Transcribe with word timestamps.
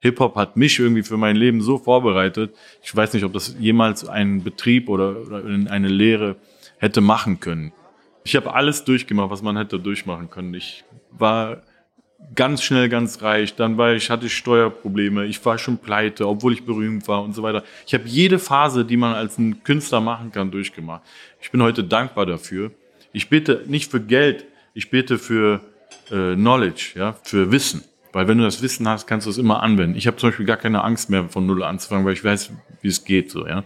Hip-Hop 0.00 0.36
hat 0.36 0.56
mich 0.56 0.78
irgendwie 0.78 1.02
für 1.02 1.16
mein 1.16 1.36
Leben 1.36 1.60
so 1.60 1.78
vorbereitet. 1.78 2.54
Ich 2.82 2.94
weiß 2.94 3.12
nicht, 3.14 3.24
ob 3.24 3.32
das 3.32 3.56
jemals 3.58 4.08
ein 4.08 4.44
Betrieb 4.44 4.88
oder, 4.88 5.20
oder 5.22 5.42
eine 5.70 5.88
Lehre 5.88 6.36
hätte 6.78 7.00
machen 7.00 7.40
können. 7.40 7.72
Ich 8.24 8.36
habe 8.36 8.54
alles 8.54 8.84
durchgemacht, 8.84 9.30
was 9.30 9.42
man 9.42 9.56
hätte 9.56 9.78
durchmachen 9.80 10.30
können. 10.30 10.54
Ich 10.54 10.84
war 11.10 11.62
ganz 12.34 12.62
schnell 12.62 12.88
ganz 12.88 13.22
reich, 13.22 13.54
dann 13.54 13.78
war 13.78 13.94
ich, 13.94 14.10
hatte 14.10 14.26
ich 14.26 14.36
Steuerprobleme, 14.36 15.24
ich 15.26 15.44
war 15.44 15.58
schon 15.58 15.78
pleite, 15.78 16.26
obwohl 16.28 16.52
ich 16.52 16.64
berühmt 16.64 17.06
war 17.08 17.22
und 17.22 17.32
so 17.34 17.42
weiter. 17.42 17.64
Ich 17.86 17.94
habe 17.94 18.04
jede 18.06 18.38
Phase, 18.38 18.84
die 18.84 18.96
man 18.96 19.14
als 19.14 19.38
ein 19.38 19.62
Künstler 19.62 20.00
machen 20.00 20.32
kann, 20.32 20.50
durchgemacht. 20.50 21.02
Ich 21.40 21.50
bin 21.50 21.62
heute 21.62 21.84
dankbar 21.84 22.26
dafür. 22.26 22.72
Ich 23.12 23.28
bete 23.28 23.64
nicht 23.66 23.90
für 23.90 24.00
Geld, 24.00 24.46
ich 24.74 24.90
bete 24.90 25.18
für 25.18 25.60
äh, 26.10 26.34
Knowledge, 26.34 26.92
ja, 26.96 27.16
für 27.22 27.50
Wissen. 27.50 27.82
Weil 28.12 28.28
wenn 28.28 28.38
du 28.38 28.44
das 28.44 28.62
Wissen 28.62 28.88
hast, 28.88 29.06
kannst 29.06 29.26
du 29.26 29.30
es 29.30 29.38
immer 29.38 29.62
anwenden. 29.62 29.96
Ich 29.96 30.06
habe 30.06 30.16
zum 30.16 30.30
Beispiel 30.30 30.46
gar 30.46 30.56
keine 30.56 30.82
Angst 30.82 31.10
mehr, 31.10 31.28
von 31.28 31.46
Null 31.46 31.62
anzufangen, 31.62 32.06
weil 32.06 32.14
ich 32.14 32.24
weiß, 32.24 32.52
wie 32.80 32.88
es 32.88 33.04
geht, 33.04 33.30
so, 33.30 33.46
ja 33.46 33.64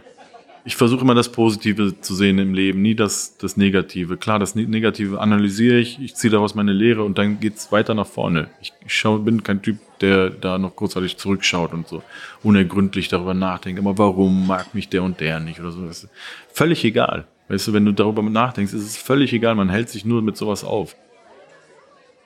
ich 0.65 0.75
versuche 0.75 1.01
immer 1.01 1.15
das 1.15 1.31
Positive 1.31 1.99
zu 1.99 2.15
sehen 2.15 2.39
im 2.39 2.53
Leben, 2.53 2.81
nie 2.81 2.95
das, 2.95 3.37
das 3.37 3.57
Negative. 3.57 4.17
Klar, 4.17 4.39
das 4.39 4.55
ne-, 4.55 4.65
Negative 4.65 5.19
analysiere 5.19 5.77
ich, 5.77 5.99
ich 6.01 6.15
ziehe 6.15 6.31
daraus 6.31 6.55
meine 6.55 6.71
Lehre 6.71 7.03
und 7.03 7.17
dann 7.17 7.39
geht's 7.39 7.71
weiter 7.71 7.93
nach 7.93 8.07
vorne. 8.07 8.47
Ich, 8.61 8.71
ich 8.85 8.95
schau, 8.95 9.17
bin 9.17 9.43
kein 9.43 9.61
Typ, 9.61 9.77
der 9.99 10.29
da 10.29 10.57
noch 10.57 10.75
großartig 10.75 11.17
zurückschaut 11.17 11.73
und 11.73 11.87
so 11.87 12.01
unergründlich 12.43 13.09
darüber 13.09 13.33
nachdenkt. 13.33 13.79
Aber 13.79 13.97
warum 13.97 14.47
mag 14.47 14.73
mich 14.73 14.89
der 14.89 15.03
und 15.03 15.19
der 15.19 15.39
nicht 15.39 15.59
oder 15.59 15.71
so? 15.71 16.07
Völlig 16.53 16.83
egal. 16.85 17.25
Weißt 17.49 17.67
du, 17.67 17.73
wenn 17.73 17.85
du 17.85 17.91
darüber 17.91 18.21
nachdenkst, 18.23 18.73
ist 18.73 18.83
es 18.83 18.97
völlig 18.97 19.33
egal. 19.33 19.55
Man 19.55 19.69
hält 19.69 19.89
sich 19.89 20.05
nur 20.05 20.21
mit 20.21 20.37
sowas 20.37 20.63
auf. 20.63 20.95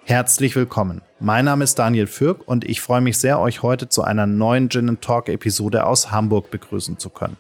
Herzlich 0.10 0.56
willkommen. 0.56 1.02
Mein 1.20 1.44
Name 1.44 1.66
ist 1.66 1.78
Daniel 1.78 2.08
Fürk 2.08 2.48
und 2.48 2.64
ich 2.64 2.80
freue 2.80 3.02
mich 3.02 3.18
sehr, 3.18 3.42
euch 3.42 3.62
heute 3.62 3.90
zu 3.90 4.06
einer 4.06 4.26
neuen 4.26 4.70
Gin 4.70 5.02
Talk 5.02 5.28
Episode 5.28 5.86
aus 5.86 6.12
Hamburg 6.12 6.50
begrüßen 6.50 6.98
zu 6.98 7.10
können. 7.10 7.36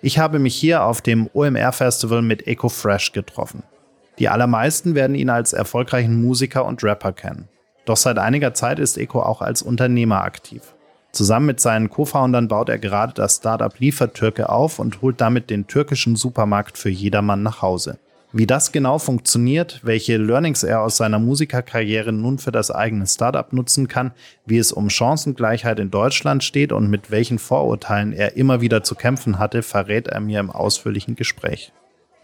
Ich 0.00 0.18
habe 0.18 0.38
mich 0.38 0.56
hier 0.56 0.84
auf 0.84 1.02
dem 1.02 1.28
OMR 1.34 1.72
Festival 1.72 2.22
mit 2.22 2.46
Eco 2.46 2.70
Fresh 2.70 3.12
getroffen. 3.12 3.64
Die 4.18 4.30
allermeisten 4.30 4.94
werden 4.94 5.14
ihn 5.14 5.28
als 5.28 5.52
erfolgreichen 5.52 6.18
Musiker 6.22 6.64
und 6.64 6.82
Rapper 6.82 7.12
kennen. 7.12 7.48
Doch 7.84 7.98
seit 7.98 8.18
einiger 8.18 8.54
Zeit 8.54 8.78
ist 8.78 8.96
Eco 8.96 9.20
auch 9.20 9.42
als 9.42 9.60
Unternehmer 9.60 10.22
aktiv. 10.22 10.62
Zusammen 11.12 11.44
mit 11.44 11.60
seinen 11.60 11.90
Co-Foundern 11.90 12.48
baut 12.48 12.70
er 12.70 12.78
gerade 12.78 13.12
das 13.12 13.36
Startup 13.36 13.78
Liefertürke 13.78 14.48
auf 14.48 14.78
und 14.78 15.02
holt 15.02 15.20
damit 15.20 15.50
den 15.50 15.66
türkischen 15.66 16.16
Supermarkt 16.16 16.78
für 16.78 16.88
jedermann 16.88 17.42
nach 17.42 17.60
Hause. 17.60 17.98
Wie 18.38 18.46
das 18.46 18.70
genau 18.70 18.98
funktioniert, 18.98 19.80
welche 19.82 20.18
Learnings 20.18 20.62
er 20.62 20.82
aus 20.82 20.98
seiner 20.98 21.18
Musikerkarriere 21.18 22.12
nun 22.12 22.36
für 22.36 22.52
das 22.52 22.70
eigene 22.70 23.06
Startup 23.06 23.50
nutzen 23.50 23.88
kann, 23.88 24.12
wie 24.44 24.58
es 24.58 24.72
um 24.72 24.90
Chancengleichheit 24.90 25.80
in 25.80 25.90
Deutschland 25.90 26.44
steht 26.44 26.70
und 26.70 26.90
mit 26.90 27.10
welchen 27.10 27.38
Vorurteilen 27.38 28.12
er 28.12 28.36
immer 28.36 28.60
wieder 28.60 28.82
zu 28.82 28.94
kämpfen 28.94 29.38
hatte, 29.38 29.62
verrät 29.62 30.08
er 30.08 30.20
mir 30.20 30.38
im 30.38 30.50
ausführlichen 30.50 31.16
Gespräch. 31.16 31.72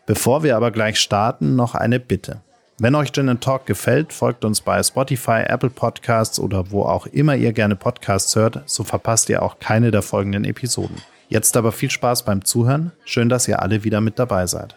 Bevor 0.05 0.43
wir 0.43 0.55
aber 0.55 0.71
gleich 0.71 1.01
starten, 1.01 1.57
noch 1.57 1.75
eine 1.75 1.99
Bitte. 1.99 2.43
Wenn 2.79 2.95
euch 2.95 3.13
Gin 3.13 3.41
Talk 3.41 3.65
gefällt, 3.65 4.13
folgt 4.13 4.45
uns 4.45 4.61
bei 4.61 4.83
Spotify, 4.83 5.45
Apple 5.47 5.71
Podcasts 5.71 6.39
oder 6.39 6.71
wo 6.71 6.83
auch 6.83 7.07
immer 7.07 7.37
ihr 7.37 7.55
gerne 7.55 7.75
Podcasts 7.75 8.37
hört, 8.37 8.61
so 8.67 8.85
verpasst 8.85 9.31
ihr 9.31 9.41
auch 9.43 9.61
keine 9.61 9.91
der 9.91 10.03
folgenden 10.03 10.45
Episoden. 10.45 10.97
Jetzt 11.31 11.57
aber 11.57 11.73
viel 11.73 11.91
Spaß 11.91 12.27
beim 12.27 12.45
Zuhören. 12.45 12.93
Schön, 13.07 13.31
dass 13.31 13.49
ihr 13.49 13.63
alle 13.63 13.83
wieder 13.83 14.03
mit 14.03 14.19
dabei 14.19 14.47
seid. 14.47 14.77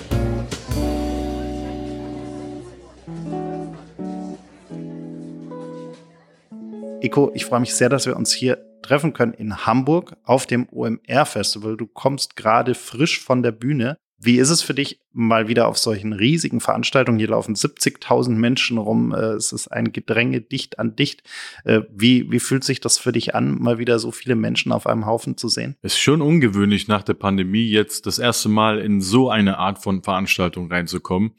Iko, 7.01 7.31
ich 7.33 7.45
freue 7.45 7.61
mich 7.61 7.73
sehr, 7.73 7.89
dass 7.89 8.05
wir 8.05 8.15
uns 8.15 8.31
hier 8.31 8.59
treffen 8.83 9.13
können 9.13 9.33
in 9.33 9.65
Hamburg 9.65 10.15
auf 10.23 10.45
dem 10.45 10.67
OMR 10.71 11.25
Festival. 11.25 11.75
Du 11.75 11.87
kommst 11.87 12.35
gerade 12.35 12.75
frisch 12.75 13.19
von 13.19 13.41
der 13.41 13.51
Bühne. 13.51 13.97
Wie 14.23 14.37
ist 14.37 14.51
es 14.51 14.61
für 14.61 14.75
dich, 14.75 14.99
mal 15.11 15.47
wieder 15.47 15.67
auf 15.67 15.79
solchen 15.79 16.13
riesigen 16.13 16.59
Veranstaltungen? 16.59 17.17
Hier 17.17 17.29
laufen 17.29 17.55
70.000 17.55 18.29
Menschen 18.33 18.77
rum. 18.77 19.13
Äh, 19.13 19.31
es 19.31 19.51
ist 19.51 19.67
ein 19.69 19.91
Gedränge 19.91 20.41
dicht 20.41 20.77
an 20.77 20.95
dicht. 20.95 21.23
Äh, 21.63 21.81
wie, 21.91 22.31
wie 22.31 22.39
fühlt 22.39 22.63
sich 22.63 22.79
das 22.81 22.99
für 22.99 23.11
dich 23.11 23.33
an, 23.33 23.59
mal 23.59 23.79
wieder 23.79 23.97
so 23.97 24.11
viele 24.11 24.35
Menschen 24.35 24.71
auf 24.71 24.85
einem 24.85 25.07
Haufen 25.07 25.37
zu 25.37 25.49
sehen? 25.49 25.75
Es 25.81 25.93
ist 25.93 26.01
schon 26.01 26.21
ungewöhnlich 26.21 26.87
nach 26.87 27.01
der 27.01 27.15
Pandemie 27.15 27.67
jetzt 27.67 28.05
das 28.05 28.19
erste 28.19 28.47
Mal 28.47 28.77
in 28.77 29.01
so 29.01 29.31
eine 29.31 29.57
Art 29.57 29.81
von 29.81 30.03
Veranstaltung 30.03 30.71
reinzukommen. 30.71 31.31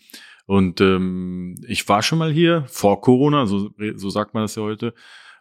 Und 0.46 0.80
ähm, 0.80 1.54
ich 1.68 1.88
war 1.88 2.02
schon 2.02 2.18
mal 2.18 2.32
hier 2.32 2.64
vor 2.66 3.00
Corona, 3.00 3.46
so, 3.46 3.70
so 3.94 4.10
sagt 4.10 4.34
man 4.34 4.42
das 4.42 4.56
ja 4.56 4.62
heute. 4.62 4.92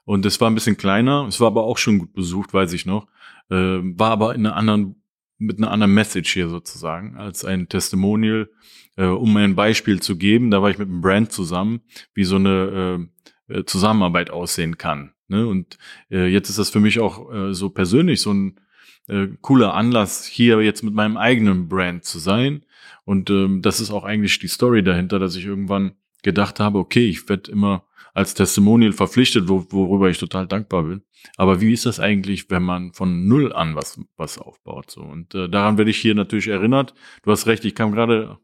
Und 0.03 0.25
es 0.25 0.41
war 0.41 0.49
ein 0.49 0.55
bisschen 0.55 0.77
kleiner, 0.77 1.25
es 1.27 1.39
war 1.39 1.47
aber 1.47 1.63
auch 1.63 1.77
schon 1.77 1.99
gut 1.99 2.13
besucht, 2.13 2.53
weiß 2.53 2.73
ich 2.73 2.85
noch. 2.85 3.07
Äh, 3.49 3.55
war 3.55 4.11
aber 4.11 4.35
in 4.35 4.45
einer 4.45 4.55
anderen, 4.55 5.03
mit 5.37 5.57
einer 5.57 5.71
anderen 5.71 5.93
Message 5.93 6.33
hier 6.33 6.49
sozusagen, 6.49 7.17
als 7.17 7.45
ein 7.45 7.69
Testimonial, 7.69 8.49
äh, 8.97 9.05
um 9.05 9.35
ein 9.37 9.55
Beispiel 9.55 10.01
zu 10.01 10.17
geben. 10.17 10.51
Da 10.51 10.61
war 10.61 10.69
ich 10.69 10.77
mit 10.77 10.87
einem 10.87 11.01
Brand 11.01 11.31
zusammen, 11.31 11.81
wie 12.13 12.23
so 12.23 12.35
eine 12.35 13.07
äh, 13.49 13.59
äh 13.59 13.65
Zusammenarbeit 13.65 14.31
aussehen 14.31 14.77
kann. 14.77 15.13
Ne? 15.27 15.47
Und 15.47 15.77
äh, 16.09 16.27
jetzt 16.27 16.49
ist 16.49 16.59
das 16.59 16.69
für 16.69 16.79
mich 16.79 16.99
auch 16.99 17.31
äh, 17.31 17.53
so 17.53 17.69
persönlich 17.69 18.21
so 18.21 18.33
ein 18.33 18.59
äh, 19.07 19.27
cooler 19.41 19.73
Anlass, 19.73 20.25
hier 20.25 20.61
jetzt 20.61 20.83
mit 20.83 20.93
meinem 20.93 21.17
eigenen 21.17 21.67
Brand 21.67 22.03
zu 22.03 22.19
sein. 22.19 22.65
Und 23.05 23.29
ähm, 23.29 23.61
das 23.61 23.79
ist 23.79 23.91
auch 23.91 24.03
eigentlich 24.03 24.39
die 24.39 24.47
Story 24.47 24.83
dahinter, 24.83 25.19
dass 25.19 25.35
ich 25.35 25.45
irgendwann 25.45 25.93
gedacht 26.23 26.59
habe, 26.59 26.79
okay, 26.79 27.07
ich 27.07 27.27
werde 27.29 27.51
immer 27.51 27.85
als 28.13 28.33
Testimonial 28.33 28.91
verpflichtet, 28.91 29.47
wo, 29.47 29.65
worüber 29.69 30.09
ich 30.09 30.17
total 30.17 30.47
dankbar 30.47 30.83
bin. 30.83 31.03
Aber 31.37 31.61
wie 31.61 31.73
ist 31.73 31.85
das 31.85 31.99
eigentlich, 31.99 32.49
wenn 32.49 32.63
man 32.63 32.93
von 32.93 33.27
null 33.27 33.53
an 33.53 33.75
was, 33.75 33.99
was 34.17 34.37
aufbaut? 34.37 34.91
So 34.91 35.01
und 35.01 35.35
äh, 35.35 35.49
daran 35.49 35.77
werde 35.77 35.91
ich 35.91 35.97
hier 35.97 36.15
natürlich 36.15 36.47
erinnert. 36.47 36.93
Du 37.23 37.31
hast 37.31 37.47
recht, 37.47 37.63
ich 37.65 37.75
kam 37.75 37.91
gerade 37.91 38.37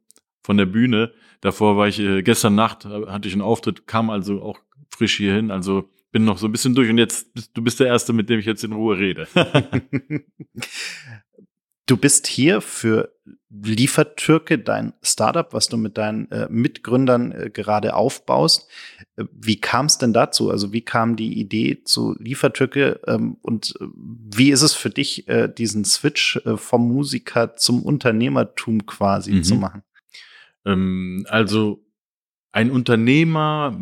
von 0.44 0.57
der 0.57 0.66
Bühne. 0.66 1.13
Davor 1.41 1.78
war 1.78 1.88
ich 1.88 2.00
äh, 2.00 2.22
gestern 2.23 2.55
Nacht 2.55 2.85
hatte 2.85 3.28
ich 3.28 3.33
einen 3.33 3.41
Auftritt, 3.41 3.88
kam 3.88 4.09
also 4.09 4.41
auch 4.41 4.59
frisch 4.89 5.17
hierhin. 5.17 5.51
Also 5.51 5.89
bin 6.11 6.23
noch 6.23 6.38
so 6.38 6.47
ein 6.47 6.51
bisschen 6.51 6.75
durch 6.75 6.89
und 6.89 6.97
jetzt 6.97 7.34
bist 7.34 7.51
du 7.53 7.61
bist 7.61 7.79
der 7.79 7.88
erste, 7.88 8.13
mit 8.13 8.29
dem 8.29 8.39
ich 8.39 8.45
jetzt 8.45 8.63
in 8.63 8.73
Ruhe 8.73 8.97
rede. 8.97 9.28
Du 11.88 11.95
bist 11.95 12.28
hier 12.28 12.59
für 12.59 13.13
Liefertürke, 13.50 14.59
dein 14.59 14.94
Startup, 15.02 15.53
was 15.53 15.69
du 15.69 15.78
mit 15.78 15.97
deinen 15.97 16.30
äh, 16.31 16.47
Mitgründern 16.50 17.31
äh, 17.31 17.50
gerade 17.50 17.96
aufbaust. 17.96 18.69
Äh, 19.16 19.25
wie 19.31 19.59
kam 19.59 19.85
es 19.85 19.97
denn 19.97 20.12
dazu? 20.12 20.52
Also 20.52 20.74
wie 20.74 20.81
kam 20.81 21.16
die 21.16 21.40
Idee 21.40 21.84
zu 21.84 22.16
Liefertürke 22.19 23.00
ähm, 23.08 23.38
und 23.41 23.75
äh, 23.80 23.85
wie 23.96 24.52
ist 24.52 24.63
es 24.63 24.74
für 24.74 24.90
dich, 24.90 25.28
äh, 25.30 25.47
diesen 25.47 25.85
Switch 25.85 26.40
vom 26.56 26.88
Musiker 26.88 27.56
zum 27.56 27.84
Unternehmertum 27.84 28.85
quasi 28.85 29.34
mhm. 29.34 29.44
zu 29.44 29.56
machen? 29.56 29.84
Ähm, 30.66 31.25
also 31.29 31.85
ein 32.52 32.69
Unternehmer 32.69 33.79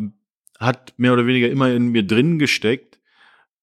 hat 0.60 0.94
mehr 0.96 1.12
oder 1.12 1.26
weniger 1.26 1.50
immer 1.50 1.70
in 1.72 1.88
mir 1.88 2.06
drin 2.06 2.38
gesteckt 2.38 2.95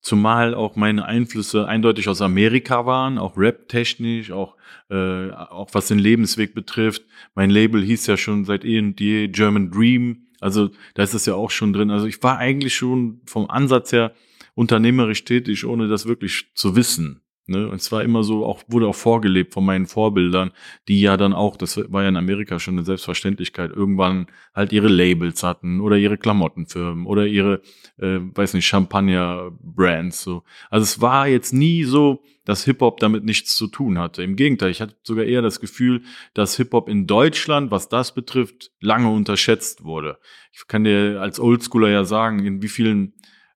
Zumal 0.03 0.53
auch 0.53 0.75
meine 0.75 1.05
Einflüsse 1.05 1.65
eindeutig 1.65 2.09
aus 2.09 2.21
Amerika 2.21 2.85
waren, 2.85 3.17
auch 3.17 3.37
rap-technisch, 3.37 4.31
auch, 4.31 4.57
äh, 4.89 5.29
auch 5.31 5.69
was 5.71 5.87
den 5.87 5.97
Lebensweg 5.97 6.53
betrifft. 6.53 7.03
Mein 7.35 7.49
Label 7.49 7.81
hieß 7.81 8.05
ja 8.07 8.17
schon 8.17 8.43
seit 8.43 8.65
eh 8.65 8.79
und 8.79 8.99
je 8.99 9.29
German 9.29 9.71
Dream. 9.71 10.27
Also 10.41 10.71
da 10.95 11.03
ist 11.03 11.13
es 11.13 11.25
ja 11.25 11.35
auch 11.35 11.51
schon 11.51 11.71
drin. 11.71 11.89
Also 11.89 12.05
ich 12.05 12.21
war 12.21 12.37
eigentlich 12.37 12.75
schon 12.75 13.21
vom 13.25 13.49
Ansatz 13.49 13.93
her 13.93 14.13
unternehmerisch 14.55 15.23
tätig, 15.23 15.65
ohne 15.65 15.87
das 15.87 16.05
wirklich 16.05 16.51
zu 16.53 16.75
wissen. 16.75 17.22
Ne? 17.45 17.67
Und 17.67 17.81
zwar 17.81 18.03
immer 18.03 18.23
so, 18.23 18.45
auch 18.45 18.63
wurde 18.67 18.87
auch 18.87 18.95
vorgelebt 18.95 19.53
von 19.53 19.65
meinen 19.65 19.85
Vorbildern, 19.85 20.51
die 20.87 21.01
ja 21.01 21.17
dann 21.17 21.33
auch, 21.33 21.57
das 21.57 21.77
war 21.91 22.03
ja 22.03 22.09
in 22.09 22.15
Amerika 22.15 22.57
schon 22.57 22.75
eine 22.75 22.85
Selbstverständlichkeit, 22.85 23.71
irgendwann 23.71 24.27
halt 24.55 24.71
ihre 24.71 24.87
Labels 24.87 25.43
hatten 25.43 25.81
oder 25.81 25.97
ihre 25.97 26.17
Klamottenfirmen 26.17 27.05
oder 27.05 27.27
ihre, 27.27 27.61
äh, 27.97 28.19
weiß 28.19 28.53
nicht, 28.53 28.65
Champagner-Brands. 28.65 30.23
So. 30.23 30.43
Also 30.69 30.83
es 30.83 31.01
war 31.01 31.27
jetzt 31.27 31.53
nie 31.53 31.83
so, 31.83 32.23
dass 32.45 32.63
Hip-Hop 32.63 32.99
damit 32.99 33.25
nichts 33.25 33.55
zu 33.55 33.67
tun 33.67 33.99
hatte. 33.99 34.23
Im 34.23 34.37
Gegenteil, 34.37 34.71
ich 34.71 34.81
hatte 34.81 34.95
sogar 35.03 35.25
eher 35.25 35.41
das 35.41 35.59
Gefühl, 35.59 36.03
dass 36.33 36.55
Hip-Hop 36.55 36.87
in 36.87 37.07
Deutschland, 37.07 37.71
was 37.71 37.89
das 37.89 38.13
betrifft, 38.13 38.71
lange 38.79 39.09
unterschätzt 39.09 39.83
wurde. 39.83 40.17
Ich 40.53 40.67
kann 40.67 40.85
dir 40.85 41.19
als 41.21 41.39
Oldschooler 41.41 41.89
ja 41.89 42.05
sagen, 42.05 42.45
in 42.45 42.61
wie 42.61 42.69
vielen 42.69 43.13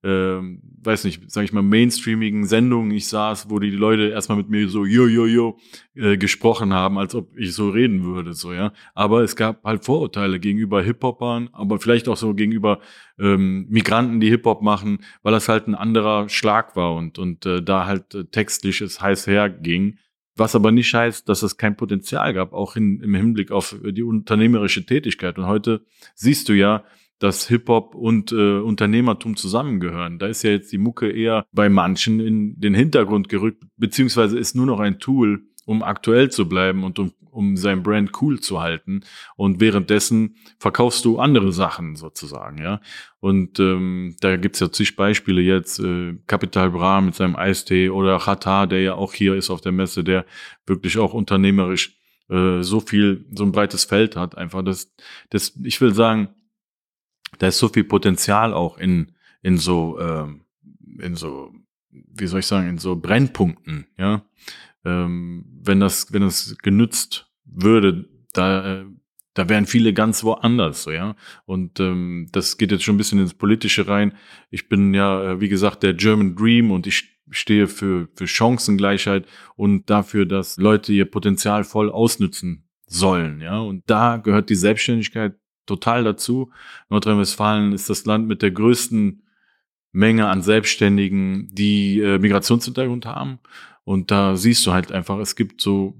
ähm, 0.07 0.61
weiß 0.83 1.03
nicht, 1.03 1.29
sag 1.29 1.43
ich 1.43 1.51
mal, 1.51 1.61
mainstreamigen 1.61 2.45
Sendungen 2.45 2.91
ich 2.91 3.09
saß, 3.09 3.49
wo 3.49 3.59
die 3.59 3.71
Leute 3.71 4.07
erstmal 4.07 4.37
mit 4.37 4.47
mir 4.49 4.69
so 4.69 4.85
jo, 4.85 5.05
jo, 5.05 5.25
jo 5.25 5.57
äh, 5.95 6.15
gesprochen 6.17 6.73
haben, 6.73 6.97
als 6.97 7.13
ob 7.13 7.35
ich 7.37 7.53
so 7.53 7.69
reden 7.69 8.05
würde, 8.05 8.31
so, 8.33 8.53
ja. 8.53 8.71
Aber 8.95 9.21
es 9.21 9.35
gab 9.35 9.65
halt 9.65 9.83
Vorurteile 9.83 10.39
gegenüber 10.39 10.81
Hip-Hopern, 10.81 11.49
aber 11.51 11.79
vielleicht 11.79 12.07
auch 12.07 12.15
so 12.15 12.33
gegenüber 12.33 12.79
ähm, 13.19 13.67
Migranten, 13.69 14.21
die 14.21 14.29
Hip-Hop 14.29 14.61
machen, 14.61 14.99
weil 15.23 15.33
das 15.33 15.49
halt 15.49 15.67
ein 15.67 15.75
anderer 15.75 16.29
Schlag 16.29 16.77
war 16.77 16.95
und, 16.95 17.19
und 17.19 17.45
äh, 17.45 17.61
da 17.61 17.85
halt 17.85 18.15
äh, 18.15 18.23
textlich 18.23 18.79
es 18.79 19.01
heiß 19.01 19.27
herging. 19.27 19.97
Was 20.37 20.55
aber 20.55 20.71
nicht 20.71 20.93
heißt, 20.93 21.27
dass 21.27 21.43
es 21.43 21.57
kein 21.57 21.75
Potenzial 21.75 22.33
gab, 22.33 22.53
auch 22.53 22.77
in, 22.77 23.01
im 23.01 23.13
Hinblick 23.13 23.51
auf 23.51 23.75
die 23.83 24.03
unternehmerische 24.03 24.85
Tätigkeit. 24.85 25.37
Und 25.37 25.47
heute 25.47 25.83
siehst 26.15 26.47
du 26.47 26.53
ja, 26.53 26.85
dass 27.19 27.47
Hip-Hop 27.47 27.95
und 27.95 28.31
äh, 28.31 28.59
Unternehmertum 28.59 29.35
zusammengehören. 29.35 30.19
Da 30.19 30.27
ist 30.27 30.43
ja 30.43 30.51
jetzt 30.51 30.71
die 30.71 30.77
Mucke 30.77 31.09
eher 31.09 31.45
bei 31.51 31.69
manchen 31.69 32.19
in 32.19 32.59
den 32.59 32.73
Hintergrund 32.73 33.29
gerückt, 33.29 33.63
beziehungsweise 33.77 34.37
ist 34.37 34.55
nur 34.55 34.65
noch 34.65 34.79
ein 34.79 34.99
Tool, 34.99 35.43
um 35.65 35.83
aktuell 35.83 36.31
zu 36.31 36.47
bleiben 36.47 36.83
und 36.83 36.97
um, 36.97 37.11
um 37.29 37.57
sein 37.57 37.83
Brand 37.83 38.11
cool 38.21 38.39
zu 38.39 38.61
halten. 38.61 39.01
Und 39.35 39.59
währenddessen 39.59 40.37
verkaufst 40.59 41.03
du 41.03 41.19
andere 41.19 41.51
Sachen 41.51 41.95
sozusagen, 41.97 42.61
ja. 42.61 42.79
Und 43.19 43.59
ähm, 43.59 44.15
da 44.21 44.37
gibt's 44.37 44.61
ja 44.61 44.71
zig 44.71 44.95
Beispiele 44.95 45.41
jetzt, 45.41 45.79
äh, 45.79 46.15
Capital 46.25 46.71
Bra 46.71 47.01
mit 47.01 47.15
seinem 47.15 47.35
Eistee 47.35 47.89
oder 47.89 48.19
Chata, 48.19 48.65
der 48.65 48.81
ja 48.81 48.93
auch 48.93 49.13
hier 49.13 49.35
ist 49.35 49.49
auf 49.49 49.59
der 49.59 49.73
Messe, 49.73 50.03
der 50.03 50.25
wirklich 50.65 50.97
auch 50.99 51.13
unternehmerisch 51.13 51.99
äh, 52.29 52.61
so 52.61 52.79
viel, 52.79 53.25
so 53.33 53.43
ein 53.43 53.51
breites 53.51 53.83
Feld 53.83 54.15
hat. 54.15 54.37
Einfach 54.37 54.63
das, 54.63 54.93
das, 55.29 55.53
ich 55.63 55.81
will 55.81 55.93
sagen, 55.93 56.29
da 57.39 57.47
ist 57.47 57.59
so 57.59 57.69
viel 57.69 57.83
Potenzial 57.83 58.53
auch 58.53 58.77
in, 58.77 59.11
in 59.41 59.57
so, 59.57 59.99
ähm, 59.99 60.41
in 60.99 61.15
so, 61.15 61.53
wie 61.89 62.27
soll 62.27 62.39
ich 62.39 62.47
sagen, 62.47 62.69
in 62.69 62.77
so 62.77 62.95
Brennpunkten, 62.95 63.87
ja. 63.97 64.23
Ähm, 64.85 65.45
wenn 65.63 65.79
das, 65.79 66.13
wenn 66.13 66.21
das 66.21 66.57
genützt 66.59 67.29
würde, 67.45 68.07
da, 68.33 68.81
äh, 68.81 68.85
da 69.33 69.49
wären 69.49 69.65
viele 69.65 69.93
ganz 69.93 70.23
woanders, 70.23 70.83
so, 70.83 70.91
ja. 70.91 71.15
Und 71.45 71.79
ähm, 71.79 72.27
das 72.31 72.57
geht 72.57 72.71
jetzt 72.71 72.83
schon 72.83 72.95
ein 72.95 72.99
bisschen 72.99 73.19
ins 73.19 73.33
Politische 73.33 73.87
rein. 73.87 74.13
Ich 74.49 74.69
bin 74.69 74.93
ja, 74.93 75.31
äh, 75.31 75.41
wie 75.41 75.49
gesagt, 75.49 75.83
der 75.83 75.93
German 75.93 76.35
Dream 76.35 76.71
und 76.71 76.87
ich 76.87 77.19
stehe 77.29 77.67
für, 77.67 78.07
für 78.15 78.27
Chancengleichheit 78.27 79.27
und 79.55 79.89
dafür, 79.89 80.25
dass 80.25 80.57
Leute 80.57 80.93
ihr 80.93 81.05
Potenzial 81.05 81.65
voll 81.65 81.91
ausnützen 81.91 82.69
sollen, 82.87 83.41
ja. 83.41 83.59
Und 83.59 83.83
da 83.87 84.17
gehört 84.17 84.49
die 84.49 84.55
Selbstständigkeit 84.55 85.35
total 85.67 86.03
dazu. 86.03 86.51
Nordrhein-Westfalen 86.89 87.73
ist 87.73 87.89
das 87.89 88.05
Land 88.05 88.27
mit 88.27 88.41
der 88.41 88.51
größten 88.51 89.23
Menge 89.91 90.27
an 90.27 90.41
Selbstständigen, 90.41 91.49
die 91.51 91.99
äh, 91.99 92.19
Migrationshintergrund 92.19 93.05
haben. 93.05 93.39
Und 93.83 94.11
da 94.11 94.35
siehst 94.35 94.65
du 94.65 94.73
halt 94.73 94.91
einfach, 94.91 95.17
es 95.19 95.35
gibt 95.35 95.61
so, 95.61 95.95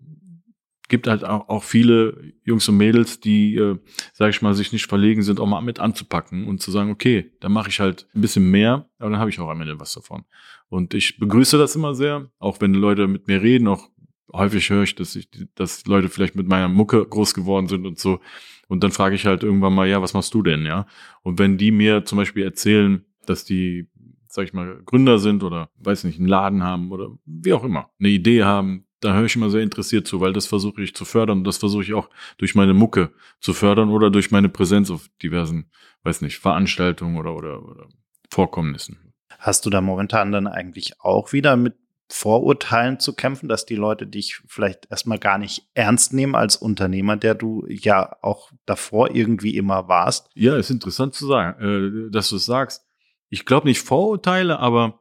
gibt 0.90 1.08
halt 1.08 1.24
auch, 1.24 1.50
auch 1.50 1.64
viele 1.64 2.34
Jungs 2.44 2.68
und 2.68 2.78
Mädels, 2.78 3.19
die, 3.19 3.56
äh, 3.56 3.78
sag 4.14 4.30
ich 4.30 4.42
mal, 4.42 4.54
sich 4.54 4.72
nicht 4.74 4.88
verlegen 4.88 5.22
sind, 5.22 5.40
auch 5.40 5.48
mal 5.48 5.62
mit 5.62 5.80
anzupacken 5.80 6.48
und 6.48 6.62
zu 6.62 6.72
sagen, 6.72 6.92
okay, 6.92 7.31
dann 7.40 7.52
mache 7.52 7.69
ich 7.69 7.80
halt 7.80 8.08
ein 8.14 8.22
bisschen 8.22 8.50
mehr, 8.52 8.90
aber 9.00 9.10
dann 9.10 9.19
habe 9.19 9.30
ich 9.30 9.40
auch 9.40 9.50
am 9.50 9.62
Ende 9.62 9.80
was 9.80 9.94
davon. 9.94 10.25
Und 10.69 10.94
ich 10.94 11.18
begrüße 11.18 11.58
das 11.58 11.75
immer 11.75 11.96
sehr, 11.96 12.30
auch 12.40 12.60
wenn 12.62 12.74
Leute 12.74 13.08
mit 13.08 13.28
mir 13.28 13.42
reden, 13.42 13.68
auch 13.68 13.90
häufig 14.34 14.69
höre 14.69 14.84
ich, 14.84 14.96
dass 14.96 15.16
ich, 15.16 15.30
dass 15.56 15.86
Leute 15.86 16.10
vielleicht 16.10 16.36
mit 16.36 16.48
meiner 16.48 16.68
Mucke 16.68 17.06
groß 17.06 17.34
geworden 17.34 17.68
sind 17.68 17.86
und 17.86 18.00
so. 18.00 18.19
Und 18.68 18.84
dann 18.84 18.92
frage 18.92 19.16
ich 19.16 19.25
halt 19.25 19.44
irgendwann 19.44 19.74
mal, 19.74 19.88
ja, 19.88 20.02
was 20.02 20.14
machst 20.14 20.34
du 20.34 20.44
denn, 20.44 20.66
ja? 20.66 20.86
Und 21.24 21.40
wenn 21.40 21.58
die 21.58 21.72
mir 21.72 22.06
zum 22.06 22.18
Beispiel 22.18 22.44
erzählen, 22.44 23.06
dass 23.25 23.46
die, 23.46 23.88
sag 24.28 24.46
ich 24.46 24.54
mal, 24.54 24.81
Gründer 24.86 25.19
sind 25.19 25.44
oder, 25.44 25.69
weiß 25.78 26.04
nicht, 26.04 26.19
einen 26.19 26.28
Laden 26.28 26.64
haben 26.64 26.92
oder 26.92 27.18
wie 27.25 27.54
auch 27.54 27.64
immer, 27.64 27.90
eine 28.00 28.10
Idee 28.10 28.44
haben, 28.44 28.86
da 29.00 29.14
höre 29.14 29.25
ich 29.25 29.36
immer 29.36 29.50
sehr 29.50 29.62
interessiert 29.62 30.08
zu, 30.08 30.22
weil 30.22 30.34
das 30.34 30.48
versuche 30.48 30.81
ich 30.81 30.96
zu 30.96 31.06
fördern 31.06 31.40
und 31.40 31.44
das 31.44 31.58
versuche 31.58 31.84
ich 31.84 31.94
auch 31.94 32.10
durch 32.38 32.56
meine 32.56 32.74
Mucke 32.74 33.12
zu 33.40 33.54
fördern 33.54 33.90
oder 33.90 34.10
durch 34.10 34.31
meine 34.31 34.50
Präsenz 34.50 34.90
auf 34.90 35.08
diversen, 35.22 35.69
weiß 36.04 36.22
nicht, 36.22 36.40
Veranstaltungen 36.40 37.18
oder, 37.18 37.36
oder, 37.36 37.64
oder 37.64 37.88
Vorkommnissen. 38.30 39.14
Hast 39.40 39.66
du 39.66 39.69
da 39.69 39.81
momentan 39.81 40.31
dann 40.31 40.48
eigentlich 40.48 41.00
auch 41.00 41.31
wieder 41.31 41.56
mit 41.58 41.75
Vorurteilen 42.09 43.00
zu 43.00 43.13
kämpfen, 43.13 43.50
dass 43.50 43.65
die 43.65 43.75
Leute 43.75 44.07
dich 44.07 44.42
vielleicht 44.48 44.89
erstmal 44.89 45.19
gar 45.19 45.38
nicht 45.38 45.68
ernst 45.74 46.13
nehmen 46.13 46.36
als 46.36 46.56
Unternehmer, 46.56 47.18
der 47.18 47.36
du 47.36 47.65
ja 47.68 48.15
auch 48.21 48.51
davor 48.65 49.13
irgendwie 49.13 49.57
immer 49.57 49.88
warst. 49.88 50.30
Ja, 50.33 50.56
ist 50.56 50.69
interessant 50.69 51.15
zu 51.15 51.27
sagen, 51.27 52.07
äh, 52.07 52.12
dass 52.12 52.30
du 52.30 52.38
es 52.38 52.45
sagst. 52.45 52.86
Ich 53.30 53.45
glaube 53.45 53.68
nicht 53.68 53.81
Vorurteile, 53.81 54.59
aber 54.59 55.00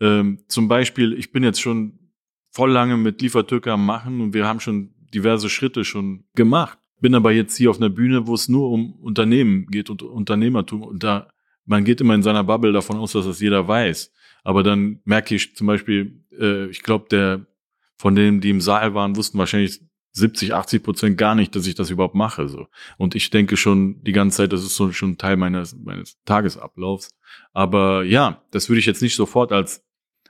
ähm, 0.00 0.44
zum 0.48 0.68
Beispiel, 0.68 1.12
ich 1.14 1.32
bin 1.32 1.42
jetzt 1.42 1.60
schon 1.60 1.98
voll 2.52 2.70
lange 2.70 2.96
mit 2.96 3.20
Liefertürke 3.20 3.72
am 3.72 3.84
Machen 3.84 4.20
und 4.20 4.32
wir 4.32 4.46
haben 4.46 4.60
schon 4.60 4.94
diverse 5.12 5.50
Schritte 5.50 5.84
schon 5.84 6.24
gemacht. 6.34 6.78
Bin 7.00 7.16
aber 7.16 7.32
jetzt 7.32 7.56
hier 7.56 7.70
auf 7.70 7.78
einer 7.78 7.90
Bühne, 7.90 8.28
wo 8.28 8.34
es 8.34 8.48
nur 8.48 8.70
um 8.70 8.94
Unternehmen 9.00 9.66
geht 9.66 9.90
und 9.90 10.02
Unternehmertum 10.02 10.82
und 10.82 11.02
da 11.02 11.28
man 11.66 11.84
geht 11.84 12.00
immer 12.00 12.14
in 12.14 12.22
seiner 12.22 12.44
Bubble 12.44 12.72
davon 12.72 12.98
aus, 12.98 13.12
dass 13.12 13.24
das 13.24 13.40
jeder 13.40 13.66
weiß. 13.66 14.12
Aber 14.44 14.62
dann 14.62 15.00
merke 15.04 15.34
ich 15.34 15.56
zum 15.56 15.66
Beispiel, 15.66 16.22
äh, 16.38 16.66
ich 16.66 16.82
glaube, 16.82 17.06
der 17.10 17.46
von 17.96 18.14
denen, 18.14 18.40
die 18.40 18.50
im 18.50 18.60
Saal 18.60 18.94
waren, 18.94 19.16
wussten 19.16 19.38
wahrscheinlich 19.38 19.80
70, 20.12 20.54
80 20.54 20.82
Prozent 20.82 21.18
gar 21.18 21.34
nicht, 21.34 21.56
dass 21.56 21.66
ich 21.66 21.74
das 21.74 21.90
überhaupt 21.90 22.14
mache. 22.14 22.48
So. 22.48 22.68
Und 22.98 23.14
ich 23.14 23.30
denke 23.30 23.56
schon 23.56 24.02
die 24.04 24.12
ganze 24.12 24.38
Zeit, 24.38 24.52
das 24.52 24.62
ist 24.62 24.76
so 24.76 24.92
schon 24.92 25.18
Teil 25.18 25.36
meines, 25.36 25.76
meines 25.76 26.22
Tagesablaufs. 26.24 27.10
Aber 27.52 28.04
ja, 28.04 28.42
das 28.52 28.68
würde 28.68 28.78
ich 28.78 28.86
jetzt 28.86 29.02
nicht 29.02 29.16
sofort 29.16 29.52
als, 29.52 29.84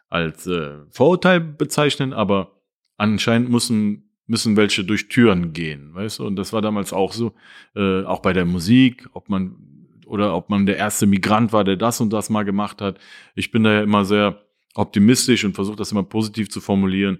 als 0.08 0.46
äh, 0.46 0.78
Vorurteil 0.90 1.40
bezeichnen, 1.40 2.12
aber 2.14 2.62
anscheinend 2.96 3.50
müssen, 3.50 4.10
müssen 4.26 4.56
welche 4.56 4.84
durch 4.84 5.08
Türen 5.08 5.52
gehen, 5.52 5.94
weißt 5.94 6.20
du? 6.20 6.26
Und 6.26 6.36
das 6.36 6.52
war 6.54 6.62
damals 6.62 6.94
auch 6.94 7.12
so, 7.12 7.34
äh, 7.74 8.04
auch 8.04 8.20
bei 8.20 8.32
der 8.32 8.46
Musik, 8.46 9.08
ob 9.12 9.28
man 9.28 9.56
oder 10.06 10.34
ob 10.34 10.50
man 10.50 10.66
der 10.66 10.76
erste 10.76 11.06
Migrant 11.06 11.52
war, 11.52 11.64
der 11.64 11.76
das 11.76 12.00
und 12.00 12.12
das 12.12 12.30
mal 12.30 12.44
gemacht 12.44 12.80
hat. 12.80 12.98
Ich 13.34 13.50
bin 13.50 13.64
da 13.64 13.72
ja 13.72 13.82
immer 13.82 14.04
sehr 14.04 14.42
optimistisch 14.74 15.44
und 15.44 15.54
versuche 15.54 15.76
das 15.76 15.92
immer 15.92 16.02
positiv 16.02 16.50
zu 16.50 16.60
formulieren. 16.60 17.18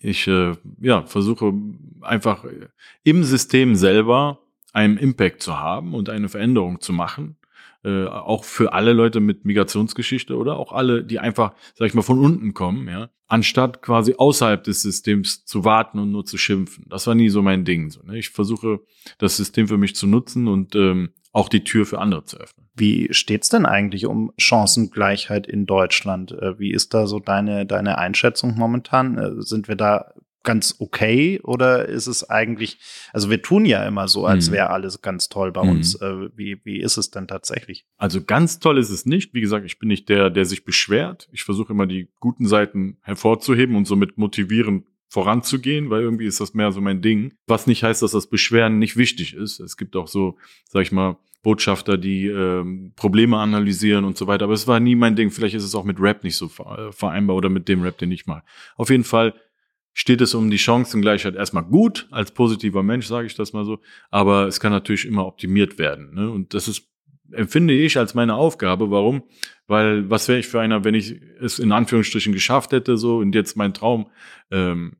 Ich 0.00 0.26
äh, 0.28 0.54
ja, 0.80 1.02
versuche 1.06 1.52
einfach 2.00 2.44
im 3.02 3.24
System 3.24 3.74
selber 3.74 4.40
einen 4.72 4.96
Impact 4.96 5.42
zu 5.42 5.58
haben 5.58 5.94
und 5.94 6.08
eine 6.08 6.28
Veränderung 6.28 6.80
zu 6.80 6.92
machen. 6.92 7.36
Äh, 7.82 8.04
auch 8.04 8.44
für 8.44 8.74
alle 8.74 8.92
Leute 8.92 9.20
mit 9.20 9.46
Migrationsgeschichte 9.46 10.36
oder 10.36 10.58
auch 10.58 10.72
alle, 10.72 11.02
die 11.02 11.18
einfach, 11.18 11.54
sag 11.74 11.86
ich 11.86 11.94
mal, 11.94 12.02
von 12.02 12.18
unten 12.18 12.52
kommen, 12.52 12.86
ja, 12.88 13.08
anstatt 13.26 13.80
quasi 13.80 14.16
außerhalb 14.18 14.62
des 14.62 14.82
Systems 14.82 15.46
zu 15.46 15.64
warten 15.64 15.98
und 15.98 16.10
nur 16.10 16.26
zu 16.26 16.36
schimpfen. 16.36 16.84
Das 16.90 17.06
war 17.06 17.14
nie 17.14 17.30
so 17.30 17.40
mein 17.40 17.64
Ding. 17.64 17.88
So, 17.88 18.02
ne? 18.02 18.18
Ich 18.18 18.28
versuche, 18.30 18.80
das 19.16 19.38
System 19.38 19.66
für 19.66 19.78
mich 19.78 19.96
zu 19.96 20.06
nutzen 20.06 20.46
und 20.46 20.74
ähm, 20.74 21.10
auch 21.32 21.48
die 21.48 21.64
Tür 21.64 21.86
für 21.86 21.98
andere 21.98 22.24
zu 22.24 22.38
öffnen. 22.38 22.68
Wie 22.74 23.08
steht's 23.12 23.48
denn 23.48 23.66
eigentlich 23.66 24.06
um 24.06 24.32
Chancengleichheit 24.38 25.46
in 25.46 25.66
Deutschland? 25.66 26.32
Äh, 26.32 26.58
wie 26.58 26.72
ist 26.72 26.94
da 26.94 27.06
so 27.06 27.18
deine, 27.18 27.66
deine 27.66 27.98
Einschätzung 27.98 28.56
momentan? 28.56 29.18
Äh, 29.18 29.42
sind 29.42 29.68
wir 29.68 29.76
da 29.76 30.12
ganz 30.42 30.76
okay 30.78 31.38
oder 31.42 31.86
ist 31.86 32.06
es 32.06 32.28
eigentlich, 32.28 32.78
also 33.12 33.28
wir 33.28 33.42
tun 33.42 33.66
ja 33.66 33.86
immer 33.86 34.08
so, 34.08 34.24
als 34.24 34.48
mhm. 34.48 34.54
wäre 34.54 34.70
alles 34.70 35.02
ganz 35.02 35.28
toll 35.28 35.52
bei 35.52 35.62
mhm. 35.62 35.70
uns. 35.70 35.94
Äh, 36.00 36.30
wie, 36.34 36.60
wie 36.64 36.80
ist 36.80 36.96
es 36.96 37.10
denn 37.10 37.28
tatsächlich? 37.28 37.84
Also 37.98 38.22
ganz 38.22 38.58
toll 38.58 38.78
ist 38.78 38.90
es 38.90 39.04
nicht. 39.04 39.34
Wie 39.34 39.40
gesagt, 39.40 39.66
ich 39.66 39.78
bin 39.78 39.88
nicht 39.88 40.08
der, 40.08 40.30
der 40.30 40.46
sich 40.46 40.64
beschwert. 40.64 41.28
Ich 41.32 41.44
versuche 41.44 41.72
immer 41.72 41.86
die 41.86 42.08
guten 42.20 42.46
Seiten 42.46 42.98
hervorzuheben 43.02 43.76
und 43.76 43.86
somit 43.86 44.16
motivieren 44.16 44.86
voranzugehen, 45.10 45.90
weil 45.90 46.02
irgendwie 46.02 46.26
ist 46.26 46.40
das 46.40 46.54
mehr 46.54 46.70
so 46.72 46.80
mein 46.80 47.02
Ding. 47.02 47.34
Was 47.46 47.66
nicht 47.66 47.82
heißt, 47.82 48.00
dass 48.00 48.12
das 48.12 48.30
Beschweren 48.30 48.78
nicht 48.78 48.96
wichtig 48.96 49.34
ist. 49.34 49.58
Es 49.58 49.76
gibt 49.76 49.96
auch 49.96 50.06
so, 50.06 50.38
sag 50.68 50.82
ich 50.82 50.92
mal, 50.92 51.18
Botschafter, 51.42 51.98
die 51.98 52.26
ähm, 52.26 52.92
Probleme 52.96 53.38
analysieren 53.38 54.04
und 54.04 54.16
so 54.16 54.26
weiter. 54.26 54.44
Aber 54.44 54.54
es 54.54 54.68
war 54.68 54.78
nie 54.78 54.94
mein 54.94 55.16
Ding. 55.16 55.30
Vielleicht 55.30 55.56
ist 55.56 55.64
es 55.64 55.74
auch 55.74 55.84
mit 55.84 56.00
Rap 56.00 56.22
nicht 56.22 56.36
so 56.36 56.46
äh, 56.46 56.92
vereinbar 56.92 57.36
oder 57.36 57.48
mit 57.48 57.68
dem 57.68 57.82
Rap, 57.82 57.98
den 57.98 58.12
ich 58.12 58.26
mal. 58.26 58.42
Auf 58.76 58.90
jeden 58.90 59.04
Fall 59.04 59.34
steht 59.92 60.20
es 60.20 60.34
um 60.34 60.50
die 60.50 60.58
Chancengleichheit 60.58 61.34
erstmal 61.34 61.64
gut. 61.64 62.06
Als 62.10 62.32
positiver 62.32 62.82
Mensch 62.82 63.06
sage 63.06 63.26
ich 63.26 63.34
das 63.34 63.52
mal 63.52 63.64
so. 63.64 63.80
Aber 64.10 64.46
es 64.46 64.60
kann 64.60 64.70
natürlich 64.70 65.06
immer 65.06 65.26
optimiert 65.26 65.78
werden. 65.78 66.14
Ne? 66.14 66.30
Und 66.30 66.54
das 66.54 66.68
ist 66.68 66.89
empfinde 67.32 67.74
ich 67.74 67.98
als 67.98 68.14
meine 68.14 68.34
Aufgabe. 68.34 68.90
Warum? 68.90 69.22
Weil 69.66 70.10
was 70.10 70.28
wäre 70.28 70.38
ich 70.38 70.48
für 70.48 70.60
einer, 70.60 70.84
wenn 70.84 70.94
ich 70.94 71.20
es 71.40 71.58
in 71.58 71.72
Anführungsstrichen 71.72 72.32
geschafft 72.32 72.72
hätte, 72.72 72.96
so 72.96 73.18
und 73.18 73.34
jetzt 73.34 73.56
mein 73.56 73.74
Traum 73.74 74.10
ähm, 74.50 74.96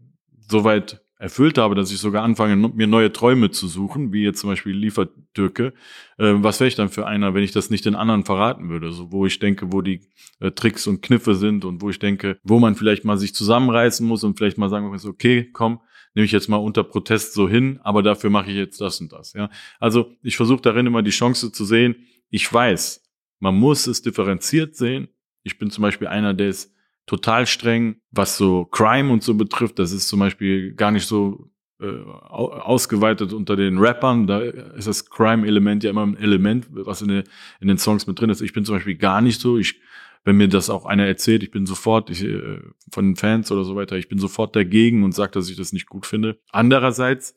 soweit 0.49 1.03
erfüllt 1.21 1.59
habe, 1.59 1.75
dass 1.75 1.93
ich 1.93 1.99
sogar 1.99 2.25
anfange, 2.25 2.57
mir 2.57 2.87
neue 2.87 3.13
Träume 3.13 3.51
zu 3.51 3.69
suchen, 3.69 4.11
wie 4.13 4.23
jetzt 4.23 4.41
zum 4.41 4.49
Beispiel 4.49 4.75
Liefertürke. 4.75 5.75
Äh, 6.17 6.35
was 6.37 6.61
wäre 6.61 6.69
ich 6.69 6.77
dann 6.77 6.89
für 6.89 7.07
einer, 7.07 7.35
wenn 7.35 7.43
ich 7.43 7.53
das 7.53 7.69
nicht 7.69 7.85
den 7.85 7.95
anderen 7.95 8.25
verraten 8.25 8.71
würde? 8.71 8.91
So, 8.91 9.13
wo 9.13 9.27
ich 9.27 9.39
denke, 9.39 9.71
wo 9.71 9.83
die 9.83 10.01
äh, 10.41 10.51
Tricks 10.51 10.87
und 10.87 11.03
Kniffe 11.03 11.35
sind 11.35 11.67
und 11.67 11.83
wo 11.83 11.91
ich 11.91 11.99
denke, 11.99 12.39
wo 12.43 12.59
man 12.59 12.75
vielleicht 12.75 13.05
mal 13.05 13.19
sich 13.19 13.35
zusammenreißen 13.35 14.07
muss 14.07 14.25
und 14.25 14.39
vielleicht 14.39 14.57
mal 14.57 14.71
sagen 14.71 14.89
muss, 14.89 15.05
okay, 15.05 15.51
komm, 15.53 15.81
nehme 16.15 16.25
ich 16.25 16.33
jetzt 16.33 16.49
mal 16.49 16.57
unter 16.57 16.85
Protest 16.85 17.35
so 17.35 17.49
hin, 17.49 17.81
aber 17.83 18.03
dafür 18.03 18.31
mache 18.31 18.51
ich 18.51 18.57
jetzt 18.57 18.81
das 18.81 18.99
und 19.03 19.13
das. 19.13 19.35
Ja, 19.35 19.51
also 19.79 20.13
ich 20.23 20.39
versuche 20.39 20.63
darin 20.63 20.87
immer 20.87 21.03
die 21.03 21.11
Chance 21.11 21.53
zu 21.53 21.67
sehen, 21.67 21.97
ich 22.31 22.53
weiß, 22.53 23.03
Man 23.41 23.57
muss 23.57 23.87
es 23.87 24.03
differenziert 24.03 24.77
sehen. 24.77 25.09
Ich 25.43 25.59
bin 25.59 25.71
zum 25.71 25.83
Beispiel 25.83 26.07
einer, 26.07 26.35
der 26.35 26.51
ist 26.51 26.73
total 27.07 27.47
streng, 27.47 27.97
was 28.11 28.37
so 28.37 28.67
Crime 28.67 29.11
und 29.11 29.23
so 29.23 29.35
betrifft. 29.35 29.79
Das 29.79 29.93
ist 29.93 30.09
zum 30.09 30.21
Beispiel 30.21 30.75
gar 30.75 30.91
nicht 30.91 31.07
so 31.07 31.51
äh, 31.81 31.87
ausgeweitet 31.87 33.33
unter 33.33 33.57
den 33.57 33.79
Rappern. 33.79 34.27
Da 34.27 34.41
ist 34.41 34.87
das 34.87 35.09
Crime-Element 35.09 35.83
ja 35.83 35.91
immer 35.91 36.07
ein 36.07 36.17
Element, 36.19 36.69
was 36.71 37.01
in, 37.01 37.09
den, 37.09 37.25
in 37.61 37.69
den 37.69 37.79
Songs 37.79 38.07
mit 38.07 38.21
drin 38.21 38.31
ist. 38.31 38.43
Ich 38.43 38.53
bin 38.53 38.67
zum 38.67 38.77
Beispiel 38.77 38.97
gar 38.97 39.23
nicht 39.23 39.41
so. 39.41 39.57
Ich, 39.57 39.81
wenn 40.25 40.37
mir 40.37 40.49
das 40.49 40.69
auch 40.69 40.85
einer 40.85 41.07
erzählt, 41.07 41.43
ich 41.43 41.51
bin 41.51 41.65
sofort 41.65 42.11
ich, 42.11 42.23
äh, 42.23 42.61
von 42.93 43.07
den 43.07 43.17
Fans 43.17 43.51
oder 43.51 43.65
so 43.65 43.75
weiter, 43.75 43.97
ich 43.97 44.09
bin 44.09 44.19
sofort 44.19 44.55
dagegen 44.55 45.03
und 45.03 45.15
sage, 45.15 45.33
dass 45.33 45.49
ich 45.49 45.57
das 45.57 45.73
nicht 45.73 45.89
gut 45.89 46.05
finde. 46.05 46.39
Andererseits 46.51 47.35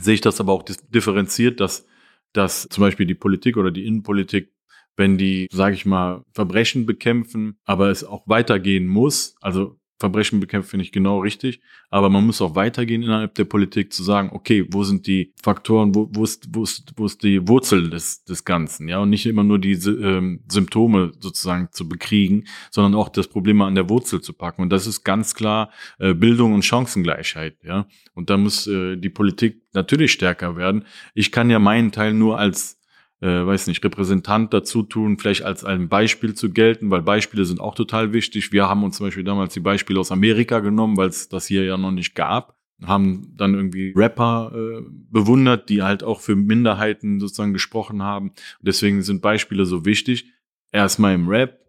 sehe 0.00 0.14
ich 0.14 0.22
das 0.22 0.40
aber 0.40 0.52
auch 0.52 0.62
differenziert, 0.62 1.60
dass, 1.60 1.86
dass 2.32 2.68
zum 2.68 2.82
Beispiel 2.82 3.06
die 3.06 3.14
Politik 3.14 3.56
oder 3.56 3.70
die 3.70 3.86
Innenpolitik 3.86 4.52
wenn 4.96 5.18
die, 5.18 5.48
sage 5.50 5.74
ich 5.74 5.86
mal, 5.86 6.24
Verbrechen 6.32 6.86
bekämpfen, 6.86 7.58
aber 7.64 7.90
es 7.90 8.04
auch 8.04 8.28
weitergehen 8.28 8.86
muss, 8.86 9.36
also 9.40 9.78
Verbrechen 10.02 10.40
bekämpfen 10.40 10.70
finde 10.70 10.84
ich 10.84 10.90
genau 10.90 11.20
richtig, 11.20 11.60
aber 11.88 12.10
man 12.10 12.26
muss 12.26 12.42
auch 12.42 12.56
weitergehen 12.56 13.04
innerhalb 13.04 13.36
der 13.36 13.44
Politik 13.44 13.92
zu 13.92 14.02
sagen, 14.02 14.30
okay, 14.32 14.66
wo 14.68 14.82
sind 14.82 15.06
die 15.06 15.32
Faktoren, 15.40 15.94
wo, 15.94 16.10
wo, 16.12 16.24
ist, 16.24 16.48
wo, 16.52 16.64
ist, 16.64 16.92
wo 16.96 17.06
ist 17.06 17.22
die 17.22 17.46
Wurzel 17.46 17.88
des, 17.88 18.24
des 18.24 18.44
Ganzen, 18.44 18.88
ja, 18.88 18.98
und 18.98 19.10
nicht 19.10 19.26
immer 19.26 19.44
nur 19.44 19.60
diese 19.60 19.92
ähm, 19.92 20.40
Symptome 20.50 21.12
sozusagen 21.20 21.68
zu 21.70 21.88
bekriegen, 21.88 22.48
sondern 22.72 22.96
auch 22.96 23.10
das 23.10 23.28
Problem 23.28 23.62
an 23.62 23.76
der 23.76 23.88
Wurzel 23.88 24.20
zu 24.20 24.32
packen. 24.32 24.62
Und 24.62 24.70
das 24.70 24.88
ist 24.88 25.04
ganz 25.04 25.34
klar 25.34 25.70
äh, 26.00 26.14
Bildung 26.14 26.52
und 26.52 26.64
Chancengleichheit, 26.64 27.58
ja. 27.62 27.86
Und 28.14 28.28
da 28.28 28.36
muss 28.36 28.66
äh, 28.66 28.96
die 28.96 29.10
Politik 29.10 29.62
natürlich 29.72 30.10
stärker 30.10 30.56
werden. 30.56 30.84
Ich 31.14 31.30
kann 31.30 31.48
ja 31.48 31.60
meinen 31.60 31.92
Teil 31.92 32.12
nur 32.12 32.40
als 32.40 32.81
äh, 33.22 33.46
weiß 33.46 33.68
nicht, 33.68 33.82
Repräsentant 33.84 34.52
dazu 34.52 34.82
tun, 34.82 35.16
vielleicht 35.16 35.44
als 35.44 35.64
ein 35.64 35.88
Beispiel 35.88 36.34
zu 36.34 36.50
gelten, 36.50 36.90
weil 36.90 37.02
Beispiele 37.02 37.44
sind 37.44 37.60
auch 37.60 37.74
total 37.74 38.12
wichtig. 38.12 38.52
Wir 38.52 38.68
haben 38.68 38.82
uns 38.82 38.96
zum 38.96 39.06
Beispiel 39.06 39.24
damals 39.24 39.54
die 39.54 39.60
Beispiele 39.60 40.00
aus 40.00 40.12
Amerika 40.12 40.58
genommen, 40.58 40.96
weil 40.96 41.08
es 41.08 41.28
das 41.28 41.46
hier 41.46 41.64
ja 41.64 41.76
noch 41.76 41.92
nicht 41.92 42.14
gab 42.14 42.56
haben 42.84 43.32
dann 43.36 43.54
irgendwie 43.54 43.92
Rapper 43.94 44.52
äh, 44.54 44.82
bewundert, 45.10 45.68
die 45.68 45.82
halt 45.82 46.02
auch 46.02 46.20
für 46.20 46.34
Minderheiten 46.34 47.20
sozusagen 47.20 47.52
gesprochen 47.52 48.02
haben. 48.02 48.30
Und 48.30 48.36
deswegen 48.66 49.02
sind 49.02 49.22
Beispiele 49.22 49.66
so 49.66 49.84
wichtig. 49.84 50.26
Erstmal 50.72 51.14
im 51.14 51.28
Rap, 51.28 51.60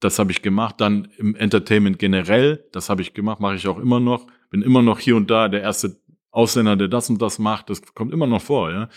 das 0.00 0.18
habe 0.18 0.30
ich 0.30 0.42
gemacht, 0.42 0.80
dann 0.80 1.08
im 1.18 1.34
Entertainment 1.34 1.98
generell, 1.98 2.64
das 2.72 2.88
habe 2.88 3.02
ich 3.02 3.14
gemacht, 3.14 3.40
mache 3.40 3.56
ich 3.56 3.68
auch 3.68 3.78
immer 3.78 4.00
noch. 4.00 4.26
Bin 4.50 4.62
immer 4.62 4.82
noch 4.82 5.00
hier 5.00 5.16
und 5.16 5.30
da 5.30 5.48
der 5.48 5.60
erste 5.60 5.96
Ausländer, 6.30 6.76
der 6.76 6.88
das 6.88 7.10
und 7.10 7.20
das 7.20 7.38
macht. 7.38 7.68
Das 7.68 7.82
kommt 7.94 8.12
immer 8.12 8.26
noch 8.26 8.42
vor, 8.42 8.70
ja. 8.70 8.88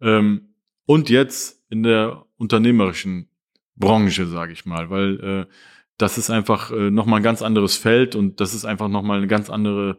Ähm, 0.00 0.50
und 0.86 1.10
jetzt 1.10 1.62
in 1.68 1.82
der 1.82 2.24
unternehmerischen 2.38 3.28
Branche, 3.76 4.26
sage 4.26 4.52
ich 4.52 4.64
mal, 4.64 4.90
weil 4.90 5.20
äh, 5.20 5.46
das 5.98 6.18
ist 6.18 6.30
einfach 6.30 6.70
äh, 6.70 6.90
nochmal 6.90 7.20
ein 7.20 7.24
ganz 7.24 7.42
anderes 7.42 7.76
Feld 7.76 8.14
und 8.14 8.40
das 8.40 8.54
ist 8.54 8.64
einfach 8.64 8.88
nochmal 8.88 9.18
eine 9.18 9.26
ganz 9.26 9.50
andere, 9.50 9.98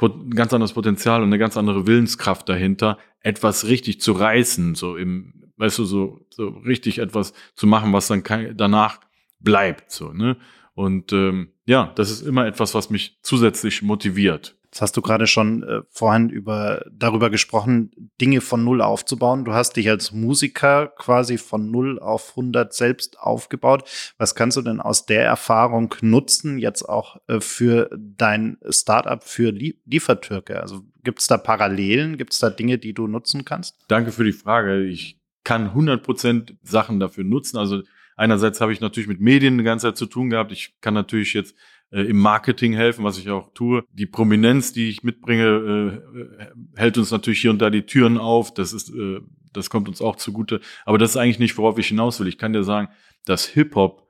ein 0.00 0.30
ganz 0.30 0.52
anderes 0.52 0.72
Potenzial 0.72 1.22
und 1.22 1.28
eine 1.28 1.38
ganz 1.38 1.56
andere 1.56 1.86
Willenskraft 1.86 2.48
dahinter, 2.48 2.98
etwas 3.20 3.66
richtig 3.66 4.00
zu 4.00 4.12
reißen, 4.12 4.74
so 4.74 4.96
im, 4.96 5.52
weißt 5.56 5.78
du, 5.78 5.84
so, 5.84 6.26
so 6.30 6.48
richtig 6.48 6.98
etwas 6.98 7.32
zu 7.54 7.66
machen, 7.66 7.92
was 7.92 8.08
dann 8.08 8.22
danach 8.56 9.00
bleibt, 9.40 9.90
so, 9.90 10.12
ne? 10.12 10.36
Und 10.74 11.12
ähm, 11.12 11.50
ja, 11.66 11.92
das 11.94 12.10
ist 12.10 12.22
immer 12.22 12.46
etwas, 12.46 12.74
was 12.74 12.90
mich 12.90 13.20
zusätzlich 13.22 13.82
motiviert. 13.82 14.56
Jetzt 14.74 14.82
hast 14.82 14.96
du 14.96 15.02
gerade 15.02 15.28
schon 15.28 15.62
äh, 15.62 15.82
vorhin 15.88 16.30
über, 16.30 16.84
darüber 16.90 17.30
gesprochen, 17.30 17.92
Dinge 18.20 18.40
von 18.40 18.64
Null 18.64 18.82
aufzubauen. 18.82 19.44
Du 19.44 19.52
hast 19.52 19.76
dich 19.76 19.88
als 19.88 20.10
Musiker 20.10 20.88
quasi 20.88 21.38
von 21.38 21.70
Null 21.70 22.00
auf 22.00 22.30
100 22.30 22.74
selbst 22.74 23.20
aufgebaut. 23.20 23.88
Was 24.18 24.34
kannst 24.34 24.56
du 24.56 24.62
denn 24.62 24.80
aus 24.80 25.06
der 25.06 25.24
Erfahrung 25.24 25.94
nutzen, 26.00 26.58
jetzt 26.58 26.82
auch 26.88 27.18
äh, 27.28 27.38
für 27.38 27.88
dein 27.96 28.58
Startup 28.68 29.22
für 29.22 29.52
Lie 29.52 29.76
Liefertürke? 29.84 30.60
Also 30.60 30.80
gibt 31.04 31.20
es 31.20 31.28
da 31.28 31.36
Parallelen? 31.36 32.18
Gibt 32.18 32.32
es 32.32 32.40
da 32.40 32.50
Dinge, 32.50 32.76
die 32.76 32.94
du 32.94 33.06
nutzen 33.06 33.44
kannst? 33.44 33.76
Danke 33.86 34.10
für 34.10 34.24
die 34.24 34.32
Frage. 34.32 34.82
Ich 34.82 35.20
kann 35.44 35.66
100 35.66 36.02
Prozent 36.02 36.56
Sachen 36.64 36.98
dafür 36.98 37.22
nutzen. 37.22 37.58
Also 37.58 37.82
einerseits 38.16 38.60
habe 38.60 38.72
ich 38.72 38.80
natürlich 38.80 39.08
mit 39.08 39.20
Medien 39.20 39.54
eine 39.54 39.62
ganze 39.62 39.86
Zeit 39.86 39.96
zu 39.96 40.06
tun 40.06 40.30
gehabt. 40.30 40.50
Ich 40.50 40.74
kann 40.80 40.94
natürlich 40.94 41.32
jetzt 41.32 41.54
im 42.02 42.18
Marketing 42.18 42.72
helfen, 42.72 43.04
was 43.04 43.18
ich 43.18 43.30
auch 43.30 43.52
tue. 43.54 43.84
Die 43.92 44.06
Prominenz, 44.06 44.72
die 44.72 44.88
ich 44.88 45.02
mitbringe, 45.02 46.00
äh, 46.14 46.78
hält 46.78 46.98
uns 46.98 47.10
natürlich 47.10 47.40
hier 47.40 47.50
und 47.50 47.62
da 47.62 47.70
die 47.70 47.86
Türen 47.86 48.18
auf. 48.18 48.52
Das 48.52 48.72
ist, 48.72 48.90
äh, 48.90 49.20
das 49.52 49.70
kommt 49.70 49.88
uns 49.88 50.02
auch 50.02 50.16
zugute. 50.16 50.60
Aber 50.84 50.98
das 50.98 51.10
ist 51.10 51.16
eigentlich 51.16 51.38
nicht, 51.38 51.56
worauf 51.56 51.78
ich 51.78 51.88
hinaus 51.88 52.18
will. 52.18 52.28
Ich 52.28 52.38
kann 52.38 52.52
dir 52.52 52.64
sagen, 52.64 52.88
dass 53.24 53.46
Hip-Hop 53.46 54.04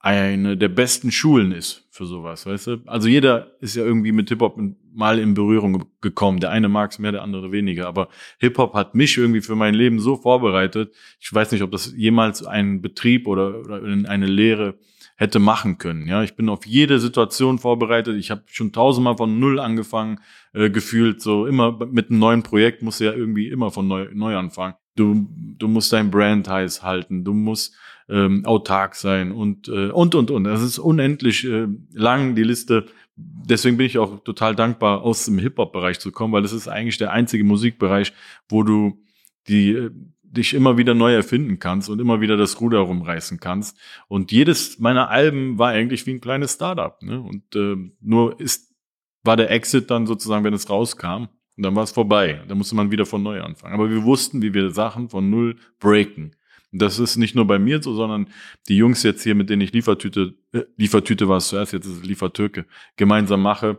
eine 0.00 0.56
der 0.56 0.68
besten 0.68 1.10
Schulen 1.10 1.52
ist 1.52 1.86
für 1.90 2.06
sowas, 2.06 2.46
weißt 2.46 2.66
du? 2.68 2.76
Also 2.86 3.08
jeder 3.08 3.52
ist 3.60 3.74
ja 3.74 3.84
irgendwie 3.84 4.12
mit 4.12 4.28
Hip-Hop 4.28 4.58
mal 4.94 5.18
in 5.18 5.34
Berührung 5.34 5.84
gekommen. 6.00 6.40
Der 6.40 6.50
eine 6.50 6.68
mag 6.68 6.92
es 6.92 6.98
mehr, 6.98 7.12
der 7.12 7.22
andere 7.22 7.52
weniger. 7.52 7.88
Aber 7.88 8.08
Hip-Hop 8.38 8.74
hat 8.74 8.94
mich 8.94 9.18
irgendwie 9.18 9.40
für 9.40 9.56
mein 9.56 9.74
Leben 9.74 9.98
so 9.98 10.16
vorbereitet. 10.16 10.94
Ich 11.20 11.32
weiß 11.32 11.52
nicht, 11.52 11.62
ob 11.62 11.72
das 11.72 11.92
jemals 11.96 12.46
ein 12.46 12.80
Betrieb 12.80 13.26
oder, 13.26 13.60
oder 13.60 13.82
eine 13.82 14.26
Lehre 14.26 14.78
hätte 15.18 15.40
machen 15.40 15.78
können. 15.78 16.06
Ja, 16.06 16.22
ich 16.22 16.36
bin 16.36 16.48
auf 16.48 16.64
jede 16.64 17.00
Situation 17.00 17.58
vorbereitet. 17.58 18.16
Ich 18.16 18.30
habe 18.30 18.44
schon 18.46 18.72
tausendmal 18.72 19.16
von 19.16 19.40
null 19.40 19.58
angefangen, 19.58 20.20
äh, 20.54 20.70
gefühlt. 20.70 21.20
So 21.20 21.44
immer 21.46 21.76
mit 21.86 22.08
einem 22.08 22.20
neuen 22.20 22.42
Projekt 22.44 22.82
musst 22.82 23.00
du 23.00 23.04
ja 23.04 23.12
irgendwie 23.12 23.48
immer 23.48 23.72
von 23.72 23.88
neu, 23.88 24.08
neu 24.14 24.36
anfangen. 24.36 24.74
Du, 24.94 25.28
du 25.58 25.66
musst 25.66 25.92
dein 25.92 26.12
Brand 26.12 26.48
heiß 26.48 26.84
halten. 26.84 27.24
Du 27.24 27.34
musst 27.34 27.74
ähm, 28.08 28.46
autark 28.46 28.94
sein 28.94 29.32
und 29.32 29.66
äh, 29.66 29.90
und 29.90 30.14
und 30.14 30.30
und. 30.30 30.44
Das 30.44 30.62
ist 30.62 30.78
unendlich 30.78 31.44
äh, 31.44 31.66
lang 31.92 32.36
die 32.36 32.44
Liste. 32.44 32.86
Deswegen 33.16 33.76
bin 33.76 33.86
ich 33.86 33.98
auch 33.98 34.22
total 34.22 34.54
dankbar, 34.54 35.02
aus 35.02 35.24
dem 35.24 35.40
Hip-Hop-Bereich 35.40 35.98
zu 35.98 36.12
kommen, 36.12 36.32
weil 36.32 36.42
das 36.42 36.52
ist 36.52 36.68
eigentlich 36.68 36.98
der 36.98 37.10
einzige 37.10 37.42
Musikbereich, 37.42 38.12
wo 38.48 38.62
du 38.62 39.02
die 39.48 39.72
äh, 39.72 39.90
dich 40.30 40.54
immer 40.54 40.76
wieder 40.76 40.94
neu 40.94 41.14
erfinden 41.14 41.58
kannst 41.58 41.88
und 41.88 42.00
immer 42.00 42.20
wieder 42.20 42.36
das 42.36 42.60
Ruder 42.60 42.80
rumreißen 42.80 43.40
kannst. 43.40 43.76
Und 44.08 44.32
jedes 44.32 44.78
meiner 44.78 45.10
Alben 45.10 45.58
war 45.58 45.70
eigentlich 45.70 46.06
wie 46.06 46.12
ein 46.12 46.20
kleines 46.20 46.54
Startup. 46.54 47.00
Ne? 47.02 47.20
Und 47.20 47.54
äh, 47.56 47.76
nur 48.00 48.38
ist, 48.40 48.74
war 49.24 49.36
der 49.36 49.50
Exit 49.50 49.90
dann 49.90 50.06
sozusagen, 50.06 50.44
wenn 50.44 50.54
es 50.54 50.68
rauskam. 50.68 51.28
Und 51.56 51.64
dann 51.64 51.74
war 51.74 51.82
es 51.82 51.92
vorbei. 51.92 52.42
Da 52.46 52.54
musste 52.54 52.76
man 52.76 52.90
wieder 52.90 53.06
von 53.06 53.22
neu 53.22 53.40
anfangen. 53.42 53.74
Aber 53.74 53.90
wir 53.90 54.04
wussten, 54.04 54.42
wie 54.42 54.54
wir 54.54 54.70
Sachen 54.70 55.08
von 55.08 55.28
null 55.28 55.56
breaken. 55.80 56.36
Und 56.72 56.82
das 56.82 56.98
ist 56.98 57.16
nicht 57.16 57.34
nur 57.34 57.46
bei 57.46 57.58
mir 57.58 57.82
so, 57.82 57.94
sondern 57.94 58.28
die 58.68 58.76
Jungs 58.76 59.02
jetzt 59.02 59.22
hier, 59.22 59.34
mit 59.34 59.48
denen 59.48 59.62
ich 59.62 59.72
Liefertüte, 59.72 60.34
äh, 60.52 60.64
Liefertüte 60.76 61.28
war 61.28 61.38
es 61.38 61.48
zuerst, 61.48 61.72
jetzt 61.72 61.86
ist 61.86 61.98
es 61.98 62.04
Liefertürke, 62.04 62.66
gemeinsam 62.96 63.42
mache, 63.42 63.78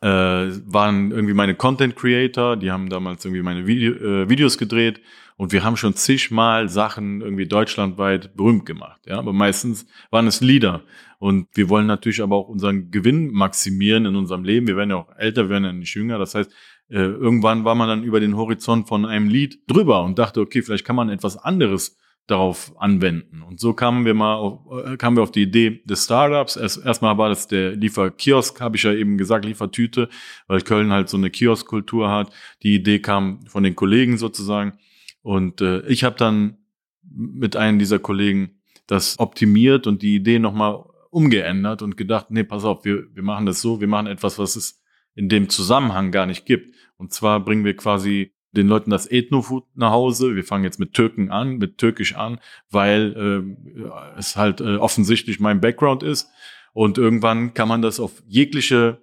äh, 0.00 0.06
waren 0.06 1.10
irgendwie 1.10 1.34
meine 1.34 1.54
Content 1.54 1.96
Creator, 1.96 2.56
die 2.56 2.70
haben 2.70 2.88
damals 2.88 3.24
irgendwie 3.24 3.42
meine 3.42 3.66
Video, 3.66 3.94
äh, 3.94 4.28
Videos 4.28 4.58
gedreht 4.58 5.00
und 5.36 5.52
wir 5.52 5.64
haben 5.64 5.76
schon 5.76 5.94
zigmal 5.94 6.68
Sachen 6.68 7.20
irgendwie 7.20 7.46
deutschlandweit 7.46 8.36
berühmt 8.36 8.66
gemacht. 8.66 9.02
Ja, 9.06 9.18
aber 9.18 9.32
meistens 9.32 9.86
waren 10.10 10.26
es 10.26 10.40
Lieder. 10.40 10.82
Und 11.20 11.48
wir 11.54 11.68
wollen 11.68 11.86
natürlich 11.86 12.22
aber 12.22 12.36
auch 12.36 12.48
unseren 12.48 12.90
Gewinn 12.90 13.32
maximieren 13.32 14.04
in 14.06 14.16
unserem 14.16 14.44
Leben. 14.44 14.66
Wir 14.66 14.76
werden 14.76 14.90
ja 14.90 14.96
auch 14.96 15.16
älter, 15.16 15.44
wir 15.44 15.50
werden 15.50 15.64
ja 15.64 15.72
nicht 15.72 15.94
jünger. 15.94 16.18
Das 16.18 16.34
heißt, 16.34 16.52
äh, 16.90 16.96
irgendwann 16.98 17.64
war 17.64 17.74
man 17.74 17.88
dann 17.88 18.02
über 18.02 18.20
den 18.20 18.36
Horizont 18.36 18.88
von 18.88 19.04
einem 19.04 19.28
Lied 19.28 19.62
drüber 19.68 20.02
und 20.04 20.18
dachte, 20.18 20.40
okay, 20.40 20.62
vielleicht 20.62 20.84
kann 20.84 20.96
man 20.96 21.08
etwas 21.08 21.36
anderes 21.36 21.96
darauf 22.28 22.72
anwenden. 22.78 23.42
Und 23.42 23.58
so 23.58 23.72
kamen 23.72 24.04
wir 24.04 24.14
mal 24.14 24.34
auf, 24.34 24.60
äh, 24.84 24.96
kamen 24.96 25.16
wir 25.16 25.22
auf 25.22 25.32
die 25.32 25.42
Idee 25.42 25.82
des 25.84 26.04
Startups. 26.04 26.56
Erst, 26.56 26.84
erstmal 26.84 27.18
war 27.18 27.30
das 27.30 27.48
der 27.48 27.74
Lieferkiosk, 27.74 28.60
habe 28.60 28.76
ich 28.76 28.82
ja 28.82 28.92
eben 28.92 29.18
gesagt, 29.18 29.44
Liefertüte, 29.44 30.08
weil 30.46 30.60
Köln 30.60 30.92
halt 30.92 31.08
so 31.08 31.16
eine 31.16 31.30
Kioskkultur 31.30 32.10
hat. 32.10 32.30
Die 32.62 32.74
Idee 32.74 33.00
kam 33.00 33.44
von 33.46 33.62
den 33.62 33.74
Kollegen 33.74 34.18
sozusagen. 34.18 34.74
Und 35.22 35.60
äh, 35.60 35.80
ich 35.88 36.04
habe 36.04 36.16
dann 36.16 36.58
mit 37.02 37.56
einem 37.56 37.78
dieser 37.78 37.98
Kollegen 37.98 38.60
das 38.86 39.18
optimiert 39.18 39.86
und 39.86 40.02
die 40.02 40.14
Idee 40.14 40.38
nochmal 40.38 40.84
umgeändert 41.10 41.82
und 41.82 41.96
gedacht, 41.96 42.26
nee, 42.30 42.44
pass 42.44 42.64
auf, 42.64 42.84
wir, 42.84 43.06
wir 43.14 43.22
machen 43.22 43.46
das 43.46 43.62
so, 43.62 43.80
wir 43.80 43.88
machen 43.88 44.06
etwas, 44.06 44.38
was 44.38 44.54
es 44.56 44.82
in 45.14 45.28
dem 45.28 45.48
Zusammenhang 45.48 46.12
gar 46.12 46.26
nicht 46.26 46.44
gibt. 46.44 46.74
Und 46.98 47.12
zwar 47.12 47.40
bringen 47.40 47.64
wir 47.64 47.74
quasi 47.74 48.32
den 48.52 48.68
Leuten 48.68 48.90
das 48.90 49.10
Ethnofood 49.10 49.64
nach 49.74 49.90
Hause. 49.90 50.34
Wir 50.34 50.44
fangen 50.44 50.64
jetzt 50.64 50.80
mit 50.80 50.94
Türken 50.94 51.30
an, 51.30 51.58
mit 51.58 51.78
Türkisch 51.78 52.14
an, 52.16 52.40
weil 52.70 53.56
äh, 53.76 54.18
es 54.18 54.36
halt 54.36 54.60
äh, 54.60 54.76
offensichtlich 54.76 55.40
mein 55.40 55.60
Background 55.60 56.02
ist. 56.02 56.28
Und 56.72 56.98
irgendwann 56.98 57.54
kann 57.54 57.68
man 57.68 57.82
das 57.82 58.00
auf 58.00 58.22
jegliche, 58.26 59.02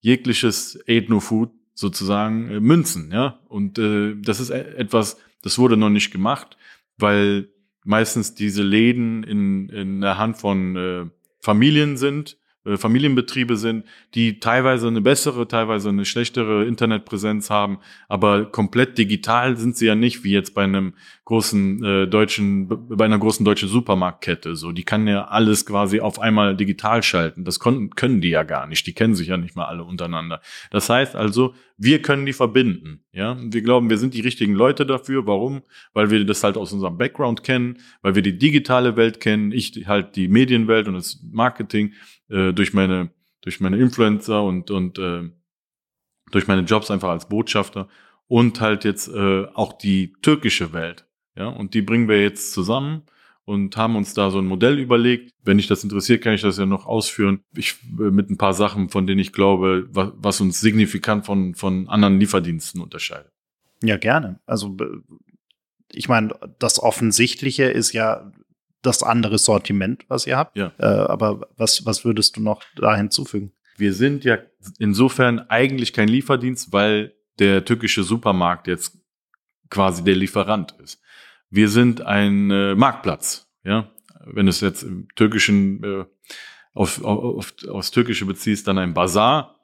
jegliches 0.00 0.78
Ethnofood 0.86 1.50
sozusagen 1.74 2.50
äh, 2.50 2.60
münzen, 2.60 3.10
ja. 3.12 3.40
Und 3.48 3.78
äh, 3.78 4.14
das 4.16 4.40
ist 4.40 4.50
e-, 4.50 4.76
etwas, 4.76 5.18
das 5.42 5.58
wurde 5.58 5.76
noch 5.76 5.90
nicht 5.90 6.10
gemacht, 6.10 6.56
weil 6.96 7.48
meistens 7.84 8.34
diese 8.34 8.62
Läden 8.62 9.24
in, 9.24 9.68
in 9.68 10.00
der 10.00 10.18
Hand 10.18 10.38
von 10.38 10.76
äh, 10.76 11.06
Familien 11.40 11.96
sind, 11.96 12.38
äh, 12.64 12.76
Familienbetriebe 12.76 13.56
sind, 13.56 13.84
die 14.14 14.38
teilweise 14.38 14.88
eine 14.88 15.00
bessere, 15.00 15.48
teilweise 15.48 15.88
eine 15.88 16.04
schlechtere 16.04 16.64
Internetpräsenz 16.66 17.48
haben, 17.48 17.78
aber 18.08 18.46
komplett 18.46 18.98
digital 18.98 19.56
sind 19.56 19.76
sie 19.76 19.86
ja 19.86 19.94
nicht, 19.94 20.24
wie 20.24 20.32
jetzt 20.32 20.54
bei 20.54 20.64
einem 20.64 20.94
großen 21.24 21.84
äh, 21.84 22.06
deutschen, 22.08 22.68
bei 22.68 23.04
einer 23.04 23.18
großen 23.18 23.44
deutschen 23.44 23.68
Supermarktkette. 23.68 24.56
So, 24.56 24.72
die 24.72 24.82
kann 24.82 25.06
ja 25.06 25.28
alles 25.28 25.64
quasi 25.64 26.00
auf 26.00 26.18
einmal 26.18 26.56
digital 26.56 27.02
schalten. 27.02 27.44
Das 27.44 27.60
konnten, 27.60 27.90
können 27.90 28.20
die 28.20 28.30
ja 28.30 28.42
gar 28.42 28.66
nicht. 28.66 28.86
Die 28.86 28.94
kennen 28.94 29.14
sich 29.14 29.28
ja 29.28 29.36
nicht 29.36 29.54
mal 29.54 29.66
alle 29.66 29.84
untereinander. 29.84 30.40
Das 30.70 30.90
heißt 30.90 31.14
also, 31.14 31.54
wir 31.78 32.02
können 32.02 32.26
die 32.26 32.32
verbinden. 32.32 33.04
Ja, 33.12 33.38
wir 33.40 33.62
glauben, 33.62 33.88
wir 33.88 33.96
sind 33.96 34.14
die 34.14 34.20
richtigen 34.20 34.54
Leute 34.54 34.84
dafür. 34.84 35.26
Warum? 35.26 35.62
Weil 35.94 36.10
wir 36.10 36.24
das 36.26 36.42
halt 36.42 36.56
aus 36.56 36.72
unserem 36.72 36.98
Background 36.98 37.42
kennen, 37.42 37.78
weil 38.02 38.16
wir 38.16 38.22
die 38.22 38.36
digitale 38.36 38.96
Welt 38.96 39.20
kennen, 39.20 39.52
ich 39.52 39.86
halt 39.86 40.16
die 40.16 40.28
Medienwelt 40.28 40.88
und 40.88 40.94
das 40.94 41.24
Marketing 41.30 41.94
äh, 42.30 42.52
durch 42.52 42.72
meine 42.72 43.10
durch 43.42 43.60
meine 43.60 43.78
Influencer 43.78 44.42
und 44.42 44.70
und 44.70 44.98
äh, 44.98 45.30
durch 46.30 46.46
meine 46.46 46.62
Jobs 46.62 46.90
einfach 46.90 47.10
als 47.10 47.28
Botschafter 47.28 47.88
und 48.26 48.60
halt 48.60 48.84
jetzt 48.84 49.08
äh, 49.08 49.46
auch 49.54 49.72
die 49.72 50.12
türkische 50.22 50.72
Welt. 50.72 51.06
Ja, 51.36 51.48
und 51.48 51.74
die 51.74 51.82
bringen 51.82 52.08
wir 52.08 52.22
jetzt 52.22 52.52
zusammen 52.52 53.02
und 53.44 53.76
haben 53.76 53.96
uns 53.96 54.14
da 54.14 54.30
so 54.30 54.38
ein 54.38 54.46
Modell 54.46 54.78
überlegt. 54.78 55.32
Wenn 55.42 55.56
dich 55.56 55.66
das 55.66 55.82
interessiert, 55.82 56.22
kann 56.22 56.34
ich 56.34 56.42
das 56.42 56.58
ja 56.58 56.66
noch 56.66 56.86
ausführen. 56.86 57.40
Ich 57.56 57.76
äh, 57.98 58.10
mit 58.10 58.30
ein 58.30 58.38
paar 58.38 58.54
Sachen, 58.54 58.90
von 58.90 59.06
denen 59.06 59.20
ich 59.20 59.32
glaube, 59.32 59.88
was, 59.90 60.12
was 60.16 60.40
uns 60.40 60.60
signifikant 60.60 61.26
von, 61.26 61.54
von 61.54 61.88
anderen 61.88 62.20
Lieferdiensten 62.20 62.80
unterscheidet. 62.80 63.32
Ja, 63.82 63.96
gerne. 63.96 64.38
Also 64.46 64.76
ich 65.90 66.08
meine, 66.08 66.34
das 66.58 66.80
Offensichtliche 66.80 67.64
ist 67.64 67.92
ja 67.92 68.30
das 68.82 69.02
andere 69.02 69.38
Sortiment, 69.38 70.04
was 70.08 70.26
ihr 70.26 70.36
habt. 70.36 70.56
Ja. 70.56 70.72
Äh, 70.78 70.84
aber 70.84 71.48
was, 71.56 71.84
was 71.84 72.04
würdest 72.04 72.36
du 72.36 72.40
noch 72.40 72.62
da 72.76 72.96
hinzufügen? 72.96 73.52
Wir 73.76 73.92
sind 73.94 74.24
ja 74.24 74.38
insofern 74.78 75.38
eigentlich 75.48 75.92
kein 75.92 76.08
Lieferdienst, 76.08 76.72
weil 76.72 77.14
der 77.38 77.64
türkische 77.64 78.02
Supermarkt 78.02 78.66
jetzt 78.66 78.98
quasi 79.70 80.04
der 80.04 80.16
Lieferant 80.16 80.74
ist. 80.82 81.00
Wir 81.48 81.68
sind 81.68 82.02
ein 82.02 82.50
äh, 82.50 82.74
Marktplatz, 82.74 83.50
ja. 83.64 83.90
Wenn 84.26 84.46
du 84.46 84.50
es 84.50 84.60
jetzt 84.60 84.82
im 84.82 85.08
türkischen 85.16 85.82
äh, 85.82 86.04
auf, 86.74 87.02
auf, 87.02 87.54
aufs 87.68 87.90
Türkische 87.90 88.26
beziehst, 88.26 88.68
dann 88.68 88.78
ein 88.78 88.94
Bazar. 88.94 89.60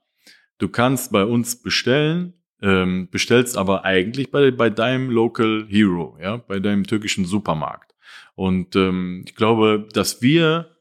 Du 0.59 0.69
kannst 0.69 1.13
bei 1.13 1.25
uns 1.25 1.63
bestellen, 1.63 2.35
ähm, 2.63 3.09
bestellst 3.11 3.59
aber 3.59 3.85
eigentlich 3.85 4.31
bei, 4.31 4.51
bei 4.51 4.71
deinem 4.71 5.11
Local 5.11 5.67
Hero, 5.69 6.17
ja, 6.21 6.39
bei 6.39 6.59
deinem 6.59 6.85
türkischen 6.85 7.27
Supermarkt. 7.27 7.86
Und 8.37 8.77
ähm, 8.77 9.25
ich 9.27 9.35
glaube, 9.35 9.89
dass 9.93 10.23
wir 10.23 10.77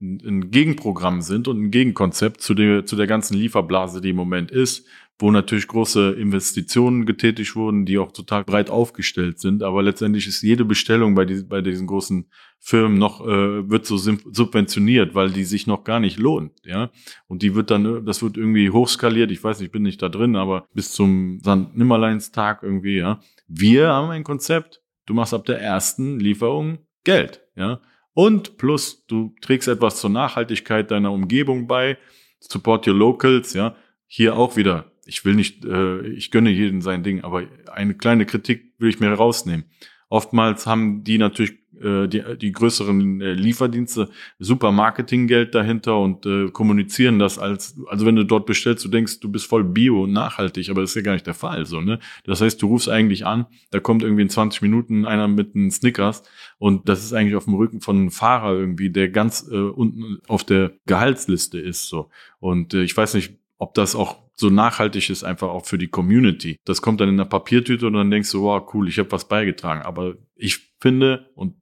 ein 0.00 0.50
Gegenprogramm 0.50 1.22
sind 1.22 1.48
und 1.48 1.58
ein 1.62 1.70
Gegenkonzept 1.70 2.42
zu 2.42 2.52
der, 2.52 2.84
zu 2.84 2.96
der 2.96 3.06
ganzen 3.06 3.38
Lieferblase, 3.38 4.02
die 4.02 4.10
im 4.10 4.16
Moment 4.16 4.50
ist, 4.50 4.86
wo 5.18 5.30
natürlich 5.30 5.66
große 5.66 6.12
Investitionen 6.12 7.06
getätigt 7.06 7.56
wurden, 7.56 7.86
die 7.86 7.96
auch 7.96 8.12
total 8.12 8.44
breit 8.44 8.68
aufgestellt 8.68 9.40
sind. 9.40 9.62
Aber 9.62 9.82
letztendlich 9.82 10.26
ist 10.26 10.42
jede 10.42 10.66
Bestellung 10.66 11.14
bei, 11.14 11.24
diesen, 11.24 11.48
bei 11.48 11.62
diesen 11.62 11.86
großen 11.86 12.30
Firmen 12.58 12.98
noch, 12.98 13.26
äh, 13.26 13.70
wird 13.70 13.86
so 13.86 13.96
subventioniert, 13.96 15.14
weil 15.14 15.30
die 15.30 15.44
sich 15.44 15.66
noch 15.66 15.84
gar 15.84 16.00
nicht 16.00 16.18
lohnt, 16.18 16.52
ja. 16.64 16.90
Und 17.28 17.42
die 17.42 17.54
wird 17.54 17.70
dann, 17.70 18.04
das 18.04 18.22
wird 18.22 18.36
irgendwie 18.36 18.68
hochskaliert. 18.70 19.30
Ich 19.30 19.42
weiß, 19.42 19.62
ich 19.62 19.70
bin 19.70 19.82
nicht 19.82 20.02
da 20.02 20.10
drin, 20.10 20.36
aber 20.36 20.66
bis 20.74 20.92
zum 20.92 21.40
St. 21.40 21.74
Nimmerleinstag 21.74 22.62
irgendwie, 22.62 22.98
ja. 22.98 23.20
Wir 23.48 23.88
haben 23.88 24.10
ein 24.10 24.24
Konzept. 24.24 24.82
Du 25.06 25.14
machst 25.14 25.32
ab 25.32 25.46
der 25.46 25.60
ersten 25.60 26.18
Lieferung 26.20 26.85
Geld, 27.06 27.40
ja. 27.54 27.80
Und 28.12 28.58
plus, 28.58 29.06
du 29.06 29.34
trägst 29.40 29.68
etwas 29.68 30.00
zur 30.00 30.10
Nachhaltigkeit 30.10 30.90
deiner 30.90 31.12
Umgebung 31.12 31.66
bei. 31.66 31.96
Support 32.40 32.86
your 32.86 32.94
locals, 32.94 33.54
ja. 33.54 33.74
Hier 34.06 34.36
auch 34.36 34.56
wieder 34.56 34.90
ich 35.06 35.24
will 35.24 35.34
nicht, 35.34 35.64
äh, 35.64 36.06
ich 36.08 36.30
gönne 36.30 36.50
jedem 36.50 36.82
sein 36.82 37.02
Ding, 37.02 37.22
aber 37.22 37.44
eine 37.72 37.94
kleine 37.94 38.26
Kritik 38.26 38.74
will 38.78 38.90
ich 38.90 39.00
mir 39.00 39.12
rausnehmen. 39.12 39.64
Oftmals 40.08 40.66
haben 40.66 41.04
die 41.04 41.18
natürlich 41.18 41.54
äh, 41.80 42.08
die, 42.08 42.22
die 42.38 42.52
größeren 42.52 43.20
äh, 43.20 43.32
Lieferdienste 43.32 44.08
super 44.38 44.72
Marketinggeld 44.72 45.54
dahinter 45.54 45.98
und 45.98 46.26
äh, 46.26 46.50
kommunizieren 46.50 47.18
das 47.18 47.38
als, 47.38 47.78
also 47.88 48.06
wenn 48.06 48.16
du 48.16 48.24
dort 48.24 48.46
bestellst, 48.46 48.84
du 48.84 48.88
denkst, 48.88 49.20
du 49.20 49.30
bist 49.30 49.46
voll 49.46 49.64
bio 49.64 50.04
und 50.04 50.12
nachhaltig, 50.12 50.70
aber 50.70 50.80
das 50.80 50.90
ist 50.90 50.96
ja 50.96 51.02
gar 51.02 51.12
nicht 51.12 51.26
der 51.26 51.34
Fall. 51.34 51.66
So, 51.66 51.80
ne? 51.80 51.98
Das 52.24 52.40
heißt, 52.40 52.60
du 52.60 52.68
rufst 52.68 52.88
eigentlich 52.88 53.26
an, 53.26 53.46
da 53.70 53.80
kommt 53.80 54.02
irgendwie 54.02 54.22
in 54.22 54.30
20 54.30 54.62
Minuten 54.62 55.04
einer 55.04 55.28
mit 55.28 55.54
einem 55.54 55.70
Snickers 55.70 56.22
und 56.58 56.88
das 56.88 57.04
ist 57.04 57.12
eigentlich 57.12 57.36
auf 57.36 57.44
dem 57.44 57.54
Rücken 57.54 57.80
von 57.80 57.96
einem 57.96 58.10
Fahrer 58.10 58.52
irgendwie, 58.52 58.90
der 58.90 59.08
ganz 59.08 59.48
äh, 59.50 59.56
unten 59.56 60.18
auf 60.28 60.44
der 60.44 60.72
Gehaltsliste 60.86 61.58
ist. 61.58 61.88
so 61.88 62.10
Und 62.38 62.74
äh, 62.74 62.82
ich 62.82 62.96
weiß 62.96 63.14
nicht, 63.14 63.38
ob 63.58 63.74
das 63.74 63.94
auch 63.94 64.26
so 64.36 64.50
nachhaltig 64.50 65.08
ist, 65.10 65.24
einfach 65.24 65.48
auch 65.48 65.64
für 65.64 65.78
die 65.78 65.88
Community. 65.88 66.58
Das 66.64 66.82
kommt 66.82 67.00
dann 67.00 67.08
in 67.08 67.14
einer 67.14 67.28
Papiertüte 67.28 67.86
und 67.86 67.94
dann 67.94 68.10
denkst 68.10 68.30
du, 68.32 68.42
wow, 68.42 68.62
cool, 68.74 68.88
ich 68.88 68.98
habe 68.98 69.10
was 69.10 69.28
beigetragen. 69.28 69.82
Aber 69.82 70.14
ich 70.34 70.72
finde, 70.78 71.30
und 71.34 71.54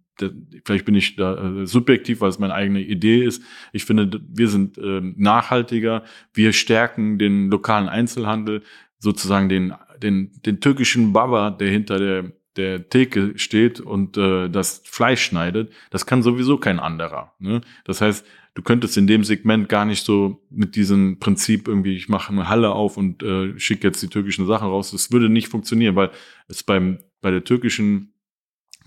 vielleicht 0.65 0.85
bin 0.85 0.95
ich 0.95 1.17
da 1.17 1.63
äh, 1.63 1.67
subjektiv, 1.67 2.21
weil 2.21 2.29
es 2.29 2.39
meine 2.39 2.55
eigene 2.55 2.81
Idee 2.81 3.25
ist. 3.25 3.43
Ich 3.73 3.85
finde, 3.85 4.21
wir 4.29 4.49
sind 4.49 4.79
äh, 4.79 5.01
nachhaltiger, 5.17 6.05
wir 6.33 6.53
stärken 6.53 7.19
den 7.19 7.51
lokalen 7.51 7.89
Einzelhandel, 7.89 8.63
sozusagen 8.99 9.49
den, 9.49 9.75
den, 10.03 10.33
den 10.45 10.61
türkischen 10.61 11.13
Baba, 11.13 11.51
der 11.51 11.69
hinter 11.69 11.99
der, 11.99 12.33
der 12.57 12.89
Theke 12.89 13.33
steht 13.37 13.81
und 13.81 14.17
äh, 14.17 14.49
das 14.49 14.83
Fleisch 14.85 15.23
schneidet. 15.23 15.73
Das 15.91 16.07
kann 16.07 16.23
sowieso 16.23 16.59
kein 16.59 16.81
anderer. 16.81 17.35
Ne? 17.39 17.61
Das 17.85 18.01
heißt, 18.01 18.25
du 18.55 18.63
könntest 18.63 18.97
in 18.97 19.07
dem 19.07 19.25
Segment 19.25 19.69
gar 19.69 19.85
nicht 19.85 20.05
so 20.05 20.43
mit 20.51 20.77
diesem 20.77 21.19
Prinzip 21.19 21.69
irgendwie, 21.69 21.97
ich 21.97 22.09
mache 22.09 22.33
eine 22.33 22.49
Halle 22.49 22.71
auf 22.71 22.97
und 22.97 23.23
äh, 23.23 23.59
schicke 23.59 23.89
jetzt 23.89 24.03
die 24.03 24.09
türkischen 24.09 24.47
Sachen 24.47 24.69
raus. 24.69 24.93
Das 24.93 25.13
würde 25.13 25.29
nicht 25.29 25.49
funktionieren, 25.49 25.97
weil 25.97 26.11
es 26.49 26.63
beim, 26.63 26.99
bei 27.21 27.31
der 27.31 27.45
türkischen 27.45 28.14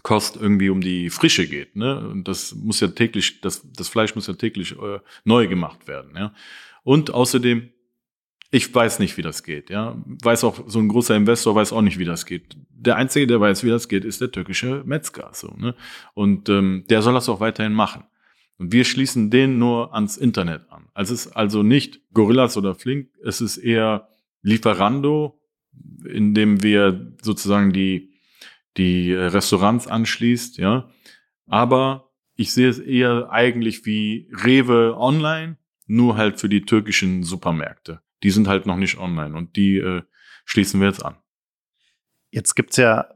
Kost 0.07 0.37
irgendwie 0.37 0.69
um 0.69 0.79
die 0.79 1.09
Frische 1.09 1.49
geht. 1.49 1.75
Ne? 1.75 1.99
Und 2.07 2.29
das 2.29 2.55
muss 2.55 2.79
ja 2.79 2.87
täglich, 2.87 3.41
das, 3.41 3.69
das 3.73 3.89
Fleisch 3.89 4.15
muss 4.15 4.27
ja 4.27 4.35
täglich 4.35 4.71
äh, 4.71 4.99
neu 5.25 5.49
gemacht 5.49 5.85
werden. 5.85 6.11
Ja? 6.15 6.33
Und 6.85 7.13
außerdem, 7.13 7.71
ich 8.49 8.73
weiß 8.73 8.99
nicht, 8.99 9.17
wie 9.17 9.21
das 9.21 9.43
geht. 9.43 9.69
Ja, 9.69 10.01
weiß 10.23 10.45
auch 10.45 10.63
so 10.65 10.79
ein 10.79 10.87
großer 10.87 11.13
Investor 11.13 11.55
weiß 11.55 11.73
auch 11.73 11.81
nicht, 11.81 11.99
wie 11.99 12.05
das 12.05 12.25
geht. 12.25 12.55
Der 12.69 12.95
einzige, 12.95 13.27
der 13.27 13.41
weiß, 13.41 13.65
wie 13.65 13.69
das 13.69 13.89
geht, 13.89 14.05
ist 14.05 14.21
der 14.21 14.31
türkische 14.31 14.81
Metzger. 14.85 15.31
So 15.33 15.53
ne? 15.57 15.75
Und 16.13 16.47
ähm, 16.47 16.85
der 16.89 17.01
soll 17.01 17.13
das 17.13 17.27
auch 17.27 17.41
weiterhin 17.41 17.73
machen. 17.73 18.05
Und 18.57 18.71
wir 18.71 18.85
schließen 18.85 19.29
den 19.29 19.59
nur 19.59 19.93
ans 19.93 20.15
Internet 20.15 20.71
an. 20.71 20.87
Also 20.93 21.15
es 21.15 21.25
ist 21.25 21.33
also 21.33 21.63
nicht 21.63 21.99
Gorillas 22.13 22.55
oder 22.55 22.75
Flink, 22.75 23.09
es 23.21 23.41
ist 23.41 23.57
eher 23.57 24.07
Lieferando, 24.41 25.37
in 26.07 26.33
dem 26.33 26.63
wir 26.63 27.13
sozusagen 27.21 27.73
die, 27.73 28.13
die 28.77 29.13
Restaurants 29.13 29.87
anschließt, 29.87 30.57
ja. 30.57 30.89
Aber 31.45 32.11
ich 32.35 32.53
sehe 32.53 32.69
es 32.69 32.79
eher 32.79 33.29
eigentlich 33.31 33.85
wie 33.85 34.29
Rewe 34.31 34.95
online, 34.97 35.57
nur 35.87 36.17
halt 36.17 36.39
für 36.39 36.49
die 36.49 36.61
türkischen 36.61 37.23
Supermärkte. 37.23 38.01
Die 38.23 38.31
sind 38.31 38.47
halt 38.47 38.65
noch 38.65 38.77
nicht 38.77 38.97
online 38.97 39.35
und 39.35 39.55
die 39.55 39.77
äh, 39.77 40.03
schließen 40.45 40.79
wir 40.79 40.87
jetzt 40.87 41.03
an. 41.03 41.17
Jetzt 42.29 42.55
gibt's 42.55 42.77
ja 42.77 43.09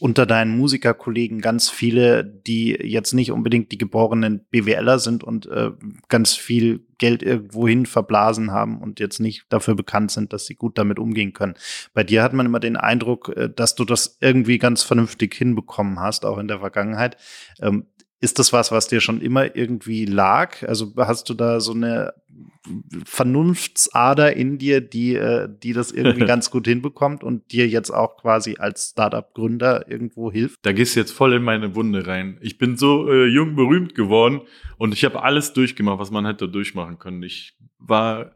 unter 0.00 0.26
deinen 0.26 0.56
Musikerkollegen 0.56 1.40
ganz 1.40 1.70
viele, 1.70 2.24
die 2.24 2.70
jetzt 2.70 3.12
nicht 3.14 3.32
unbedingt 3.32 3.72
die 3.72 3.78
geborenen 3.78 4.46
BWLer 4.50 4.98
sind 4.98 5.24
und 5.24 5.46
äh, 5.46 5.70
ganz 6.08 6.34
viel 6.34 6.86
Geld 6.98 7.22
irgendwohin 7.22 7.86
verblasen 7.86 8.50
haben 8.50 8.80
und 8.80 9.00
jetzt 9.00 9.20
nicht 9.20 9.46
dafür 9.48 9.74
bekannt 9.74 10.10
sind, 10.10 10.32
dass 10.32 10.46
sie 10.46 10.54
gut 10.54 10.78
damit 10.78 10.98
umgehen 10.98 11.32
können. 11.32 11.54
Bei 11.94 12.04
dir 12.04 12.22
hat 12.22 12.32
man 12.32 12.46
immer 12.46 12.60
den 12.60 12.76
Eindruck, 12.76 13.36
äh, 13.36 13.48
dass 13.54 13.74
du 13.74 13.84
das 13.84 14.18
irgendwie 14.20 14.58
ganz 14.58 14.82
vernünftig 14.82 15.34
hinbekommen 15.34 16.00
hast, 16.00 16.24
auch 16.24 16.38
in 16.38 16.48
der 16.48 16.60
Vergangenheit. 16.60 17.16
Ähm, 17.60 17.86
ist 18.20 18.38
das 18.38 18.52
was, 18.52 18.72
was 18.72 18.88
dir 18.88 19.00
schon 19.00 19.20
immer 19.20 19.54
irgendwie 19.54 20.04
lag? 20.04 20.62
Also 20.66 20.92
hast 20.96 21.28
du 21.28 21.34
da 21.34 21.60
so 21.60 21.72
eine 21.72 22.14
Vernunftsader 23.04 24.36
in 24.36 24.58
dir, 24.58 24.80
die, 24.80 25.14
äh, 25.14 25.48
die 25.62 25.72
das 25.72 25.92
irgendwie 25.92 26.24
ganz 26.26 26.50
gut 26.50 26.66
hinbekommt 26.66 27.22
und 27.22 27.52
dir 27.52 27.68
jetzt 27.68 27.90
auch 27.90 28.16
quasi 28.16 28.56
als 28.58 28.90
Startup-Gründer 28.90 29.88
irgendwo 29.88 30.32
hilft? 30.32 30.58
Da 30.62 30.72
gehst 30.72 30.96
du 30.96 31.00
jetzt 31.00 31.12
voll 31.12 31.34
in 31.34 31.42
meine 31.42 31.74
Wunde 31.74 32.06
rein. 32.06 32.38
Ich 32.40 32.58
bin 32.58 32.76
so 32.76 33.08
äh, 33.08 33.26
jung 33.26 33.54
berühmt 33.54 33.94
geworden 33.94 34.42
und 34.78 34.92
ich 34.92 35.04
habe 35.04 35.22
alles 35.22 35.52
durchgemacht, 35.52 35.98
was 35.98 36.10
man 36.10 36.26
hätte 36.26 36.48
durchmachen 36.48 36.98
können. 36.98 37.22
Ich 37.22 37.56
war 37.78 38.32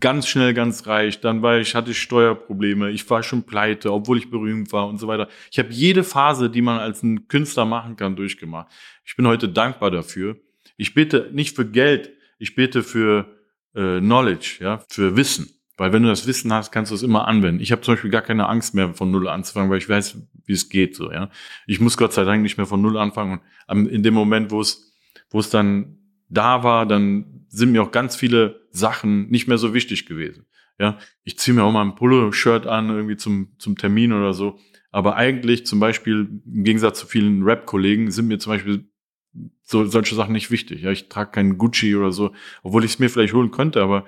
ganz 0.00 0.26
schnell 0.26 0.54
ganz 0.54 0.86
reich, 0.86 1.20
dann 1.20 1.42
war 1.42 1.58
ich, 1.58 1.74
hatte 1.74 1.92
ich 1.92 2.00
Steuerprobleme, 2.00 2.90
ich 2.90 3.08
war 3.08 3.22
schon 3.22 3.44
pleite, 3.44 3.92
obwohl 3.92 4.18
ich 4.18 4.30
berühmt 4.30 4.72
war 4.72 4.88
und 4.88 4.98
so 4.98 5.06
weiter. 5.06 5.28
Ich 5.50 5.58
habe 5.58 5.70
jede 5.70 6.04
Phase, 6.04 6.50
die 6.50 6.62
man 6.62 6.78
als 6.78 7.02
ein 7.02 7.28
Künstler 7.28 7.64
machen 7.64 7.96
kann, 7.96 8.16
durchgemacht. 8.16 8.72
Ich 9.04 9.16
bin 9.16 9.26
heute 9.26 9.48
dankbar 9.48 9.90
dafür. 9.90 10.36
Ich 10.76 10.94
bete 10.94 11.30
nicht 11.32 11.54
für 11.54 11.66
Geld, 11.66 12.10
ich 12.38 12.54
bete 12.54 12.82
für 12.82 13.26
äh, 13.74 14.00
Knowledge, 14.00 14.58
ja, 14.60 14.82
für 14.88 15.16
Wissen. 15.16 15.50
Weil 15.76 15.92
wenn 15.92 16.02
du 16.02 16.08
das 16.08 16.26
Wissen 16.26 16.52
hast, 16.52 16.70
kannst 16.70 16.92
du 16.92 16.94
es 16.94 17.02
immer 17.02 17.26
anwenden. 17.26 17.60
Ich 17.60 17.72
habe 17.72 17.82
zum 17.82 17.94
Beispiel 17.94 18.10
gar 18.10 18.22
keine 18.22 18.48
Angst 18.48 18.74
mehr 18.74 18.94
von 18.94 19.10
Null 19.10 19.28
anzufangen, 19.28 19.70
weil 19.70 19.78
ich 19.78 19.88
weiß, 19.88 20.18
wie 20.44 20.52
es 20.52 20.68
geht. 20.68 20.94
So, 20.94 21.10
ja. 21.10 21.30
Ich 21.66 21.80
muss 21.80 21.96
Gott 21.96 22.12
sei 22.12 22.24
Dank 22.24 22.42
nicht 22.42 22.56
mehr 22.56 22.66
von 22.66 22.80
Null 22.80 22.96
anfangen. 22.96 23.40
Und 23.66 23.88
in 23.88 24.04
dem 24.04 24.14
Moment, 24.14 24.52
wo 24.52 24.60
es, 24.60 24.94
wo 25.30 25.40
es 25.40 25.50
dann 25.50 25.98
da 26.28 26.62
war, 26.62 26.86
dann 26.86 27.46
sind 27.48 27.72
mir 27.72 27.82
auch 27.82 27.92
ganz 27.92 28.16
viele 28.16 28.66
Sachen 28.70 29.30
nicht 29.30 29.46
mehr 29.46 29.58
so 29.58 29.74
wichtig 29.74 30.06
gewesen. 30.06 30.46
Ja, 30.78 30.98
ich 31.22 31.38
ziehe 31.38 31.54
mir 31.54 31.62
auch 31.62 31.72
mal 31.72 31.82
ein 31.82 31.94
Polo-Shirt 31.94 32.66
an, 32.66 32.90
irgendwie 32.90 33.16
zum, 33.16 33.52
zum 33.58 33.76
Termin 33.76 34.12
oder 34.12 34.32
so. 34.34 34.58
Aber 34.90 35.16
eigentlich 35.16 35.66
zum 35.66 35.78
Beispiel, 35.78 36.42
im 36.46 36.64
Gegensatz 36.64 36.98
zu 36.98 37.06
vielen 37.06 37.42
Rap-Kollegen, 37.44 38.10
sind 38.10 38.26
mir 38.26 38.38
zum 38.38 38.52
Beispiel 38.52 38.88
so, 39.62 39.84
solche 39.84 40.14
Sachen 40.14 40.32
nicht 40.32 40.50
wichtig. 40.50 40.82
Ja, 40.82 40.90
ich 40.90 41.08
trage 41.08 41.30
keinen 41.30 41.58
Gucci 41.58 41.94
oder 41.94 42.12
so, 42.12 42.32
obwohl 42.62 42.84
ich 42.84 42.92
es 42.92 42.98
mir 42.98 43.08
vielleicht 43.08 43.34
holen 43.34 43.50
könnte, 43.50 43.82
aber 43.82 44.04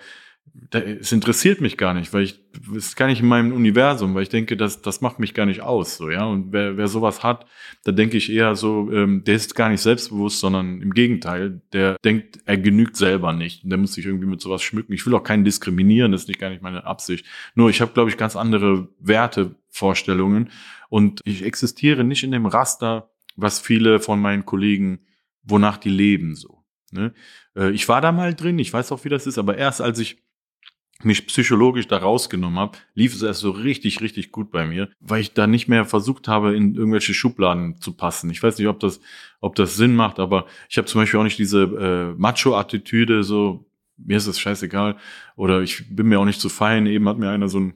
es 0.70 1.12
interessiert 1.12 1.60
mich 1.60 1.76
gar 1.76 1.94
nicht, 1.94 2.12
weil 2.12 2.22
ich, 2.22 2.40
es 2.70 2.88
ist 2.88 2.96
gar 2.96 3.06
nicht 3.06 3.20
in 3.20 3.28
meinem 3.28 3.52
Universum, 3.52 4.14
weil 4.14 4.22
ich 4.22 4.28
denke, 4.28 4.56
das, 4.56 4.82
das 4.82 5.00
macht 5.00 5.18
mich 5.18 5.34
gar 5.34 5.46
nicht 5.46 5.60
aus, 5.60 5.96
so, 5.96 6.10
ja. 6.10 6.24
Und 6.24 6.52
wer, 6.52 6.76
wer 6.76 6.88
sowas 6.88 7.22
hat, 7.22 7.46
da 7.84 7.92
denke 7.92 8.16
ich 8.16 8.32
eher 8.32 8.56
so, 8.56 8.90
ähm, 8.90 9.22
der 9.24 9.36
ist 9.36 9.54
gar 9.54 9.68
nicht 9.68 9.80
selbstbewusst, 9.80 10.40
sondern 10.40 10.80
im 10.80 10.92
Gegenteil, 10.92 11.60
der 11.72 11.96
denkt, 12.04 12.40
er 12.46 12.58
genügt 12.58 12.96
selber 12.96 13.32
nicht. 13.32 13.64
Und 13.64 13.70
der 13.70 13.78
muss 13.78 13.94
sich 13.94 14.06
irgendwie 14.06 14.26
mit 14.26 14.40
sowas 14.40 14.62
schmücken. 14.62 14.92
Ich 14.92 15.06
will 15.06 15.14
auch 15.14 15.22
keinen 15.22 15.44
diskriminieren, 15.44 16.12
das 16.12 16.22
ist 16.22 16.28
nicht 16.28 16.40
gar 16.40 16.50
nicht 16.50 16.62
meine 16.62 16.84
Absicht. 16.84 17.26
Nur 17.54 17.70
ich 17.70 17.80
habe, 17.80 17.92
glaube 17.92 18.10
ich, 18.10 18.16
ganz 18.16 18.36
andere 18.36 18.88
Wertevorstellungen 18.98 20.50
und 20.88 21.20
ich 21.24 21.44
existiere 21.44 22.04
nicht 22.04 22.24
in 22.24 22.32
dem 22.32 22.46
Raster, 22.46 23.10
was 23.36 23.60
viele 23.60 24.00
von 24.00 24.20
meinen 24.20 24.46
Kollegen, 24.46 25.00
wonach 25.42 25.76
die 25.76 25.90
leben, 25.90 26.34
so. 26.34 26.64
Ne? 26.92 27.12
Äh, 27.54 27.70
ich 27.70 27.88
war 27.88 28.00
da 28.00 28.12
mal 28.12 28.34
drin, 28.34 28.58
ich 28.58 28.72
weiß 28.72 28.92
auch, 28.92 29.04
wie 29.04 29.08
das 29.08 29.26
ist, 29.26 29.38
aber 29.38 29.56
erst 29.56 29.80
als 29.80 29.98
ich 29.98 30.25
mich 31.02 31.26
psychologisch 31.26 31.86
da 31.88 31.98
rausgenommen 31.98 32.58
habe, 32.58 32.78
lief 32.94 33.14
es 33.14 33.22
erst 33.22 33.40
so 33.40 33.50
richtig, 33.50 34.00
richtig 34.00 34.32
gut 34.32 34.50
bei 34.50 34.66
mir, 34.66 34.88
weil 35.00 35.20
ich 35.20 35.34
da 35.34 35.46
nicht 35.46 35.68
mehr 35.68 35.84
versucht 35.84 36.26
habe, 36.26 36.56
in 36.56 36.74
irgendwelche 36.74 37.12
Schubladen 37.12 37.80
zu 37.80 37.92
passen. 37.92 38.30
Ich 38.30 38.42
weiß 38.42 38.58
nicht, 38.58 38.68
ob 38.68 38.80
das, 38.80 39.00
ob 39.40 39.54
das 39.56 39.76
Sinn 39.76 39.94
macht, 39.94 40.18
aber 40.18 40.46
ich 40.68 40.78
habe 40.78 40.86
zum 40.86 41.00
Beispiel 41.00 41.20
auch 41.20 41.24
nicht 41.24 41.38
diese 41.38 41.62
äh, 41.62 42.18
Macho-Attitüde, 42.18 43.22
so 43.22 43.66
mir 43.98 44.16
ist 44.16 44.26
es 44.26 44.38
scheißegal 44.38 44.96
oder 45.36 45.62
ich 45.62 45.84
bin 45.94 46.06
mir 46.06 46.20
auch 46.20 46.24
nicht 46.24 46.40
zu 46.40 46.48
fein. 46.48 46.86
Eben 46.86 47.08
hat 47.08 47.18
mir 47.18 47.30
einer 47.30 47.48
so 47.48 47.60
ein, 47.60 47.74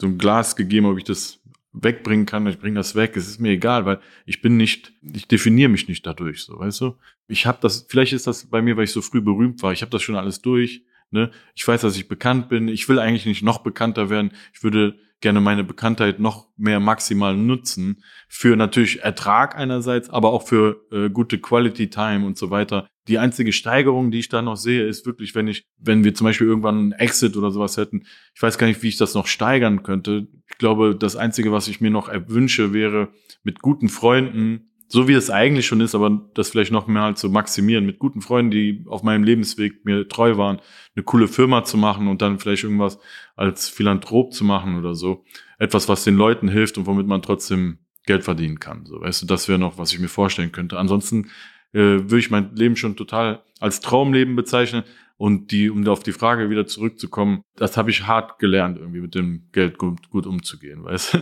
so 0.00 0.06
ein 0.06 0.18
Glas 0.18 0.56
gegeben, 0.56 0.86
ob 0.86 0.98
ich 0.98 1.04
das 1.04 1.40
wegbringen 1.72 2.26
kann, 2.26 2.46
ich 2.48 2.58
bringe 2.58 2.76
das 2.76 2.96
weg, 2.96 3.16
es 3.16 3.28
ist 3.28 3.40
mir 3.40 3.50
egal, 3.50 3.86
weil 3.86 4.00
ich 4.26 4.42
bin 4.42 4.56
nicht, 4.56 4.92
ich 5.02 5.28
definiere 5.28 5.68
mich 5.68 5.86
nicht 5.86 6.04
dadurch, 6.04 6.42
so, 6.42 6.58
weißt 6.58 6.80
du? 6.80 6.96
Ich 7.28 7.46
habe 7.46 7.58
das, 7.60 7.86
vielleicht 7.88 8.12
ist 8.12 8.26
das 8.26 8.46
bei 8.46 8.60
mir, 8.60 8.76
weil 8.76 8.84
ich 8.84 8.90
so 8.90 9.00
früh 9.00 9.20
berühmt 9.20 9.62
war, 9.62 9.72
ich 9.72 9.82
habe 9.82 9.90
das 9.92 10.02
schon 10.02 10.16
alles 10.16 10.42
durch, 10.42 10.82
Ne? 11.10 11.30
Ich 11.54 11.66
weiß, 11.66 11.80
dass 11.80 11.96
ich 11.96 12.08
bekannt 12.08 12.48
bin. 12.48 12.68
Ich 12.68 12.88
will 12.88 12.98
eigentlich 12.98 13.26
nicht 13.26 13.42
noch 13.42 13.58
bekannter 13.58 14.10
werden. 14.10 14.32
Ich 14.52 14.62
würde 14.62 14.98
gerne 15.20 15.40
meine 15.40 15.64
Bekanntheit 15.64 16.18
noch 16.18 16.48
mehr 16.56 16.80
maximal 16.80 17.36
nutzen 17.36 18.02
für 18.28 18.56
natürlich 18.56 19.02
Ertrag 19.02 19.56
einerseits, 19.56 20.08
aber 20.08 20.32
auch 20.32 20.46
für 20.46 20.86
äh, 20.90 21.10
gute 21.10 21.38
Quality 21.38 21.90
Time 21.90 22.26
und 22.26 22.38
so 22.38 22.50
weiter. 22.50 22.88
Die 23.06 23.18
einzige 23.18 23.52
Steigerung, 23.52 24.10
die 24.10 24.20
ich 24.20 24.28
da 24.28 24.40
noch 24.40 24.56
sehe, 24.56 24.86
ist 24.86 25.04
wirklich, 25.04 25.34
wenn 25.34 25.46
ich, 25.46 25.64
wenn 25.78 26.04
wir 26.04 26.14
zum 26.14 26.26
Beispiel 26.26 26.46
irgendwann 26.46 26.78
einen 26.78 26.92
Exit 26.92 27.36
oder 27.36 27.50
sowas 27.50 27.76
hätten, 27.76 28.04
ich 28.34 28.42
weiß 28.42 28.56
gar 28.56 28.66
nicht, 28.66 28.82
wie 28.82 28.88
ich 28.88 28.96
das 28.96 29.14
noch 29.14 29.26
steigern 29.26 29.82
könnte. 29.82 30.28
Ich 30.50 30.58
glaube, 30.58 30.96
das 30.96 31.16
einzige, 31.16 31.52
was 31.52 31.68
ich 31.68 31.80
mir 31.80 31.90
noch 31.90 32.08
erwünsche, 32.08 32.72
wäre 32.72 33.08
mit 33.42 33.60
guten 33.60 33.88
Freunden 33.88 34.69
so 34.92 35.06
wie 35.06 35.12
es 35.12 35.30
eigentlich 35.30 35.66
schon 35.66 35.80
ist, 35.80 35.94
aber 35.94 36.20
das 36.34 36.50
vielleicht 36.50 36.72
noch 36.72 36.88
mehr 36.88 37.02
halt 37.02 37.18
zu 37.18 37.30
maximieren, 37.30 37.86
mit 37.86 38.00
guten 38.00 38.20
Freunden, 38.20 38.50
die 38.50 38.84
auf 38.88 39.04
meinem 39.04 39.22
Lebensweg 39.22 39.84
mir 39.84 40.08
treu 40.08 40.36
waren, 40.36 40.60
eine 40.96 41.04
coole 41.04 41.28
Firma 41.28 41.62
zu 41.62 41.78
machen 41.78 42.08
und 42.08 42.20
dann 42.22 42.40
vielleicht 42.40 42.64
irgendwas 42.64 42.98
als 43.36 43.68
Philanthrop 43.68 44.32
zu 44.32 44.44
machen 44.44 44.76
oder 44.76 44.96
so. 44.96 45.24
Etwas, 45.58 45.88
was 45.88 46.02
den 46.02 46.16
Leuten 46.16 46.48
hilft 46.48 46.76
und 46.76 46.86
womit 46.86 47.06
man 47.06 47.22
trotzdem 47.22 47.78
Geld 48.04 48.24
verdienen 48.24 48.58
kann. 48.58 48.84
So, 48.84 49.00
weißt 49.00 49.22
du, 49.22 49.26
das 49.26 49.48
wäre 49.48 49.60
noch, 49.60 49.78
was 49.78 49.92
ich 49.92 50.00
mir 50.00 50.08
vorstellen 50.08 50.50
könnte. 50.50 50.76
Ansonsten 50.76 51.30
äh, 51.72 51.78
würde 51.78 52.18
ich 52.18 52.30
mein 52.30 52.56
Leben 52.56 52.74
schon 52.74 52.96
total 52.96 53.44
als 53.60 53.80
Traumleben 53.80 54.34
bezeichnen. 54.34 54.82
Und 55.16 55.52
die, 55.52 55.68
um 55.68 55.86
auf 55.86 56.02
die 56.02 56.12
Frage 56.12 56.48
wieder 56.48 56.66
zurückzukommen, 56.66 57.42
das 57.54 57.76
habe 57.76 57.90
ich 57.90 58.06
hart 58.06 58.38
gelernt, 58.38 58.78
irgendwie 58.78 59.02
mit 59.02 59.14
dem 59.14 59.50
Geld 59.52 59.76
gut, 59.76 60.08
gut 60.08 60.26
umzugehen, 60.26 60.82
weißt 60.82 61.14
du? 61.14 61.18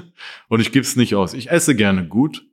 Und 0.49 0.61
ich 0.61 0.71
gebe 0.71 0.85
es 0.85 0.95
nicht 0.95 1.17
aus. 1.17 1.35
Ich 1.35 1.51
esse 1.51 1.75
gerne 1.75 2.07
gut, 2.07 2.48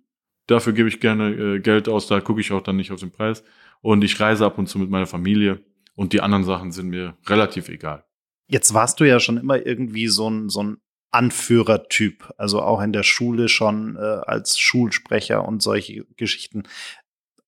Dafür 0.48 0.74
gebe 0.74 0.90
ich 0.90 1.00
gerne 1.00 1.30
äh, 1.32 1.60
Geld 1.60 1.90
aus, 1.90 2.08
da 2.08 2.22
gucke 2.22 2.42
ich 2.42 2.52
auch 2.52 2.62
dann 2.62 2.76
nicht 2.76 2.92
auf 2.92 3.00
den 3.00 3.12
Preis. 3.12 3.44
Und 3.82 4.04
ich 4.04 4.20
reise 4.20 4.46
ab 4.46 4.58
und 4.58 4.68
zu 4.68 4.80
mit 4.80 4.90
meiner 4.90 5.08
Familie 5.08 5.64
und 5.96 6.14
die 6.14 6.22
anderen 6.22 6.44
Sachen 6.44 6.72
sind 6.72 6.90
mir 6.90 7.18
relativ 7.28 7.70
egal. 7.70 8.06
Jetzt 8.48 8.74
warst 8.74 9.00
du 9.00 9.06
ja 9.06 9.20
schon 9.20 9.38
immer 9.38 9.66
irgendwie 9.66 10.08
so 10.08 10.30
ein, 10.30 10.50
so 10.50 10.62
ein 10.62 10.78
Anführertyp, 11.12 12.34
also 12.38 12.62
auch 12.62 12.82
in 12.82 12.92
der 12.92 13.04
Schule 13.04 13.48
schon 13.48 13.96
äh, 13.96 14.00
als 14.00 14.60
Schulsprecher 14.60 15.48
und 15.48 15.62
solche 15.62 16.06
Geschichten. 16.18 16.64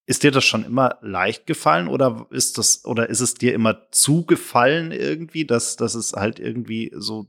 Ist 0.05 0.23
dir 0.23 0.31
das 0.31 0.45
schon 0.45 0.63
immer 0.63 0.97
leicht 1.01 1.45
gefallen 1.45 1.89
oder 1.89 2.27
ist 2.31 2.57
das 2.57 2.85
oder 2.85 3.09
ist 3.09 3.19
es 3.19 3.33
dir 3.33 3.53
immer 3.53 3.91
zugefallen 3.91 4.93
irgendwie, 4.93 5.45
dass, 5.45 5.75
dass 5.75 5.95
es 5.95 6.13
halt 6.13 6.39
irgendwie 6.39 6.93
so 6.95 7.27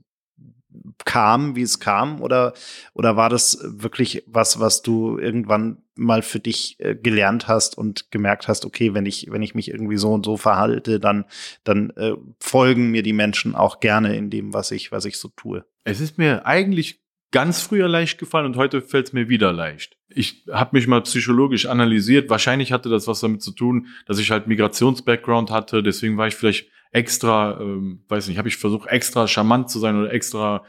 kam, 1.05 1.55
wie 1.55 1.61
es 1.61 1.79
kam? 1.79 2.21
Oder, 2.21 2.53
oder 2.93 3.15
war 3.15 3.29
das 3.29 3.59
wirklich 3.63 4.23
was, 4.27 4.59
was 4.59 4.81
du 4.81 5.17
irgendwann 5.17 5.83
mal 5.95 6.21
für 6.21 6.39
dich 6.39 6.77
äh, 6.79 6.95
gelernt 6.95 7.47
hast 7.47 7.77
und 7.77 8.11
gemerkt 8.11 8.47
hast, 8.47 8.65
okay, 8.65 8.93
wenn 8.93 9.05
ich, 9.05 9.27
wenn 9.31 9.41
ich 9.41 9.55
mich 9.55 9.69
irgendwie 9.69 9.97
so 9.97 10.13
und 10.13 10.25
so 10.25 10.37
verhalte, 10.37 10.99
dann, 10.99 11.25
dann 11.63 11.89
äh, 11.91 12.13
folgen 12.39 12.91
mir 12.91 13.03
die 13.03 13.13
Menschen 13.13 13.55
auch 13.55 13.79
gerne 13.79 14.15
in 14.15 14.29
dem, 14.29 14.53
was 14.53 14.71
ich, 14.71 14.91
was 14.91 15.05
ich 15.05 15.17
so 15.17 15.29
tue? 15.29 15.65
Es 15.83 15.99
ist 15.99 16.17
mir 16.17 16.45
eigentlich 16.45 17.01
ganz 17.31 17.61
früher 17.61 17.87
leicht 17.87 18.17
gefallen 18.17 18.45
und 18.45 18.55
heute 18.55 18.81
fällt 18.81 19.07
es 19.07 19.13
mir 19.13 19.29
wieder 19.29 19.51
leicht. 19.51 19.97
Ich 20.07 20.45
habe 20.51 20.75
mich 20.75 20.87
mal 20.87 21.01
psychologisch 21.01 21.67
analysiert. 21.67 22.29
Wahrscheinlich 22.29 22.71
hatte 22.71 22.89
das 22.89 23.07
was 23.07 23.19
damit 23.19 23.43
zu 23.43 23.51
tun, 23.51 23.87
dass 24.07 24.17
ich 24.17 24.31
halt 24.31 24.47
Migrations-Background 24.47 25.51
hatte. 25.51 25.83
Deswegen 25.83 26.17
war 26.17 26.27
ich 26.27 26.35
vielleicht 26.35 26.69
extra, 26.91 27.59
ähm, 27.59 28.03
weiß 28.07 28.27
nicht, 28.27 28.37
habe 28.37 28.47
ich 28.47 28.57
versucht, 28.57 28.89
extra 28.89 29.27
charmant 29.27 29.69
zu 29.69 29.79
sein 29.79 29.95
oder 29.95 30.11
extra 30.11 30.63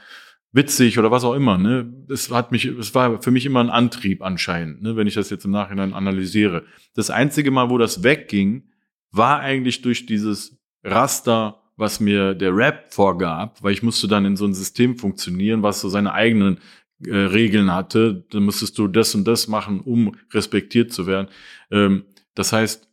witzig 0.53 0.99
oder 0.99 1.11
was 1.11 1.25
auch 1.25 1.35
immer. 1.35 1.59
Ne? 1.59 1.93
Es 2.09 2.31
hat 2.31 2.53
mich, 2.53 2.65
es 2.65 2.95
war 2.95 3.23
für 3.23 3.31
mich 3.31 3.47
immer 3.47 3.61
ein 3.61 3.71
Antrieb 3.71 4.23
anscheinend, 4.23 4.83
ne? 4.83 4.97
wenn 4.97 5.07
ich 5.07 5.15
das 5.15 5.31
jetzt 5.31 5.45
im 5.45 5.51
Nachhinein 5.53 5.95
analysiere. 5.95 6.65
Das 6.95 7.11
einzige 7.11 7.51
Mal, 7.51 7.71
wo 7.71 7.79
das 7.79 8.03
wegging, 8.03 8.65
war 9.13 9.41
eigentlich 9.41 9.83
durch 9.83 10.07
dieses 10.07 10.59
Raster, 10.85 11.63
was 11.77 12.01
mir 12.01 12.35
der 12.35 12.55
Rap 12.55 12.93
vorgab, 12.93 13.63
weil 13.63 13.73
ich 13.73 13.83
musste 13.83 14.07
dann 14.07 14.25
in 14.25 14.37
so 14.37 14.45
ein 14.45 14.55
System 14.55 14.99
funktionieren, 14.99 15.63
was 15.63 15.81
so 15.81 15.89
seine 15.89 16.13
eigenen 16.13 16.59
äh, 17.07 17.15
Regeln 17.15 17.73
hatte. 17.73 18.27
Dann 18.31 18.45
musstest 18.45 18.77
du 18.79 18.87
das 18.87 19.15
und 19.15 19.27
das 19.27 19.49
machen, 19.49 19.81
um 19.81 20.15
respektiert 20.33 20.93
zu 20.93 21.07
werden. 21.07 21.29
Ähm, 21.71 22.05
das 22.35 22.53
heißt, 22.53 22.90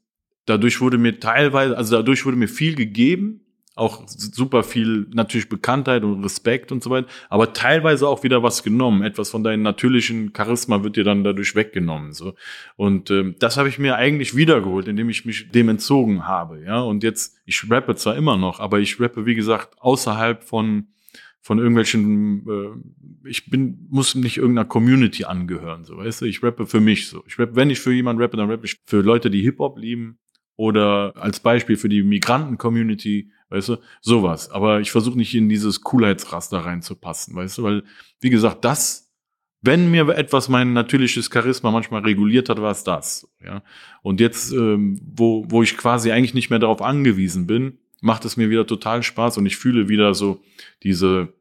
Dadurch 0.48 0.82
wurde 0.82 0.98
mir 0.98 1.20
teilweise, 1.20 1.78
also 1.78 1.98
dadurch 1.98 2.26
wurde 2.26 2.38
mir 2.38 2.48
viel 2.48 2.74
gegeben, 2.74 3.42
auch 3.76 4.08
super 4.08 4.64
viel 4.64 5.06
natürlich 5.14 5.50
Bekanntheit 5.50 6.04
und 6.04 6.24
Respekt 6.24 6.72
und 6.72 6.82
so 6.82 6.90
weiter, 6.90 7.08
aber 7.30 7.54
teilweise 7.54 8.08
auch 8.08 8.24
wieder 8.24 8.42
was 8.42 8.64
genommen. 8.64 9.04
Etwas 9.04 9.30
von 9.30 9.44
deinem 9.44 9.62
natürlichen 9.62 10.34
Charisma 10.36 10.84
wird 10.84 10.96
dir 10.96 11.04
dann 11.04 11.24
dadurch 11.24 11.54
weggenommen. 11.54 12.14
So. 12.14 12.34
Und 12.76 13.12
ähm, 13.12 13.36
das 13.38 13.58
habe 13.58 13.70
ich 13.70 13.78
mir 13.78 13.96
eigentlich 13.96 14.36
wiedergeholt, 14.36 14.88
indem 14.88 15.10
ich 15.10 15.26
mich 15.26 15.52
dem 15.52 15.70
entzogen 15.70 16.28
habe. 16.28 16.64
Ja, 16.66 16.82
und 16.82 17.04
jetzt, 17.04 17.38
ich 17.46 17.70
rappe 17.70 17.96
zwar 17.96 18.16
immer 18.16 18.36
noch, 18.36 18.60
aber 18.60 18.80
ich 18.80 19.00
rappe, 19.00 19.28
wie 19.28 19.36
gesagt, 19.36 19.76
außerhalb 19.80 20.44
von 20.44 20.88
von 21.40 21.60
irgendwelchen, 21.60 22.46
äh, 22.50 23.30
ich 23.30 23.50
bin, 23.50 23.88
muss 23.90 24.16
nicht 24.16 24.36
irgendeiner 24.36 24.68
Community 24.68 25.24
angehören, 25.24 25.86
so 25.86 25.96
weißt 25.96 26.20
du, 26.20 26.26
ich 26.26 26.44
rappe 26.44 26.66
für 26.66 26.82
mich 26.82 27.08
so. 27.08 27.24
Ich 27.26 27.40
rappe, 27.40 27.56
wenn 27.56 27.70
ich 27.70 27.80
für 27.80 27.94
jemanden 27.94 28.22
rappe, 28.22 28.36
dann 28.36 28.52
rappe 28.52 28.66
ich 28.66 28.82
für 28.86 29.00
Leute, 29.00 29.30
die 29.30 29.44
Hip-Hop 29.44 29.78
lieben, 29.80 30.18
oder 30.58 31.14
als 31.16 31.40
Beispiel 31.40 31.78
für 31.78 31.88
die 31.88 32.04
Migranten-Community, 32.04 33.32
weißt 33.50 33.70
du, 33.70 33.78
sowas. 34.02 34.52
Aber 34.52 34.82
ich 34.82 34.92
versuche 34.92 35.18
nicht 35.18 35.34
in 35.34 35.48
dieses 35.48 35.82
Coolheitsraster 35.82 36.58
reinzupassen, 36.58 37.36
weißt 37.36 37.60
du, 37.60 37.64
weil, 37.64 37.84
wie 38.20 38.32
gesagt, 38.32 38.66
das, 38.66 39.14
wenn 39.62 39.90
mir 39.90 40.10
etwas 40.10 40.50
mein 40.50 40.74
natürliches 40.74 41.30
Charisma 41.32 41.72
manchmal 41.72 42.02
reguliert 42.02 42.50
hat, 42.50 42.62
war 42.62 42.72
es 42.72 42.84
das. 42.84 43.30
Ja. 43.44 43.64
Und 44.02 44.20
jetzt, 44.20 44.52
ähm, 44.52 45.00
wo, 45.16 45.46
wo 45.48 45.64
ich 45.64 45.78
quasi 45.78 46.12
eigentlich 46.12 46.34
nicht 46.34 46.50
mehr 46.50 46.60
darauf 46.60 46.82
angewiesen 46.82 47.48
bin, 47.48 47.78
macht 48.02 48.26
es 48.26 48.36
mir 48.36 48.50
wieder 48.50 48.68
total 48.68 49.04
Spaß 49.04 49.38
und 49.38 49.46
ich 49.46 49.58
fühle 49.58 49.90
wieder 49.90 50.14
so 50.14 50.42
diese, 50.84 51.34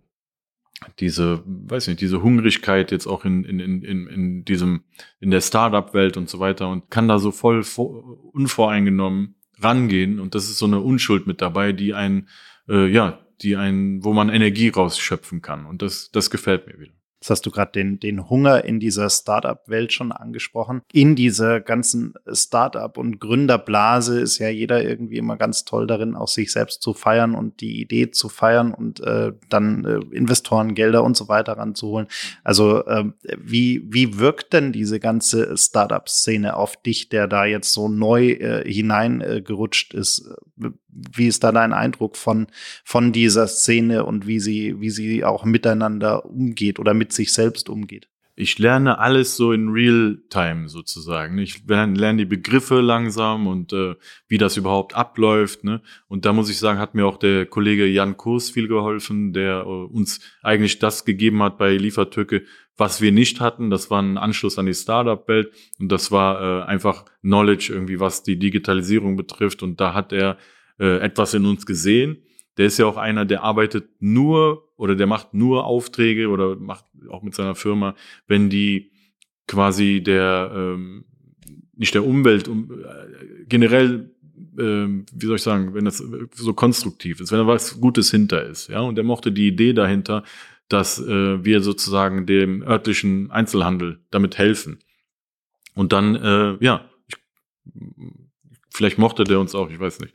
diese, 0.98 1.42
weiß 1.46 1.88
nicht, 1.88 2.00
diese 2.00 2.22
Hungrigkeit 2.22 2.90
jetzt 2.90 3.06
auch 3.06 3.24
in, 3.24 3.44
in, 3.44 3.60
in, 3.60 4.06
in 4.06 4.44
diesem, 4.44 4.84
in 5.20 5.30
der 5.30 5.40
Startup-Welt 5.40 6.16
und 6.16 6.28
so 6.28 6.38
weiter 6.38 6.68
und 6.68 6.90
kann 6.90 7.08
da 7.08 7.18
so 7.18 7.30
voll 7.30 7.64
unvoreingenommen 8.32 9.36
rangehen 9.58 10.20
und 10.20 10.34
das 10.34 10.44
ist 10.44 10.58
so 10.58 10.66
eine 10.66 10.80
Unschuld 10.80 11.26
mit 11.26 11.40
dabei, 11.40 11.72
die 11.72 11.94
ein, 11.94 12.28
äh, 12.68 12.86
ja, 12.86 13.20
die 13.42 13.56
ein, 13.56 14.04
wo 14.04 14.12
man 14.12 14.28
Energie 14.28 14.68
rausschöpfen 14.68 15.42
kann 15.42 15.66
und 15.66 15.82
das, 15.82 16.10
das 16.10 16.30
gefällt 16.30 16.66
mir 16.66 16.78
wieder. 16.78 16.95
Das 17.20 17.30
hast 17.30 17.46
du 17.46 17.50
gerade 17.50 17.72
den, 17.72 17.98
den 17.98 18.28
Hunger 18.28 18.64
in 18.64 18.78
dieser 18.78 19.08
Startup-Welt 19.08 19.92
schon 19.92 20.12
angesprochen. 20.12 20.82
In 20.92 21.16
dieser 21.16 21.60
ganzen 21.60 22.14
Startup- 22.30 22.98
und 22.98 23.20
Gründerblase 23.20 24.20
ist 24.20 24.38
ja 24.38 24.48
jeder 24.48 24.84
irgendwie 24.84 25.16
immer 25.16 25.36
ganz 25.36 25.64
toll 25.64 25.86
darin, 25.86 26.14
auch 26.14 26.28
sich 26.28 26.52
selbst 26.52 26.82
zu 26.82 26.92
feiern 26.92 27.34
und 27.34 27.60
die 27.60 27.80
Idee 27.80 28.10
zu 28.10 28.28
feiern 28.28 28.74
und 28.74 29.00
äh, 29.00 29.32
dann 29.48 29.84
äh, 29.84 30.14
Investorengelder 30.14 31.02
und 31.02 31.16
so 31.16 31.28
weiter 31.28 31.54
ranzuholen. 31.54 32.06
Also 32.44 32.84
äh, 32.84 33.04
wie, 33.38 33.82
wie 33.88 34.18
wirkt 34.18 34.52
denn 34.52 34.72
diese 34.72 35.00
ganze 35.00 35.56
Startup-Szene 35.56 36.54
auf 36.54 36.76
dich, 36.76 37.08
der 37.08 37.28
da 37.28 37.46
jetzt 37.46 37.72
so 37.72 37.88
neu 37.88 38.32
äh, 38.32 38.70
hineingerutscht 38.70 39.94
ist? 39.94 40.30
Wie 40.88 41.26
ist 41.26 41.44
da 41.44 41.52
dein 41.52 41.72
Eindruck 41.72 42.16
von, 42.16 42.46
von 42.84 43.12
dieser 43.12 43.46
Szene 43.48 44.04
und 44.04 44.26
wie 44.26 44.40
sie, 44.40 44.80
wie 44.80 44.90
sie 44.90 45.24
auch 45.24 45.44
miteinander 45.44 46.24
umgeht 46.24 46.78
oder 46.78 46.94
mit 46.94 47.05
sich 47.12 47.32
selbst 47.32 47.68
umgeht? 47.68 48.08
Ich 48.38 48.58
lerne 48.58 48.98
alles 48.98 49.34
so 49.34 49.52
in 49.52 49.70
Real-Time 49.70 50.68
sozusagen. 50.68 51.38
Ich 51.38 51.62
lerne 51.66 52.16
die 52.16 52.26
Begriffe 52.26 52.82
langsam 52.82 53.46
und 53.46 53.72
äh, 53.72 53.94
wie 54.28 54.36
das 54.36 54.58
überhaupt 54.58 54.94
abläuft. 54.94 55.64
Ne? 55.64 55.80
Und 56.06 56.26
da 56.26 56.34
muss 56.34 56.50
ich 56.50 56.58
sagen, 56.58 56.78
hat 56.78 56.94
mir 56.94 57.06
auch 57.06 57.16
der 57.16 57.46
Kollege 57.46 57.86
Jan 57.86 58.18
Kurs 58.18 58.50
viel 58.50 58.68
geholfen, 58.68 59.32
der 59.32 59.60
äh, 59.60 59.64
uns 59.64 60.20
eigentlich 60.42 60.78
das 60.78 61.06
gegeben 61.06 61.42
hat 61.42 61.56
bei 61.56 61.78
Liefertücke, 61.78 62.42
was 62.76 63.00
wir 63.00 63.10
nicht 63.10 63.40
hatten. 63.40 63.70
Das 63.70 63.90
war 63.90 64.02
ein 64.02 64.18
Anschluss 64.18 64.58
an 64.58 64.66
die 64.66 64.74
Startup-Welt 64.74 65.50
und 65.78 65.90
das 65.90 66.12
war 66.12 66.42
äh, 66.42 66.66
einfach 66.66 67.06
Knowledge 67.22 67.72
irgendwie, 67.72 68.00
was 68.00 68.22
die 68.22 68.38
Digitalisierung 68.38 69.16
betrifft. 69.16 69.62
Und 69.62 69.80
da 69.80 69.94
hat 69.94 70.12
er 70.12 70.36
äh, 70.78 70.98
etwas 70.98 71.32
in 71.32 71.46
uns 71.46 71.64
gesehen. 71.64 72.18
Der 72.56 72.66
ist 72.66 72.78
ja 72.78 72.86
auch 72.86 72.96
einer, 72.96 73.24
der 73.24 73.42
arbeitet 73.42 73.88
nur 74.00 74.68
oder 74.76 74.94
der 74.94 75.06
macht 75.06 75.34
nur 75.34 75.64
Aufträge 75.64 76.28
oder 76.28 76.56
macht 76.56 76.84
auch 77.10 77.22
mit 77.22 77.34
seiner 77.34 77.54
Firma, 77.54 77.94
wenn 78.26 78.50
die 78.50 78.90
quasi 79.46 80.02
der 80.02 80.52
ähm, 80.54 81.04
nicht 81.74 81.94
der 81.94 82.04
Umwelt 82.04 82.48
um, 82.48 82.70
äh, 82.72 83.44
generell 83.48 84.10
ähm, 84.58 85.06
wie 85.12 85.26
soll 85.26 85.36
ich 85.36 85.42
sagen, 85.42 85.74
wenn 85.74 85.84
das 85.84 86.02
so 86.34 86.52
konstruktiv 86.54 87.20
ist, 87.20 87.32
wenn 87.32 87.38
da 87.38 87.46
was 87.46 87.80
Gutes 87.80 88.10
hinter 88.10 88.44
ist, 88.44 88.68
ja, 88.68 88.80
und 88.80 88.98
er 88.98 89.04
mochte 89.04 89.32
die 89.32 89.48
Idee 89.48 89.72
dahinter, 89.72 90.24
dass 90.68 90.98
äh, 90.98 91.44
wir 91.44 91.60
sozusagen 91.60 92.26
dem 92.26 92.62
örtlichen 92.62 93.30
Einzelhandel 93.30 94.00
damit 94.10 94.36
helfen. 94.38 94.80
Und 95.74 95.92
dann, 95.92 96.16
äh, 96.16 96.56
ja, 96.64 96.88
ich, 97.06 97.16
vielleicht 98.70 98.98
mochte 98.98 99.24
der 99.24 99.38
uns 99.40 99.54
auch, 99.54 99.70
ich 99.70 99.78
weiß 99.78 100.00
nicht 100.00 100.14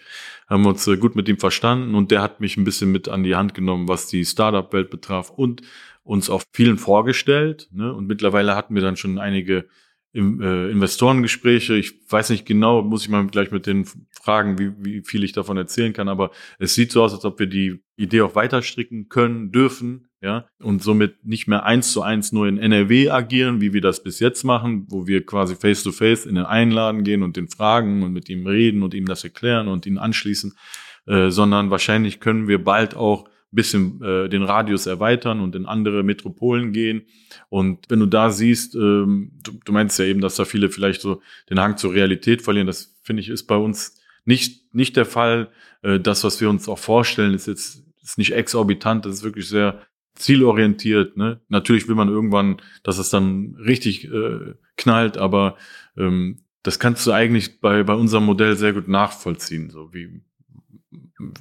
haben 0.51 0.63
wir 0.63 0.69
uns 0.69 0.85
äh, 0.85 0.97
gut 0.97 1.15
mit 1.15 1.29
ihm 1.29 1.37
verstanden 1.37 1.95
und 1.95 2.11
der 2.11 2.21
hat 2.21 2.41
mich 2.41 2.57
ein 2.57 2.65
bisschen 2.65 2.91
mit 2.91 3.07
an 3.07 3.23
die 3.23 3.35
Hand 3.35 3.53
genommen, 3.53 3.87
was 3.87 4.07
die 4.07 4.25
Startup-Welt 4.25 4.89
betraf 4.89 5.29
und 5.29 5.61
uns 6.03 6.29
auf 6.29 6.43
vielen 6.53 6.77
vorgestellt. 6.77 7.69
Ne? 7.71 7.93
Und 7.93 8.07
mittlerweile 8.07 8.55
hatten 8.55 8.75
wir 8.75 8.81
dann 8.81 8.97
schon 8.97 9.17
einige 9.17 9.67
äh, 10.13 10.71
Investorengespräche. 10.71 11.75
Ich 11.75 11.93
weiß 12.09 12.29
nicht 12.31 12.45
genau, 12.45 12.81
muss 12.81 13.03
ich 13.03 13.09
mal 13.09 13.25
gleich 13.27 13.51
mit 13.51 13.65
denen 13.65 13.85
fragen, 14.11 14.59
wie, 14.59 14.71
wie 14.77 15.01
viel 15.01 15.23
ich 15.23 15.31
davon 15.31 15.57
erzählen 15.57 15.93
kann, 15.93 16.09
aber 16.09 16.31
es 16.59 16.75
sieht 16.75 16.91
so 16.91 17.03
aus, 17.03 17.13
als 17.13 17.25
ob 17.25 17.39
wir 17.39 17.47
die 17.47 17.81
Idee 17.95 18.21
auch 18.21 18.35
weiter 18.35 18.61
stricken 18.61 19.09
können, 19.09 19.51
dürfen, 19.51 20.09
ja, 20.21 20.45
und 20.59 20.83
somit 20.83 21.25
nicht 21.25 21.47
mehr 21.47 21.65
eins 21.65 21.91
zu 21.91 22.01
eins 22.01 22.31
nur 22.31 22.47
in 22.47 22.57
NRW 22.57 23.09
agieren, 23.09 23.61
wie 23.61 23.73
wir 23.73 23.81
das 23.81 24.03
bis 24.03 24.19
jetzt 24.19 24.43
machen, 24.43 24.85
wo 24.89 25.07
wir 25.07 25.25
quasi 25.25 25.55
face 25.55 25.83
to 25.83 25.91
face 25.91 26.25
in 26.25 26.35
den 26.35 26.45
Einladen 26.45 27.03
gehen 27.03 27.23
und 27.23 27.37
den 27.37 27.47
fragen 27.47 28.03
und 28.03 28.13
mit 28.13 28.29
ihm 28.29 28.45
reden 28.45 28.83
und 28.83 28.93
ihm 28.93 29.05
das 29.05 29.23
erklären 29.23 29.67
und 29.67 29.85
ihn 29.85 29.97
anschließen, 29.97 30.53
äh, 31.07 31.29
sondern 31.29 31.71
wahrscheinlich 31.71 32.19
können 32.19 32.47
wir 32.47 32.63
bald 32.63 32.95
auch 32.95 33.27
bisschen 33.51 34.01
äh, 34.01 34.29
den 34.29 34.43
Radius 34.43 34.85
erweitern 34.85 35.41
und 35.41 35.55
in 35.55 35.65
andere 35.65 36.03
Metropolen 36.03 36.71
gehen. 36.71 37.03
Und 37.49 37.89
wenn 37.89 37.99
du 37.99 38.05
da 38.05 38.29
siehst, 38.29 38.75
ähm, 38.75 39.31
du, 39.43 39.51
du 39.63 39.71
meinst 39.71 39.99
ja 39.99 40.05
eben, 40.05 40.21
dass 40.21 40.35
da 40.35 40.45
viele 40.45 40.69
vielleicht 40.69 41.01
so 41.01 41.21
den 41.49 41.59
Hang 41.59 41.77
zur 41.77 41.93
Realität 41.93 42.41
verlieren. 42.41 42.67
Das 42.67 42.97
finde 43.03 43.21
ich 43.21 43.29
ist 43.29 43.43
bei 43.43 43.57
uns 43.57 43.99
nicht 44.25 44.73
nicht 44.73 44.95
der 44.95 45.05
Fall. 45.05 45.49
Äh, 45.81 45.99
das, 45.99 46.23
was 46.23 46.39
wir 46.39 46.49
uns 46.49 46.69
auch 46.69 46.79
vorstellen, 46.79 47.33
ist 47.33 47.47
jetzt 47.47 47.83
ist 48.01 48.17
nicht 48.17 48.33
exorbitant. 48.33 49.05
Das 49.05 49.15
ist 49.15 49.23
wirklich 49.23 49.47
sehr 49.47 49.81
zielorientiert. 50.15 51.17
Ne? 51.17 51.41
Natürlich 51.49 51.87
will 51.87 51.95
man 51.95 52.09
irgendwann, 52.09 52.57
dass 52.83 52.97
es 52.97 53.09
dann 53.09 53.55
richtig 53.55 54.05
äh, 54.05 54.53
knallt, 54.77 55.17
aber 55.17 55.57
ähm, 55.97 56.39
das 56.63 56.79
kannst 56.79 57.05
du 57.07 57.11
eigentlich 57.11 57.59
bei, 57.59 57.83
bei 57.83 57.93
unserem 57.93 58.25
Modell 58.25 58.55
sehr 58.55 58.73
gut 58.73 58.87
nachvollziehen, 58.87 59.69
so 59.69 59.93
wie 59.93 60.21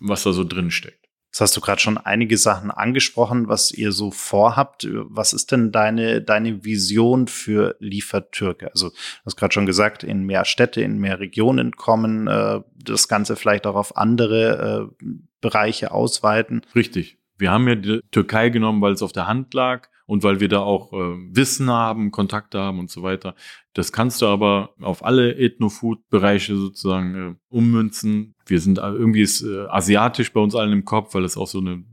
was 0.01 0.23
da 0.23 0.33
so 0.33 0.45
drin 0.45 0.71
steckt. 0.71 1.00
Jetzt 1.31 1.41
hast 1.41 1.57
du 1.57 1.61
gerade 1.61 1.81
schon 1.81 1.97
einige 1.97 2.37
Sachen 2.37 2.73
angesprochen, 2.73 3.47
was 3.47 3.71
ihr 3.71 3.93
so 3.93 4.11
vorhabt. 4.11 4.89
Was 4.91 5.33
ist 5.33 5.53
denn 5.53 5.71
deine, 5.71 6.21
deine 6.21 6.65
Vision 6.65 7.29
für 7.29 7.77
Liefertürke? 7.79 8.73
Also, 8.73 8.89
du 8.89 8.97
hast 9.27 9.37
gerade 9.37 9.55
schon 9.55 9.67
gesagt, 9.67 10.03
in 10.03 10.25
mehr 10.25 10.45
Städte, 10.45 10.83
in 10.83 10.99
mehr 10.99 11.21
Regionen 11.21 11.77
kommen, 11.77 12.27
äh, 12.27 12.61
das 12.75 13.07
Ganze 13.07 13.37
vielleicht 13.37 13.69
auch 13.69 13.77
auf 13.77 13.97
andere 13.97 14.91
äh, 15.01 15.07
Bereiche 15.41 15.93
ausweiten. 15.93 16.63
Richtig. 16.75 17.19
Wir 17.39 17.53
haben 17.53 17.69
ja 17.69 17.77
die 17.77 18.01
Türkei 18.11 18.49
genommen, 18.49 18.83
weil 18.83 18.93
es 18.93 19.03
auf 19.03 19.13
der 19.13 19.29
Hand 19.29 19.55
lag 19.55 19.89
und 20.07 20.25
weil 20.25 20.41
wir 20.41 20.49
da 20.49 20.59
auch 20.59 20.93
äh, 20.93 20.97
Wissen 20.97 21.71
haben, 21.71 22.11
Kontakte 22.11 22.59
haben 22.59 22.81
und 22.81 22.91
so 22.91 23.05
weiter. 23.05 23.37
Das 23.75 23.93
kannst 23.93 24.21
du 24.21 24.27
aber 24.27 24.75
auf 24.81 25.05
alle 25.05 25.37
Ethno-Food-Bereiche 25.37 26.57
sozusagen 26.57 27.15
äh, 27.15 27.35
ummünzen. 27.49 28.35
Wir 28.51 28.61
sind 28.61 28.79
äh, 28.79 28.83
irgendwie 28.83 29.23
ist, 29.23 29.43
äh, 29.43 29.67
asiatisch 29.69 30.33
bei 30.33 30.41
uns 30.41 30.55
allen 30.55 30.73
im 30.73 30.85
Kopf, 30.85 31.15
weil 31.15 31.25
es 31.25 31.37
auch 31.37 31.47
so 31.47 31.59
eine 31.59 31.85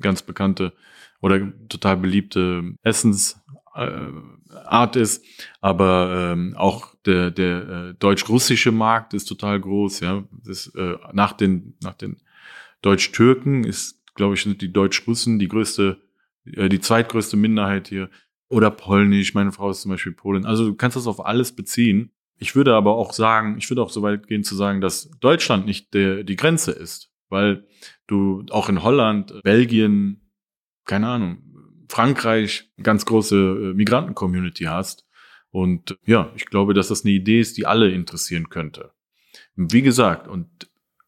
ganz 0.00 0.22
bekannte 0.22 0.72
oder 1.20 1.52
total 1.68 1.96
beliebte 1.96 2.74
Essensart 2.82 3.36
äh, 4.96 5.00
ist, 5.00 5.24
aber 5.60 6.32
ähm, 6.32 6.54
auch 6.56 6.94
der, 7.06 7.30
der 7.30 7.68
äh, 7.68 7.94
deutsch-russische 7.94 8.72
Markt 8.72 9.14
ist 9.14 9.24
total 9.24 9.60
groß. 9.60 10.00
Ja, 10.00 10.24
das, 10.44 10.66
äh, 10.74 10.96
nach 11.12 11.32
den 11.32 11.76
nach 11.82 11.94
den 11.94 12.18
Deutsch-Türken 12.82 13.64
ist, 13.64 14.02
glaube 14.14 14.34
ich, 14.34 14.42
sind 14.42 14.60
die 14.60 14.72
Deutsch-Russen 14.72 15.38
die 15.38 15.48
größte 15.48 15.98
äh, 16.44 16.68
die 16.68 16.80
zweitgrößte 16.80 17.36
Minderheit 17.36 17.88
hier. 17.88 18.10
Oder 18.48 18.70
Polnisch, 18.70 19.34
meine 19.34 19.52
Frau 19.52 19.70
ist 19.70 19.82
zum 19.82 19.90
Beispiel 19.90 20.12
Polin. 20.12 20.44
Also 20.44 20.66
du 20.66 20.74
kannst 20.74 20.96
das 20.96 21.06
auf 21.06 21.24
alles 21.24 21.56
beziehen. 21.56 22.10
Ich 22.38 22.56
würde 22.56 22.74
aber 22.74 22.96
auch 22.96 23.12
sagen, 23.12 23.56
ich 23.58 23.70
würde 23.70 23.82
auch 23.82 23.90
so 23.90 24.02
weit 24.02 24.26
gehen 24.26 24.44
zu 24.44 24.54
sagen, 24.54 24.80
dass 24.80 25.10
Deutschland 25.20 25.66
nicht 25.66 25.94
der, 25.94 26.24
die 26.24 26.36
Grenze 26.36 26.72
ist, 26.72 27.10
weil 27.28 27.66
du 28.06 28.44
auch 28.50 28.68
in 28.68 28.82
Holland, 28.82 29.42
Belgien, 29.42 30.30
keine 30.84 31.08
Ahnung, 31.08 31.38
Frankreich 31.88 32.70
ganz 32.82 33.06
große 33.06 33.36
äh, 33.36 33.74
Migranten-Community 33.74 34.64
hast. 34.64 35.06
Und 35.50 35.96
ja, 36.04 36.32
ich 36.34 36.46
glaube, 36.46 36.74
dass 36.74 36.88
das 36.88 37.04
eine 37.04 37.14
Idee 37.14 37.40
ist, 37.40 37.56
die 37.56 37.66
alle 37.66 37.90
interessieren 37.90 38.48
könnte. 38.48 38.90
Wie 39.54 39.82
gesagt, 39.82 40.26
und, 40.26 40.48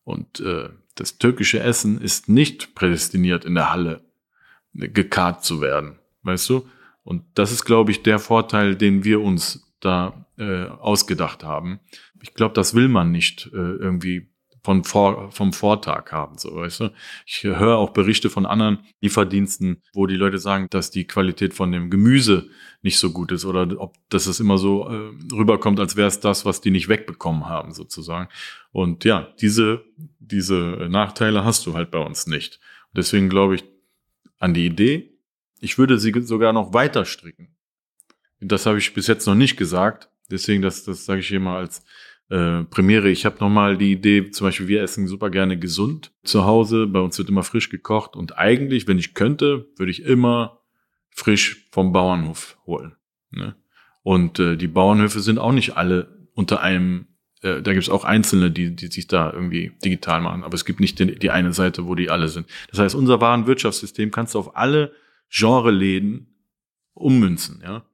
und 0.05 0.41
äh, 0.41 0.69
das 0.95 1.19
türkische 1.19 1.61
Essen 1.61 2.01
ist 2.01 2.29
nicht 2.29 2.75
prädestiniert 2.75 3.45
in 3.45 3.55
der 3.55 3.73
Halle 3.73 4.05
gekarrt 4.73 5.45
zu 5.45 5.61
werden, 5.61 5.99
weißt 6.23 6.49
du? 6.51 6.69
Und 7.03 7.25
das 7.35 7.53
ist, 7.53 7.65
glaube 7.65 7.93
ich, 7.93 8.03
der 8.03 8.19
Vorteil, 8.19 8.77
den 8.77 9.05
wir 9.05 9.21
uns 9.21 9.66
da 9.87 10.27
äh, 10.39 10.67
ausgedacht 10.67 11.45
haben. 11.45 11.81
Ich 12.21 12.35
glaube, 12.35 12.55
das 12.55 12.75
will 12.75 12.89
man 12.89 13.11
nicht 13.11 13.47
äh, 13.53 13.57
irgendwie 13.57 14.29
von 14.67 14.83
vor, 14.83 15.31
vom 15.31 15.53
Vortag 15.53 16.11
haben, 16.11 16.39
so 16.39 16.57
weißt 16.57 16.81
du. 16.81 16.93
Ich 17.25 17.45
höre 17.45 17.77
auch 17.77 17.91
Berichte 17.91 18.31
von 18.31 18.47
anderen 18.47 18.81
Lieferdiensten, 19.01 19.81
wo 19.95 20.09
die 20.09 20.17
Leute 20.17 20.39
sagen, 20.39 20.67
dass 20.71 20.91
die 20.91 21.07
Qualität 21.07 21.55
von 21.55 21.71
dem 21.71 21.89
Gemüse 21.89 22.49
nicht 22.83 22.99
so 22.99 23.13
gut 23.13 23.31
ist 23.31 23.45
oder 23.45 23.81
ob 23.81 23.95
dass 24.09 24.27
es 24.27 24.41
immer 24.41 24.59
so 24.59 24.89
äh, 24.89 25.13
rüberkommt, 25.33 25.79
als 25.79 25.95
wäre 25.95 26.09
es 26.09 26.19
das, 26.19 26.45
was 26.45 26.61
die 26.61 26.73
nicht 26.73 26.89
wegbekommen 26.89 27.47
haben, 27.47 27.73
sozusagen. 27.73 28.29
Und 28.73 29.05
ja, 29.05 29.29
diese, 29.41 29.85
diese 30.19 30.89
Nachteile 30.91 31.45
hast 31.45 31.65
du 31.67 31.75
halt 31.75 31.93
bei 31.93 32.01
uns 32.01 32.27
nicht. 32.27 32.59
deswegen 32.93 33.29
glaube 33.29 33.55
ich, 33.55 33.65
an 34.39 34.53
die 34.53 34.67
Idee. 34.67 35.13
Ich 35.61 35.79
würde 35.79 35.99
sie 35.99 36.13
sogar 36.23 36.53
noch 36.53 36.75
weiter 36.75 37.05
stricken. 37.05 37.56
Das 38.41 38.67
habe 38.67 38.79
ich 38.79 38.95
bis 38.95 39.07
jetzt 39.07 39.27
noch 39.27 39.35
nicht 39.35 39.57
gesagt. 39.57 40.11
Deswegen, 40.31 40.63
das, 40.63 40.85
das 40.85 41.05
sage 41.05 41.21
ich 41.21 41.29
hier 41.29 41.41
mal 41.41 41.59
als 41.59 41.85
äh, 42.29 42.65
Premiere. 42.65 43.09
Ich 43.09 43.25
habe 43.25 43.37
nochmal 43.41 43.79
die 43.79 43.93
Idee, 43.93 44.31
zum 44.31 44.47
Beispiel, 44.47 44.69
wir 44.69 44.83
essen 44.83 45.07
super 45.07 45.31
gerne 45.31 45.59
gesund 45.59 46.13
zu 46.25 46.45
Hause. 46.45 46.87
Bei 46.87 47.01
uns 47.01 47.17
wird 47.19 47.29
immer 47.29 47.43
frisch 47.43 47.69
gekocht. 47.69 48.17
Und 48.17 48.39
eigentlich, 48.39 48.89
wenn 48.89 48.99
ich 48.99 49.15
könnte, 49.15 49.69
würde 49.77 49.91
ich 49.91 50.03
immer 50.03 50.61
frisch 51.11 51.69
vom 51.71 51.93
Bauernhof 51.93 52.59
holen. 52.67 52.97
Ne? 53.31 53.57
Und 54.03 54.39
äh, 54.39 54.57
die 54.57 54.69
Bauernhöfe 54.69 55.21
sind 55.21 55.39
auch 55.39 55.53
nicht 55.53 55.77
alle 55.77 56.29
unter 56.35 56.61
einem 56.61 57.07
äh, 57.43 57.63
da 57.63 57.73
gibt 57.73 57.85
es 57.85 57.91
auch 57.91 58.05
Einzelne, 58.05 58.51
die, 58.51 58.75
die 58.75 58.89
sich 58.89 59.07
da 59.07 59.33
irgendwie 59.33 59.73
digital 59.85 60.21
machen. 60.21 60.43
Aber 60.43 60.55
es 60.55 60.65
gibt 60.65 60.81
nicht 60.81 60.99
die, 60.99 61.19
die 61.19 61.31
eine 61.31 61.53
Seite, 61.53 61.87
wo 61.87 61.95
die 61.95 62.11
alle 62.11 62.29
sind. 62.29 62.47
Das 62.71 62.81
heißt, 62.81 62.95
unser 62.95 63.21
Warenwirtschaftssystem 63.21 64.11
kannst 64.11 64.35
du 64.35 64.39
auf 64.39 64.57
alle 64.57 64.93
Genreläden 65.31 66.35
ummünzen, 66.95 67.63
ja. 67.63 67.85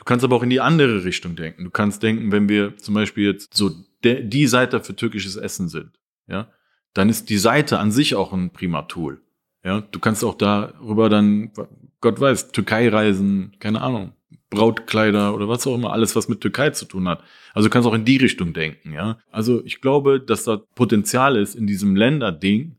Du 0.00 0.04
kannst 0.04 0.24
aber 0.24 0.34
auch 0.34 0.42
in 0.42 0.48
die 0.48 0.62
andere 0.62 1.04
Richtung 1.04 1.36
denken. 1.36 1.64
Du 1.64 1.70
kannst 1.70 2.02
denken, 2.02 2.32
wenn 2.32 2.48
wir 2.48 2.74
zum 2.78 2.94
Beispiel 2.94 3.26
jetzt 3.26 3.54
so 3.54 3.70
die 4.02 4.46
Seite 4.46 4.80
für 4.80 4.96
türkisches 4.96 5.36
Essen 5.36 5.68
sind, 5.68 5.90
ja, 6.26 6.48
dann 6.94 7.10
ist 7.10 7.28
die 7.28 7.36
Seite 7.36 7.78
an 7.78 7.92
sich 7.92 8.14
auch 8.14 8.32
ein 8.32 8.50
prima 8.50 8.82
Tool. 8.82 9.20
Ja, 9.62 9.82
du 9.82 9.98
kannst 9.98 10.24
auch 10.24 10.36
darüber 10.36 11.10
dann 11.10 11.52
Gott 12.00 12.18
weiß, 12.18 12.52
Türkei-Reisen, 12.52 13.56
keine 13.58 13.82
Ahnung, 13.82 14.14
Brautkleider 14.48 15.34
oder 15.34 15.48
was 15.48 15.66
auch 15.66 15.74
immer, 15.74 15.92
alles, 15.92 16.16
was 16.16 16.30
mit 16.30 16.40
Türkei 16.40 16.70
zu 16.70 16.86
tun 16.86 17.06
hat. 17.06 17.22
Also 17.52 17.68
du 17.68 17.72
kannst 17.72 17.86
auch 17.86 17.92
in 17.92 18.06
die 18.06 18.16
Richtung 18.16 18.54
denken, 18.54 18.94
ja. 18.94 19.18
Also 19.30 19.62
ich 19.66 19.82
glaube, 19.82 20.18
dass 20.18 20.44
da 20.44 20.56
Potenzial 20.56 21.36
ist 21.36 21.56
in 21.56 21.66
diesem 21.66 21.94
Länderding, 21.94 22.78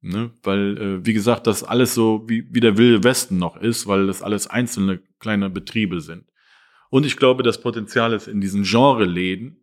ne, 0.00 0.30
weil, 0.42 0.78
äh, 0.78 1.06
wie 1.06 1.12
gesagt, 1.12 1.46
das 1.46 1.64
alles 1.64 1.92
so 1.92 2.24
wie, 2.28 2.46
wie 2.50 2.60
der 2.60 2.78
wilde 2.78 3.04
Westen 3.04 3.36
noch 3.36 3.58
ist, 3.58 3.86
weil 3.86 4.06
das 4.06 4.22
alles 4.22 4.46
einzelne 4.46 5.00
kleine 5.18 5.50
Betriebe 5.50 6.00
sind. 6.00 6.24
Und 6.92 7.06
ich 7.06 7.16
glaube, 7.16 7.42
das 7.42 7.58
Potenzial 7.58 8.12
ist 8.12 8.28
in 8.28 8.42
diesen 8.42 8.64
Genre-Läden, 8.64 9.56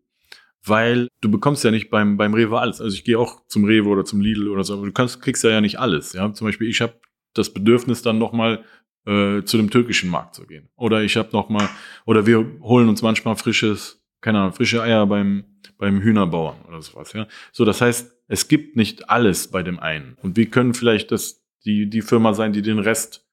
weil 0.65 1.09
du 1.21 1.29
bekommst 1.29 1.63
ja 1.63 1.69
nicht 1.69 1.91
beim, 1.91 2.17
beim 2.17 2.33
Rewe 2.33 2.59
alles. 2.59 2.81
Also 2.81 2.95
ich 2.95 3.03
gehe 3.03 3.19
auch 3.19 3.45
zum 3.45 3.65
Rewe 3.65 3.87
oder 3.87 4.03
zum 4.03 4.19
Lidl 4.19 4.47
oder 4.47 4.63
so, 4.63 4.73
aber 4.73 4.87
du 4.87 4.91
kannst, 4.91 5.21
kriegst 5.21 5.43
ja, 5.43 5.51
ja 5.51 5.61
nicht 5.61 5.77
alles. 5.77 6.13
Ja, 6.13 6.33
zum 6.33 6.47
Beispiel, 6.47 6.67
ich 6.67 6.81
habe 6.81 6.99
das 7.35 7.53
Bedürfnis 7.53 8.01
dann 8.01 8.17
nochmal 8.17 8.65
äh, 9.05 9.43
zu 9.43 9.57
dem 9.57 9.69
türkischen 9.69 10.09
Markt 10.09 10.33
zu 10.33 10.47
gehen. 10.47 10.69
Oder 10.75 11.03
ich 11.03 11.17
habe 11.17 11.29
nochmal, 11.31 11.69
oder 12.07 12.25
wir 12.25 12.43
holen 12.61 12.89
uns 12.89 13.03
manchmal 13.03 13.35
frisches, 13.35 14.03
keine 14.21 14.39
Ahnung, 14.39 14.53
frische 14.53 14.81
Eier 14.81 15.05
beim, 15.05 15.43
beim 15.77 16.01
Hühnerbauern 16.01 16.65
oder 16.67 16.81
sowas. 16.81 17.13
Ja, 17.13 17.27
so 17.51 17.63
das 17.63 17.79
heißt, 17.79 18.11
es 18.27 18.47
gibt 18.47 18.75
nicht 18.75 19.11
alles 19.11 19.49
bei 19.51 19.61
dem 19.61 19.79
einen. 19.79 20.17
Und 20.23 20.35
wir 20.35 20.47
können 20.47 20.73
vielleicht 20.73 21.11
das, 21.11 21.45
die, 21.63 21.91
die 21.91 22.01
Firma 22.01 22.33
sein, 22.33 22.53
die 22.53 22.63
den 22.63 22.79
Rest 22.79 23.23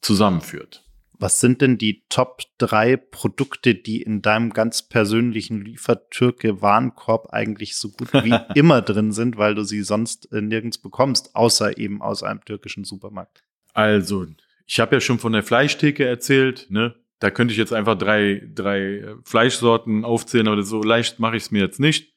zusammenführt. 0.00 0.84
Was 1.22 1.38
sind 1.38 1.60
denn 1.60 1.78
die 1.78 2.02
Top 2.08 2.42
drei 2.58 2.96
Produkte, 2.96 3.76
die 3.76 4.02
in 4.02 4.22
deinem 4.22 4.50
ganz 4.50 4.88
persönlichen 4.88 5.64
Liefertürke-Warenkorb 5.64 7.32
eigentlich 7.32 7.76
so 7.76 7.90
gut 7.90 8.12
wie 8.12 8.34
immer 8.58 8.82
drin 8.82 9.12
sind, 9.12 9.36
weil 9.36 9.54
du 9.54 9.62
sie 9.62 9.82
sonst 9.82 10.32
äh, 10.32 10.40
nirgends 10.40 10.78
bekommst, 10.78 11.36
außer 11.36 11.78
eben 11.78 12.02
aus 12.02 12.24
einem 12.24 12.44
türkischen 12.44 12.82
Supermarkt? 12.82 13.44
Also, 13.72 14.26
ich 14.66 14.80
habe 14.80 14.96
ja 14.96 15.00
schon 15.00 15.20
von 15.20 15.32
der 15.32 15.44
Fleischtheke 15.44 16.04
erzählt, 16.04 16.66
ne? 16.70 16.96
Da 17.20 17.30
könnte 17.30 17.52
ich 17.52 17.58
jetzt 17.58 17.72
einfach 17.72 17.96
drei, 17.96 18.42
drei 18.52 18.80
äh, 18.80 19.14
Fleischsorten 19.22 20.04
aufzählen, 20.04 20.48
aber 20.48 20.60
so 20.64 20.82
leicht 20.82 21.20
mache 21.20 21.36
ich 21.36 21.44
es 21.44 21.50
mir 21.52 21.62
jetzt 21.62 21.78
nicht. 21.78 22.11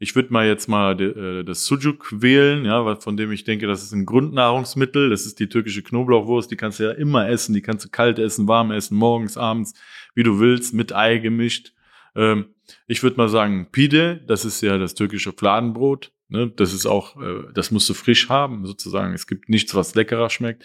Ich 0.00 0.14
würde 0.14 0.32
mal 0.32 0.46
jetzt 0.46 0.68
mal 0.68 1.00
äh, 1.00 1.44
das 1.44 1.64
Sujuk 1.64 2.22
wählen, 2.22 2.64
ja, 2.64 2.96
von 2.96 3.16
dem 3.16 3.32
ich 3.32 3.44
denke, 3.44 3.66
das 3.66 3.82
ist 3.82 3.92
ein 3.92 4.06
Grundnahrungsmittel. 4.06 5.10
Das 5.10 5.26
ist 5.26 5.40
die 5.40 5.48
türkische 5.48 5.82
Knoblauchwurst. 5.82 6.50
Die 6.50 6.56
kannst 6.56 6.78
du 6.78 6.84
ja 6.84 6.92
immer 6.92 7.28
essen. 7.28 7.52
Die 7.52 7.62
kannst 7.62 7.84
du 7.84 7.88
kalt 7.88 8.18
essen, 8.18 8.46
warm 8.46 8.70
essen, 8.70 8.96
morgens, 8.96 9.36
abends, 9.36 9.74
wie 10.14 10.22
du 10.22 10.38
willst, 10.38 10.72
mit 10.72 10.94
Ei 10.94 11.18
gemischt. 11.18 11.72
Ähm, 12.14 12.46
ich 12.86 13.02
würde 13.02 13.16
mal 13.16 13.28
sagen, 13.28 13.68
Pide, 13.72 14.20
das 14.26 14.44
ist 14.44 14.60
ja 14.60 14.78
das 14.78 14.94
türkische 14.94 15.32
Fladenbrot. 15.32 16.12
Ne? 16.28 16.52
Das 16.54 16.72
ist 16.72 16.86
auch, 16.86 17.20
äh, 17.20 17.44
das 17.52 17.70
musst 17.70 17.88
du 17.88 17.94
frisch 17.94 18.28
haben, 18.28 18.66
sozusagen. 18.66 19.14
Es 19.14 19.26
gibt 19.26 19.48
nichts, 19.48 19.74
was 19.74 19.94
leckerer 19.94 20.30
schmeckt. 20.30 20.64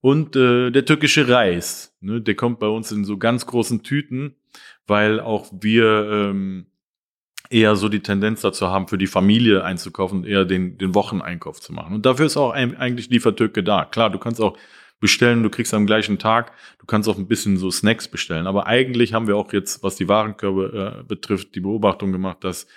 Und 0.00 0.36
äh, 0.36 0.70
der 0.70 0.84
türkische 0.84 1.28
Reis, 1.28 1.94
ne? 2.00 2.20
der 2.20 2.34
kommt 2.34 2.58
bei 2.58 2.68
uns 2.68 2.90
in 2.92 3.04
so 3.04 3.18
ganz 3.18 3.46
großen 3.46 3.82
Tüten, 3.82 4.36
weil 4.86 5.20
auch 5.20 5.50
wir 5.52 6.08
ähm, 6.10 6.66
eher 7.50 7.74
so 7.76 7.88
die 7.88 8.00
Tendenz 8.00 8.40
dazu 8.40 8.68
haben, 8.68 8.88
für 8.88 8.96
die 8.96 9.08
Familie 9.08 9.64
einzukaufen, 9.64 10.24
eher 10.24 10.44
den, 10.44 10.78
den 10.78 10.94
Wocheneinkauf 10.94 11.60
zu 11.60 11.72
machen. 11.72 11.94
Und 11.94 12.06
dafür 12.06 12.26
ist 12.26 12.36
auch 12.36 12.52
eigentlich 12.52 13.10
Liefertürke 13.10 13.62
da. 13.62 13.84
Klar, 13.84 14.08
du 14.10 14.18
kannst 14.18 14.40
auch 14.40 14.56
bestellen, 15.00 15.42
du 15.42 15.50
kriegst 15.50 15.74
am 15.74 15.86
gleichen 15.86 16.18
Tag, 16.18 16.52
du 16.78 16.86
kannst 16.86 17.08
auch 17.08 17.18
ein 17.18 17.26
bisschen 17.26 17.56
so 17.56 17.70
Snacks 17.70 18.06
bestellen. 18.06 18.46
Aber 18.46 18.66
eigentlich 18.66 19.14
haben 19.14 19.26
wir 19.26 19.36
auch 19.36 19.52
jetzt, 19.52 19.82
was 19.82 19.96
die 19.96 20.08
Warenkörbe 20.08 21.00
äh, 21.00 21.02
betrifft, 21.02 21.54
die 21.54 21.60
Beobachtung 21.60 22.12
gemacht, 22.12 22.44
dass 22.44 22.68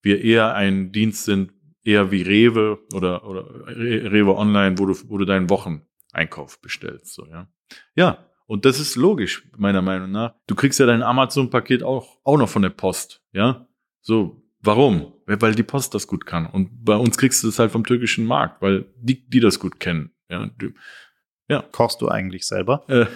wir 0.00 0.22
eher 0.22 0.54
ein 0.54 0.92
Dienst 0.92 1.24
sind, 1.24 1.52
eher 1.82 2.10
wie 2.10 2.22
Rewe 2.22 2.78
oder, 2.94 3.26
oder 3.26 3.66
Rewe 3.66 4.36
Online, 4.36 4.78
wo 4.78 4.86
du, 4.86 4.94
wo 5.08 5.18
du 5.18 5.26
deinen 5.26 5.50
Wocheneinkauf 5.50 6.60
bestellst. 6.62 7.12
So, 7.12 7.26
ja. 7.26 7.48
ja, 7.94 8.24
und 8.46 8.64
das 8.64 8.80
ist 8.80 8.96
logisch, 8.96 9.46
meiner 9.56 9.82
Meinung 9.82 10.10
nach. 10.10 10.34
Du 10.46 10.54
kriegst 10.54 10.80
ja 10.80 10.86
dein 10.86 11.02
Amazon-Paket 11.02 11.82
auch, 11.82 12.18
auch 12.24 12.38
noch 12.38 12.48
von 12.48 12.62
der 12.62 12.70
Post, 12.70 13.22
ja. 13.32 13.66
So, 14.04 14.42
warum? 14.60 15.14
Weil 15.26 15.54
die 15.54 15.62
Post 15.62 15.94
das 15.94 16.06
gut 16.06 16.26
kann. 16.26 16.46
Und 16.46 16.84
bei 16.84 16.94
uns 16.94 17.16
kriegst 17.16 17.42
du 17.42 17.48
es 17.48 17.58
halt 17.58 17.72
vom 17.72 17.84
türkischen 17.84 18.26
Markt, 18.26 18.60
weil 18.60 18.84
die, 18.96 19.26
die 19.26 19.40
das 19.40 19.58
gut 19.58 19.80
kennen. 19.80 20.10
Ja, 20.28 20.50
ja. 21.48 21.64
Kochst 21.72 22.02
du 22.02 22.08
eigentlich 22.08 22.46
selber? 22.46 22.84
Äh, 22.88 23.06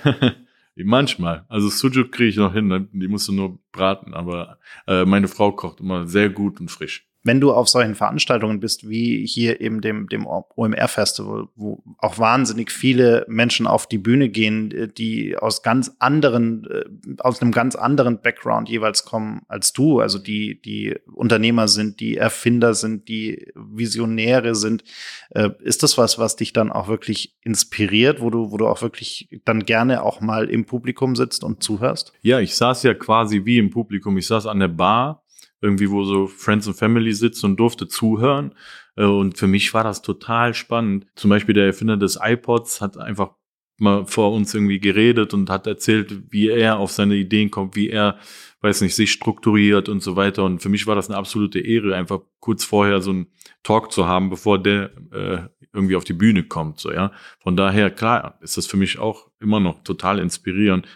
manchmal. 0.77 1.45
Also 1.49 1.69
Sujuk 1.69 2.11
kriege 2.11 2.31
ich 2.31 2.37
noch 2.37 2.55
hin, 2.55 2.69
ne? 2.69 2.89
die 2.91 3.09
musst 3.09 3.29
du 3.29 3.33
nur 3.33 3.59
braten, 3.71 4.15
aber 4.15 4.59
äh, 4.87 5.05
meine 5.05 5.29
Frau 5.29 5.53
kocht 5.53 5.81
immer 5.81 6.07
sehr 6.07 6.31
gut 6.31 6.59
und 6.59 6.71
frisch 6.71 7.07
wenn 7.25 7.41
du 7.41 7.53
auf 7.53 7.69
solchen 7.69 7.95
Veranstaltungen 7.95 8.61
bist, 8.61 8.89
wie 8.89 9.27
hier 9.27 9.61
eben 9.61 9.81
dem, 9.81 10.09
dem 10.09 10.27
OMR-Festival, 10.27 11.49
wo 11.57 11.83
auch 11.99 12.19
wahnsinnig 12.19 12.71
viele 12.71 13.25
Menschen 13.29 13.67
auf 13.67 13.87
die 13.87 13.99
Bühne 13.99 14.29
gehen, 14.29 14.93
die 14.97 15.37
aus 15.37 15.63
ganz 15.63 15.97
anderen, 15.99 16.65
äh, 16.71 16.85
aus 17.19 17.43
einem 17.43 17.53
ganz 17.53 17.75
anderen 17.75 18.21
Background 18.21 18.69
jeweils 18.69 19.05
kommen 19.05 19.43
als 19.49 19.73
du, 19.73 20.01
also 20.01 20.19
die, 20.19 20.61
die 20.63 20.97
Unternehmer 21.13 21.69
sind, 21.69 22.01
die 22.01 22.17
Erfinder 22.17 22.75
sind, 22.75 23.09
die 23.09 23.53
Visionäre 23.55 24.55
sind, 24.55 24.85
äh, 25.31 25.51
ist 25.61 25.83
das 25.83 25.99
was, 25.99 26.19
was 26.19 26.37
dich 26.37 26.53
dann 26.53 26.71
auch 26.71 26.89
wirklich 26.89 27.37
inspiriert, 27.43 28.21
wo 28.21 28.31
du, 28.31 28.53
wo 28.53 28.57
du 28.57 28.67
auch 28.67 28.81
wirklich 28.81 29.29
dann 29.45 29.65
gerne 29.65 30.03
auch 30.03 30.21
mal 30.21 30.49
im 30.49 30.67
Publikum 30.67 31.17
sitzt 31.17 31.43
und 31.43 31.63
zuhörst? 31.63 32.13
Ja, 32.23 32.41
ich 32.41 32.55
saß 32.55 32.85
ja 32.85 32.95
quasi 32.95 33.45
wie 33.45 33.59
im 33.59 33.71
Publikum. 33.71 34.17
Ich 34.19 34.27
saß 34.27 34.47
an 34.47 34.61
der 34.61 34.69
Bar 34.69 35.25
irgendwie, 35.61 35.91
wo 35.91 36.05
so 36.05 36.27
Friends 36.27 36.67
and 36.69 36.77
Family 36.77 37.13
sitzt 37.13 37.45
und 37.45 37.57
durfte 37.57 37.89
zuhören. 37.89 38.55
Äh, 38.97 39.05
und 39.05 39.39
für 39.39 39.47
mich 39.47 39.73
war 39.75 39.85
das 39.85 40.03
total 40.03 40.55
spannend. 40.55 41.07
Zum 41.15 41.31
Beispiel 41.31 41.55
der 41.55 41.67
Erfinder 41.67 41.97
des 41.97 42.19
iPods 42.23 42.81
hat 42.81 42.99
einfach 42.99 43.33
mal 43.79 44.07
vor 44.07 44.33
uns 44.33 44.55
irgendwie 44.55 44.81
geredet 44.81 45.35
und 45.35 45.51
hat 45.51 45.67
erzählt, 45.67 46.33
wie 46.33 46.49
er 46.49 46.79
auf 46.79 46.91
seine 46.91 47.15
Ideen 47.15 47.51
kommt, 47.51 47.77
wie 47.77 47.89
er, 47.89 48.19
weiß 48.61 48.81
nicht, 48.81 48.95
sich 48.95 49.13
strukturiert 49.13 49.89
und 49.89 50.03
so 50.03 50.17
weiter. 50.17 50.45
Und 50.45 50.61
für 50.61 50.69
mich 50.69 50.87
war 50.87 50.97
das 50.97 51.09
eine 51.09 51.17
absolute 51.17 51.61
Ehre, 51.61 51.95
einfach 51.95 52.21
kurz 52.41 52.65
vorher 52.65 53.01
so 53.01 53.11
einen 53.11 53.29
Talk 53.63 53.93
zu 53.93 54.07
haben, 54.07 54.31
bevor 54.31 54.61
der 54.61 54.91
äh, 55.13 55.43
irgendwie 55.73 55.97
auf 55.97 56.05
die 56.05 56.13
Bühne 56.13 56.43
kommt. 56.43 56.81
So 56.81 56.93
ja. 56.93 57.13
Von 57.39 57.57
daher 57.57 57.91
klar 57.91 58.39
ist 58.41 58.57
das 58.57 58.67
für 58.67 58.77
mich 58.77 58.99
auch 58.99 59.31
immer 59.41 59.61
noch 59.61 59.85
total 59.85 60.19
inspirierend, 60.19 60.87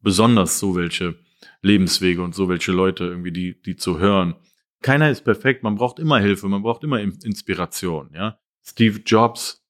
besonders 0.00 0.58
so 0.58 0.76
welche 0.76 1.16
Lebenswege 1.64 2.22
und 2.22 2.34
so 2.34 2.48
welche 2.48 2.72
Leute 2.72 3.04
irgendwie, 3.04 3.32
die, 3.32 3.60
die 3.60 3.76
zu 3.76 3.98
hören. 3.98 4.34
Keiner 4.82 5.10
ist 5.10 5.22
perfekt, 5.22 5.62
man 5.62 5.76
braucht 5.76 5.98
immer 5.98 6.20
Hilfe, 6.20 6.46
man 6.46 6.62
braucht 6.62 6.84
immer 6.84 7.00
Inspiration, 7.00 8.10
ja. 8.12 8.38
Steve 8.62 9.00
Jobs 9.04 9.66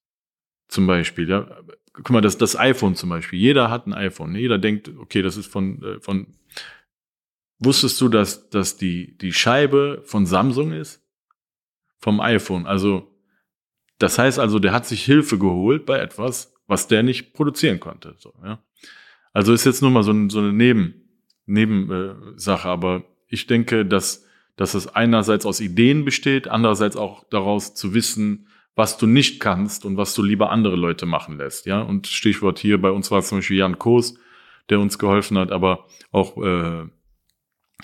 zum 0.67 0.87
Beispiel, 0.87 1.29
ja. 1.29 1.47
Guck 1.93 2.09
mal, 2.09 2.21
das, 2.21 2.37
das 2.37 2.57
iPhone 2.57 2.95
zum 2.95 3.09
Beispiel. 3.09 3.39
Jeder 3.39 3.69
hat 3.69 3.87
ein 3.87 3.93
iPhone. 3.93 4.35
Jeder 4.35 4.57
denkt, 4.57 4.89
okay, 4.99 5.21
das 5.21 5.37
ist 5.37 5.47
von, 5.47 5.81
äh, 5.81 5.99
von, 6.01 6.35
wusstest 7.59 8.01
du, 8.01 8.09
dass, 8.09 8.49
dass 8.49 8.75
die, 8.75 9.17
die 9.17 9.31
Scheibe 9.31 10.01
von 10.03 10.25
Samsung 10.25 10.73
ist? 10.73 11.01
Vom 11.99 12.19
iPhone. 12.19 12.65
Also, 12.65 13.15
das 13.97 14.19
heißt 14.19 14.39
also, 14.39 14.59
der 14.59 14.73
hat 14.73 14.85
sich 14.85 15.05
Hilfe 15.05 15.39
geholt 15.39 15.85
bei 15.85 15.99
etwas, 15.99 16.53
was 16.67 16.89
der 16.89 17.03
nicht 17.03 17.33
produzieren 17.33 17.79
konnte. 17.79 18.15
So, 18.17 18.33
ja. 18.43 18.61
Also 19.31 19.53
ist 19.53 19.65
jetzt 19.65 19.81
nur 19.81 19.91
mal 19.91 20.03
so, 20.03 20.11
so 20.27 20.39
eine 20.39 20.51
Neben, 20.51 21.04
Nebensache, 21.45 22.67
aber 22.67 23.03
ich 23.27 23.47
denke, 23.47 23.85
dass, 23.85 24.25
dass 24.55 24.73
es 24.73 24.87
einerseits 24.87 25.45
aus 25.45 25.59
Ideen 25.59 26.05
besteht, 26.05 26.47
andererseits 26.47 26.97
auch 26.97 27.23
daraus 27.29 27.75
zu 27.75 27.93
wissen, 27.93 28.47
was 28.75 28.97
du 28.97 29.07
nicht 29.07 29.39
kannst 29.39 29.85
und 29.85 29.97
was 29.97 30.13
du 30.13 30.23
lieber 30.23 30.51
andere 30.51 30.75
Leute 30.75 31.05
machen 31.05 31.37
lässt. 31.37 31.65
Ja, 31.65 31.81
und 31.81 32.07
Stichwort 32.07 32.59
hier 32.59 32.81
bei 32.81 32.91
uns 32.91 33.09
war 33.09 33.21
zum 33.21 33.39
Beispiel 33.39 33.57
Jan 33.57 33.79
Koos, 33.79 34.15
der 34.69 34.79
uns 34.79 34.99
geholfen 34.99 35.37
hat, 35.37 35.51
aber 35.51 35.85
auch 36.11 36.37
äh, 36.43 36.87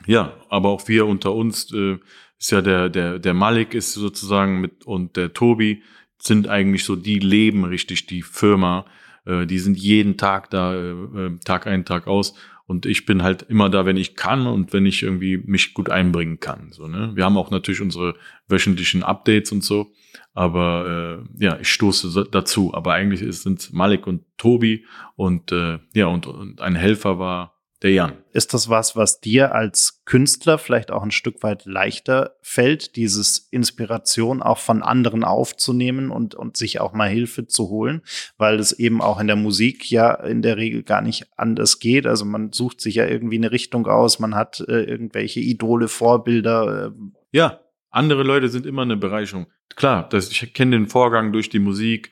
ja, 0.06 0.34
aber 0.50 0.70
auch 0.70 0.88
wir 0.88 1.06
unter 1.06 1.34
uns 1.34 1.72
äh, 1.74 1.98
ist 2.40 2.52
ja 2.52 2.62
der 2.62 2.90
der 2.90 3.20
der 3.20 3.34
Malik 3.34 3.74
ist 3.74 3.94
sozusagen 3.94 4.62
mit 4.62 4.86
und 4.86 5.16
der 5.16 5.34
Tobi 5.34 5.84
sind 6.18 6.48
eigentlich 6.48 6.84
so 6.84 6.96
die 6.96 7.20
leben 7.20 7.64
richtig 7.66 8.08
die 8.08 8.22
Firma. 8.22 8.86
Äh, 9.26 9.46
die 9.46 9.60
sind 9.60 9.78
jeden 9.78 10.18
Tag 10.18 10.50
da, 10.50 10.74
äh, 10.74 10.92
äh 10.92 11.38
Tag 11.44 11.68
ein 11.68 11.86
Tag 11.86 12.08
aus 12.08 12.36
und 12.72 12.86
ich 12.86 13.06
bin 13.06 13.22
halt 13.22 13.42
immer 13.50 13.70
da, 13.70 13.86
wenn 13.86 13.98
ich 13.98 14.16
kann 14.16 14.48
und 14.48 14.72
wenn 14.72 14.86
ich 14.86 15.04
irgendwie 15.04 15.36
mich 15.38 15.74
gut 15.74 15.90
einbringen 15.90 16.40
kann. 16.40 16.72
So, 16.72 16.88
ne? 16.88 17.12
Wir 17.16 17.26
haben 17.26 17.36
auch 17.36 17.52
natürlich 17.52 17.82
unsere 17.82 18.16
wöchentlichen 18.48 19.04
Updates 19.04 19.52
und 19.52 19.62
so. 19.62 19.92
Aber 20.34 21.26
äh, 21.38 21.44
ja, 21.44 21.60
ich 21.60 21.68
stoße 21.68 22.30
dazu. 22.32 22.74
Aber 22.74 22.94
eigentlich 22.94 23.20
sind 23.42 23.74
Malik 23.74 24.08
und 24.08 24.24
Tobi 24.38 24.86
und 25.18 25.52
äh, 25.52 25.80
ja, 25.94 26.06
und, 26.06 26.28
und 26.28 26.62
ein 26.62 26.76
Helfer 26.76 27.20
war 27.20 27.51
der 27.82 27.92
Jan. 27.92 28.14
Ist 28.32 28.54
das 28.54 28.70
was, 28.70 28.96
was 28.96 29.20
dir 29.20 29.56
als 29.56 30.04
Künstler 30.06 30.58
vielleicht 30.58 30.92
auch 30.92 31.02
ein 31.04 31.12
Stück 31.12 31.42
weit 31.42 31.66
leichter 31.66 32.36
fällt, 32.42 32.96
dieses 32.96 33.48
Inspiration 33.50 34.42
auch 34.42 34.60
von 34.60 34.84
anderen 34.84 35.24
aufzunehmen 35.24 36.12
und, 36.12 36.36
und 36.36 36.58
sich 36.58 36.80
auch 36.80 36.94
mal 36.94 37.10
Hilfe 37.10 37.48
zu 37.48 37.70
holen? 37.70 38.02
Weil 38.38 38.60
es 38.60 38.72
eben 38.72 39.02
auch 39.02 39.20
in 39.20 39.28
der 39.28 39.36
Musik 39.36 39.90
ja 39.90 40.14
in 40.14 40.42
der 40.42 40.58
Regel 40.58 40.84
gar 40.84 41.02
nicht 41.02 41.28
anders 41.38 41.80
geht. 41.80 42.06
Also 42.06 42.24
man 42.24 42.54
sucht 42.54 42.82
sich 42.82 42.96
ja 42.96 43.08
irgendwie 43.08 43.38
eine 43.38 43.52
Richtung 43.52 43.88
aus, 43.88 44.20
man 44.20 44.36
hat 44.36 44.60
äh, 44.68 44.84
irgendwelche 44.84 45.40
Idole, 45.40 45.88
Vorbilder. 45.88 46.88
Äh. 46.88 46.92
Ja, 47.32 47.62
andere 47.90 48.24
Leute 48.24 48.50
sind 48.50 48.66
immer 48.66 48.84
eine 48.84 48.98
Bereicherung. 48.98 49.48
Klar, 49.76 50.08
das, 50.08 50.30
ich 50.30 50.54
kenne 50.54 50.78
den 50.78 50.88
Vorgang 50.88 51.34
durch 51.34 51.50
die 51.50 51.60
Musik 51.60 52.12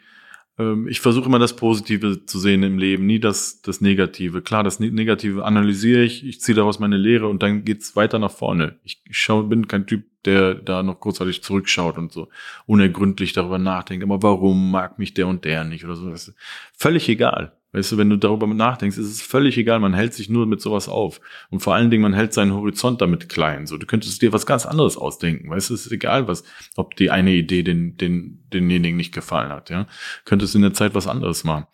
ich 0.89 0.99
versuche 0.99 1.27
immer 1.27 1.39
das 1.39 1.55
Positive 1.55 2.25
zu 2.25 2.37
sehen 2.37 2.63
im 2.63 2.77
Leben, 2.77 3.05
nie 3.05 3.19
das, 3.19 3.61
das 3.61 3.79
Negative. 3.79 4.41
Klar, 4.41 4.63
das 4.63 4.79
ne-, 4.79 4.91
Negative 4.91 5.45
analysiere 5.45 6.03
ich, 6.03 6.25
ich 6.25 6.41
ziehe 6.41 6.55
daraus 6.55 6.79
meine 6.79 6.97
Lehre 6.97 7.27
und 7.27 7.41
dann 7.41 7.63
geht's 7.63 7.95
weiter 7.95 8.19
nach 8.19 8.31
vorne. 8.31 8.77
Ich, 8.83 9.01
ich 9.09 9.17
schau, 9.17 9.43
bin 9.43 9.69
kein 9.69 9.87
Typ, 9.87 10.03
der 10.25 10.55
da 10.55 10.83
noch 10.83 10.99
kurzzeitig 10.99 11.43
zurückschaut 11.43 11.97
und 11.97 12.11
so 12.11 12.27
unergründlich 12.65 13.31
darüber 13.31 13.57
nachdenkt. 13.57 14.03
Aber 14.03 14.21
warum 14.21 14.71
mag 14.71 14.99
mich 14.99 15.13
der 15.13 15.27
und 15.27 15.45
der 15.45 15.63
nicht 15.63 15.85
oder 15.85 15.95
so? 15.95 16.09
Das 16.09 16.27
ist 16.27 16.37
völlig 16.73 17.07
egal. 17.07 17.53
Weißt 17.71 17.91
du, 17.91 17.97
wenn 17.97 18.09
du 18.09 18.17
darüber 18.17 18.47
nachdenkst, 18.47 18.97
ist 18.97 19.11
es 19.11 19.21
völlig 19.21 19.55
egal, 19.57 19.79
man 19.79 19.93
hält 19.93 20.15
sich 20.15 20.27
nur 20.27 20.47
mit 20.47 20.59
sowas 20.59 20.89
auf. 20.89 21.21
Und 21.51 21.59
vor 21.59 21.75
allen 21.75 21.91
Dingen, 21.91 22.01
man 22.01 22.13
hält 22.13 22.33
seinen 22.33 22.53
Horizont 22.53 22.99
damit 22.99 23.29
klein. 23.29 23.67
So, 23.67 23.77
du 23.77 23.85
könntest 23.85 24.21
dir 24.23 24.33
was 24.33 24.47
ganz 24.47 24.65
anderes 24.65 24.97
ausdenken. 24.97 25.51
Weißt 25.51 25.69
du, 25.69 25.75
es 25.75 25.85
ist 25.85 25.91
egal, 25.91 26.27
was, 26.27 26.43
ob 26.75 26.95
die 26.95 27.11
eine 27.11 27.31
Idee 27.31 27.61
den, 27.61 27.95
den, 27.97 28.43
denjenigen 28.51 28.97
nicht 28.97 29.13
gefallen 29.13 29.51
hat, 29.51 29.69
ja. 29.69 29.85
Könntest 30.25 30.55
in 30.55 30.63
der 30.63 30.73
Zeit 30.73 30.95
was 30.95 31.07
anderes 31.07 31.43
machen. 31.43 31.67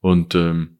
Und 0.00 0.36
ähm, 0.36 0.78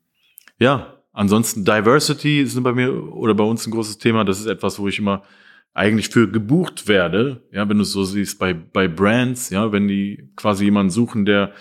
ja, 0.61 0.99
ansonsten 1.13 1.65
Diversity 1.65 2.41
ist 2.41 2.63
bei 2.63 2.73
mir 2.73 3.13
oder 3.13 3.35
bei 3.35 3.45
uns 3.45 3.67
ein 3.67 3.73
großes 3.73 3.99
Thema. 3.99 4.25
Das 4.25 4.39
ist 4.39 4.47
etwas, 4.47 4.79
wo 4.79 4.87
ich 4.87 5.01
immer 5.01 5.25
eigentlich 5.73 6.09
für 6.09 6.31
gebucht 6.31 6.89
werde, 6.89 7.43
ja, 7.53 7.69
wenn 7.69 7.77
du 7.77 7.83
es 7.83 7.93
so 7.93 8.05
siehst, 8.05 8.39
bei, 8.39 8.55
bei 8.55 8.89
Brands, 8.89 9.51
ja, 9.51 9.71
wenn 9.73 9.87
die 9.89 10.31
quasi 10.37 10.65
jemanden 10.65 10.91
suchen, 10.91 11.25
der 11.25 11.53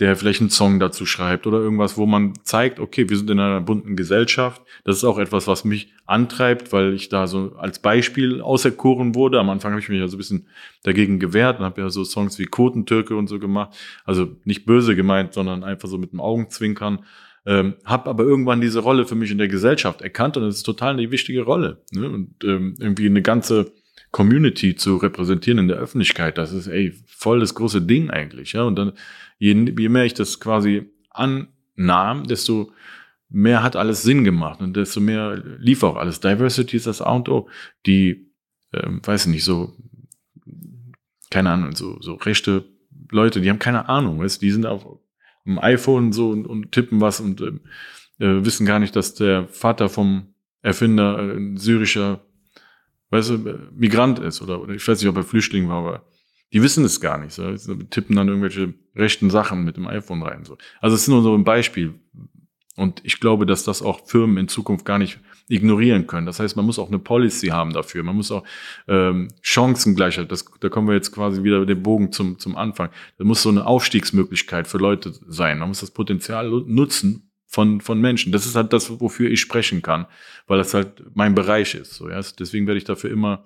der 0.00 0.16
vielleicht 0.16 0.40
einen 0.40 0.50
Song 0.50 0.80
dazu 0.80 1.04
schreibt 1.04 1.46
oder 1.46 1.58
irgendwas, 1.58 1.98
wo 1.98 2.06
man 2.06 2.32
zeigt, 2.42 2.80
okay, 2.80 3.08
wir 3.10 3.16
sind 3.18 3.28
in 3.28 3.38
einer 3.38 3.60
bunten 3.60 3.96
Gesellschaft. 3.96 4.62
Das 4.84 4.96
ist 4.96 5.04
auch 5.04 5.18
etwas, 5.18 5.46
was 5.46 5.64
mich 5.64 5.92
antreibt, 6.06 6.72
weil 6.72 6.94
ich 6.94 7.10
da 7.10 7.26
so 7.26 7.52
als 7.58 7.80
Beispiel 7.80 8.40
auserkoren 8.40 9.14
wurde. 9.14 9.38
Am 9.38 9.50
Anfang 9.50 9.72
habe 9.72 9.80
ich 9.80 9.90
mich 9.90 10.00
ja 10.00 10.08
so 10.08 10.16
ein 10.16 10.18
bisschen 10.18 10.46
dagegen 10.82 11.20
gewehrt 11.20 11.58
und 11.58 11.66
habe 11.66 11.82
ja 11.82 11.90
so 11.90 12.04
Songs 12.04 12.38
wie 12.38 12.46
Kotentürke 12.46 13.14
und 13.14 13.28
so 13.28 13.38
gemacht. 13.38 13.76
Also 14.06 14.36
nicht 14.44 14.64
böse 14.64 14.96
gemeint, 14.96 15.34
sondern 15.34 15.64
einfach 15.64 15.88
so 15.88 15.98
mit 15.98 16.12
dem 16.12 16.20
Augenzwinkern. 16.20 17.04
Ähm, 17.44 17.74
habe 17.84 18.08
aber 18.08 18.24
irgendwann 18.24 18.62
diese 18.62 18.80
Rolle 18.80 19.04
für 19.06 19.14
mich 19.14 19.30
in 19.30 19.38
der 19.38 19.48
Gesellschaft 19.48 20.00
erkannt 20.00 20.36
und 20.36 20.44
das 20.44 20.56
ist 20.56 20.62
total 20.62 20.94
eine 20.94 21.10
wichtige 21.10 21.42
Rolle. 21.42 21.82
Ne? 21.92 22.08
Und 22.08 22.42
ähm, 22.42 22.74
irgendwie 22.78 23.06
eine 23.06 23.22
ganze 23.22 23.72
Community 24.12 24.74
zu 24.74 24.96
repräsentieren 24.96 25.58
in 25.58 25.68
der 25.68 25.76
Öffentlichkeit, 25.76 26.36
das 26.36 26.52
ist 26.52 26.66
ey 26.66 26.92
voll 27.06 27.40
das 27.40 27.54
große 27.54 27.82
Ding 27.82 28.10
eigentlich. 28.10 28.52
Ja? 28.54 28.64
Und 28.64 28.76
dann 28.76 28.92
je, 29.40 29.74
je 29.76 29.88
mehr 29.88 30.04
ich 30.04 30.14
das 30.14 30.38
quasi 30.38 30.88
annahm, 31.10 32.28
desto 32.28 32.70
mehr 33.28 33.62
hat 33.62 33.74
alles 33.74 34.02
Sinn 34.02 34.22
gemacht 34.22 34.60
und 34.60 34.76
desto 34.76 35.00
mehr 35.00 35.42
lief 35.58 35.82
auch 35.82 35.96
alles. 35.96 36.20
Diversity 36.20 36.76
ist 36.76 36.86
das 36.86 37.02
A 37.02 37.12
und 37.12 37.28
O. 37.28 37.48
Die, 37.86 38.30
ähm, 38.72 39.00
weiß 39.02 39.26
ich 39.26 39.32
nicht, 39.32 39.44
so, 39.44 39.74
keine 41.30 41.50
Ahnung, 41.50 41.74
so, 41.74 42.00
so 42.00 42.14
rechte 42.14 42.64
Leute, 43.10 43.40
die 43.40 43.50
haben 43.50 43.58
keine 43.58 43.88
Ahnung, 43.88 44.20
weißt, 44.20 44.40
die 44.42 44.50
sind 44.50 44.66
auf 44.66 44.86
dem 45.46 45.58
iPhone 45.58 46.12
so 46.12 46.30
und, 46.30 46.46
und 46.46 46.70
tippen 46.70 47.00
was 47.00 47.20
und 47.20 47.40
ähm, 47.40 47.60
äh, 48.18 48.44
wissen 48.44 48.66
gar 48.66 48.78
nicht, 48.78 48.94
dass 48.94 49.14
der 49.14 49.48
Vater 49.48 49.88
vom 49.88 50.34
Erfinder 50.62 51.18
äh, 51.18 51.36
ein 51.36 51.56
syrischer, 51.56 52.20
weißt 53.10 53.30
du, 53.30 53.70
Migrant 53.72 54.18
ist 54.18 54.42
oder, 54.42 54.60
oder 54.60 54.74
ich 54.74 54.86
weiß 54.86 55.00
nicht, 55.00 55.08
ob 55.08 55.16
er 55.16 55.22
Flüchtling 55.22 55.68
war, 55.68 55.78
aber 55.78 56.09
die 56.52 56.62
wissen 56.62 56.84
es 56.84 57.00
gar 57.00 57.18
nicht. 57.18 57.32
So. 57.32 57.54
Sie 57.56 57.76
tippen 57.90 58.16
dann 58.16 58.28
irgendwelche 58.28 58.74
rechten 58.96 59.30
Sachen 59.30 59.64
mit 59.64 59.76
dem 59.76 59.86
iPhone 59.86 60.22
rein. 60.22 60.44
So. 60.44 60.58
Also 60.80 60.96
es 60.96 61.02
ist 61.02 61.08
nur 61.08 61.22
so 61.22 61.34
ein 61.34 61.44
Beispiel. 61.44 61.94
Und 62.76 63.00
ich 63.04 63.20
glaube, 63.20 63.46
dass 63.46 63.64
das 63.64 63.82
auch 63.82 64.06
Firmen 64.06 64.38
in 64.38 64.48
Zukunft 64.48 64.84
gar 64.84 64.98
nicht 64.98 65.20
ignorieren 65.48 66.06
können. 66.06 66.26
Das 66.26 66.40
heißt, 66.40 66.56
man 66.56 66.64
muss 66.64 66.78
auch 66.78 66.88
eine 66.88 66.98
Policy 66.98 67.48
haben 67.48 67.72
dafür. 67.72 68.02
Man 68.04 68.16
muss 68.16 68.30
auch 68.30 68.44
ähm, 68.88 69.28
Chancengleichheit, 69.42 70.30
das, 70.30 70.44
da 70.60 70.68
kommen 70.68 70.86
wir 70.86 70.94
jetzt 70.94 71.12
quasi 71.12 71.42
wieder 71.42 71.66
den 71.66 71.82
Bogen 71.82 72.12
zum, 72.12 72.38
zum 72.38 72.56
Anfang. 72.56 72.90
Da 73.18 73.24
muss 73.24 73.42
so 73.42 73.48
eine 73.48 73.66
Aufstiegsmöglichkeit 73.66 74.68
für 74.68 74.78
Leute 74.78 75.12
sein. 75.26 75.58
Man 75.58 75.68
muss 75.68 75.80
das 75.80 75.90
Potenzial 75.90 76.48
nutzen 76.48 77.30
von, 77.46 77.80
von 77.80 78.00
Menschen. 78.00 78.32
Das 78.32 78.46
ist 78.46 78.54
halt 78.54 78.72
das, 78.72 79.00
wofür 79.00 79.28
ich 79.28 79.40
sprechen 79.40 79.82
kann, 79.82 80.06
weil 80.46 80.58
das 80.58 80.72
halt 80.72 81.02
mein 81.14 81.34
Bereich 81.34 81.74
ist. 81.74 81.94
So, 81.94 82.08
ja? 82.08 82.20
Deswegen 82.38 82.66
werde 82.68 82.78
ich 82.78 82.84
dafür 82.84 83.10
immer 83.10 83.44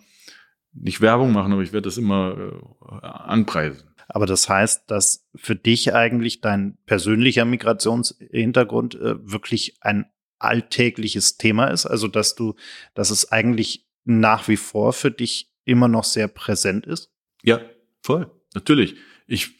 nicht 0.75 1.01
Werbung 1.01 1.33
machen, 1.33 1.53
aber 1.53 1.63
ich 1.63 1.73
werde 1.73 1.89
das 1.89 1.99
immer 1.99 2.37
äh, 2.37 3.07
anpreisen. 3.07 3.89
Aber 4.09 4.27
das 4.27 4.49
heißt, 4.49 4.91
dass 4.91 5.27
für 5.35 5.57
dich 5.57 5.95
eigentlich 5.95 6.41
dein 6.41 6.77
persönlicher 6.87 7.45
Migrationshintergrund 7.45 8.97
äh, 8.97 9.17
wirklich 9.21 9.79
ein 9.81 10.07
alltägliches 10.39 11.39
Thema 11.39 11.69
ist. 11.69 11.87
Also 11.87 12.09
dass 12.09 12.35
du, 12.35 12.55
dass 12.95 13.11
es 13.11 13.33
eigentlich 13.33 13.87
nach 14.05 14.49
wie 14.49 14.57
vor 14.57 14.93
für 14.93 15.11
dich 15.11 15.51
immer 15.65 15.89
noch 15.89 16.05
sehr 16.05 16.29
präsent 16.29 16.87
ist. 16.87 17.11
Ja, 17.43 17.61
voll. 18.03 18.31
Natürlich. 18.55 18.97
Ich, 19.27 19.53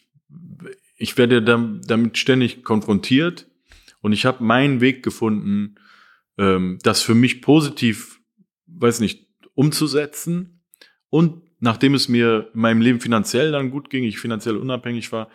ich 0.97 1.17
werde 1.17 1.41
damit 1.41 2.17
ständig 2.17 2.63
konfrontiert 2.63 3.47
und 4.01 4.13
ich 4.13 4.25
habe 4.25 4.43
meinen 4.43 4.81
Weg 4.81 5.01
gefunden, 5.01 5.75
ähm, 6.37 6.77
das 6.83 7.01
für 7.01 7.15
mich 7.15 7.41
positiv, 7.41 8.21
weiß 8.67 8.99
nicht, 8.99 9.27
umzusetzen 9.55 10.54
und 11.15 11.43
nachdem 11.61 11.93
es 11.93 12.09
mir 12.09 12.49
in 12.53 12.59
meinem 12.59 12.81
Leben 12.81 12.99
finanziell 12.99 13.53
dann 13.53 13.71
gut 13.71 13.89
ging, 13.89 14.03
ich 14.03 14.19
finanziell 14.19 14.57
unabhängig 14.57 15.13
war, 15.13 15.29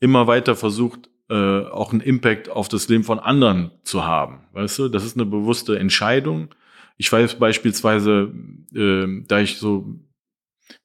immer 0.00 0.26
weiter 0.26 0.56
versucht, 0.56 1.08
äh, 1.30 1.60
auch 1.60 1.92
einen 1.92 2.00
Impact 2.00 2.48
auf 2.48 2.66
das 2.66 2.88
Leben 2.88 3.04
von 3.04 3.20
anderen 3.20 3.70
zu 3.84 4.04
haben. 4.04 4.40
Weißt 4.52 4.80
du, 4.80 4.88
das 4.88 5.04
ist 5.04 5.16
eine 5.16 5.24
bewusste 5.24 5.78
Entscheidung. 5.78 6.48
Ich 6.96 7.12
weiß 7.12 7.38
beispielsweise, 7.38 8.32
äh, 8.74 9.22
da 9.28 9.38
ich 9.38 9.58
so, 9.58 9.94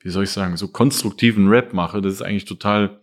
wie 0.02 0.10
soll 0.12 0.26
ich 0.26 0.30
sagen, 0.30 0.56
so 0.56 0.68
konstruktiven 0.68 1.48
Rap 1.48 1.74
mache, 1.74 2.00
das 2.00 2.14
ist 2.14 2.22
eigentlich 2.22 2.46
total, 2.46 3.02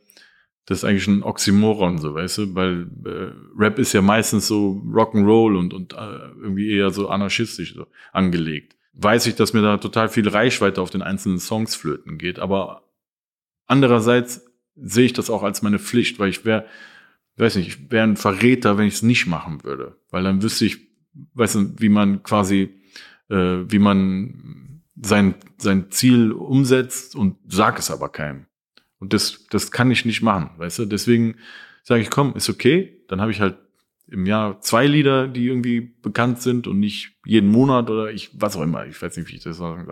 das 0.67 0.79
ist 0.79 0.85
eigentlich 0.85 1.09
ein 1.09 1.25
Oxymoron, 1.25 1.99
so, 1.99 2.15
weißt 2.15 2.39
du, 2.39 2.55
weil 2.55 2.87
äh, 3.05 3.33
Rap 3.59 3.81
ist 3.81 3.93
ja 3.93 4.03
meistens 4.03 4.47
so 4.47 4.81
Rock'n'Roll 4.87 5.59
und, 5.59 5.75
und 5.75 5.95
äh, 5.95 6.19
irgendwie 6.41 6.71
eher 6.71 6.91
so 6.91 7.09
anarchistisch 7.09 7.75
so 7.75 7.89
angelegt 8.13 8.78
weiß 8.99 9.27
ich, 9.27 9.37
dass 9.37 9.53
mir 9.53 9.63
da 9.63 9.79
total 9.79 10.09
viel 10.09 10.29
Reichweite 10.29 10.83
auf 10.83 10.91
den 10.91 11.03
einzelnen 11.03 11.39
Songs 11.39 11.75
flöten 11.75 12.19
geht. 12.19 12.39
Aber 12.39 12.83
andererseits 13.67 14.45
sehe 14.75 15.07
ich 15.07 15.13
das 15.13 15.31
auch 15.31 15.43
als 15.43 15.63
meine 15.63 15.79
Pflicht, 15.79 16.19
weil 16.19 16.29
ich 16.29 16.45
wäre, 16.45 16.67
weiß 17.37 17.57
nicht, 17.57 17.69
ich 17.69 17.91
wäre 17.91 18.05
ein 18.05 18.17
Verräter, 18.17 18.77
wenn 18.77 18.87
ich 18.87 18.95
es 18.95 19.03
nicht 19.03 19.27
machen 19.27 19.63
würde. 19.65 19.97
Weil 20.11 20.25
dann 20.25 20.43
wüsste 20.43 20.67
ich, 20.67 20.79
weißt 21.35 21.55
du, 21.55 21.75
wie 21.79 21.89
man 21.89 22.23
quasi, 22.25 22.75
äh, 23.31 23.59
wie 23.69 23.79
man 23.79 24.83
sein, 25.01 25.37
sein 25.59 25.91
Ziel 25.91 26.33
umsetzt 26.33 27.15
und 27.15 27.37
sag 27.47 27.79
es 27.79 27.91
aber 27.91 28.09
keinem. 28.09 28.47
Und 28.99 29.13
das, 29.13 29.47
das 29.51 29.71
kann 29.71 29.93
ich 29.93 30.05
nicht 30.05 30.23
machen, 30.23 30.51
weißt 30.59 30.81
du? 30.81 30.85
Deswegen 30.87 31.37
sage 31.85 32.03
ich, 32.03 32.11
komm, 32.11 32.35
ist 32.35 32.51
okay. 32.51 33.05
Dann 33.07 33.21
habe 33.21 33.31
ich 33.31 33.41
halt 33.41 33.59
im 34.11 34.27
Jahr 34.27 34.61
zwei 34.61 34.87
Lieder, 34.87 35.29
die 35.29 35.47
irgendwie 35.47 35.81
bekannt 35.81 36.41
sind 36.41 36.67
und 36.67 36.81
nicht 36.81 37.13
jeden 37.25 37.51
Monat 37.51 37.91
oder 37.91 38.11
ich, 38.11 38.31
was 38.41 38.57
auch 38.57 38.63
immer. 38.63 38.87
Ich 38.87 39.01
weiß 39.01 39.17
nicht, 39.17 39.31
wie 39.31 39.37
ich 39.37 39.43
das 39.43 39.59
soll. 39.59 39.87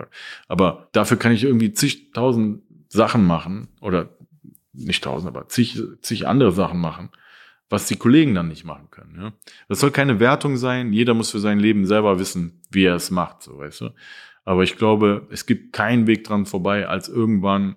Aber 0.48 0.88
dafür 0.92 1.16
kann 1.16 1.32
ich 1.32 1.44
irgendwie 1.44 1.72
zigtausend 1.72 2.62
Sachen 2.88 3.26
machen 3.26 3.68
oder 3.80 4.08
nicht 4.72 5.04
tausend, 5.04 5.28
aber 5.28 5.48
zig, 5.48 5.80
zig 6.00 6.26
andere 6.26 6.52
Sachen 6.52 6.80
machen, 6.80 7.10
was 7.68 7.88
die 7.88 7.96
Kollegen 7.96 8.34
dann 8.34 8.48
nicht 8.48 8.64
machen 8.64 8.88
können. 8.90 9.16
Ja? 9.18 9.32
Das 9.68 9.80
soll 9.80 9.90
keine 9.90 10.20
Wertung 10.20 10.56
sein. 10.56 10.92
Jeder 10.92 11.14
muss 11.14 11.30
für 11.30 11.40
sein 11.40 11.58
Leben 11.58 11.86
selber 11.86 12.18
wissen, 12.18 12.60
wie 12.70 12.84
er 12.84 12.94
es 12.94 13.10
macht, 13.10 13.42
so 13.42 13.58
weißt 13.58 13.82
du. 13.82 13.90
Aber 14.44 14.62
ich 14.62 14.76
glaube, 14.76 15.26
es 15.30 15.46
gibt 15.46 15.72
keinen 15.72 16.06
Weg 16.06 16.24
dran 16.24 16.46
vorbei, 16.46 16.86
als 16.86 17.08
irgendwann, 17.08 17.76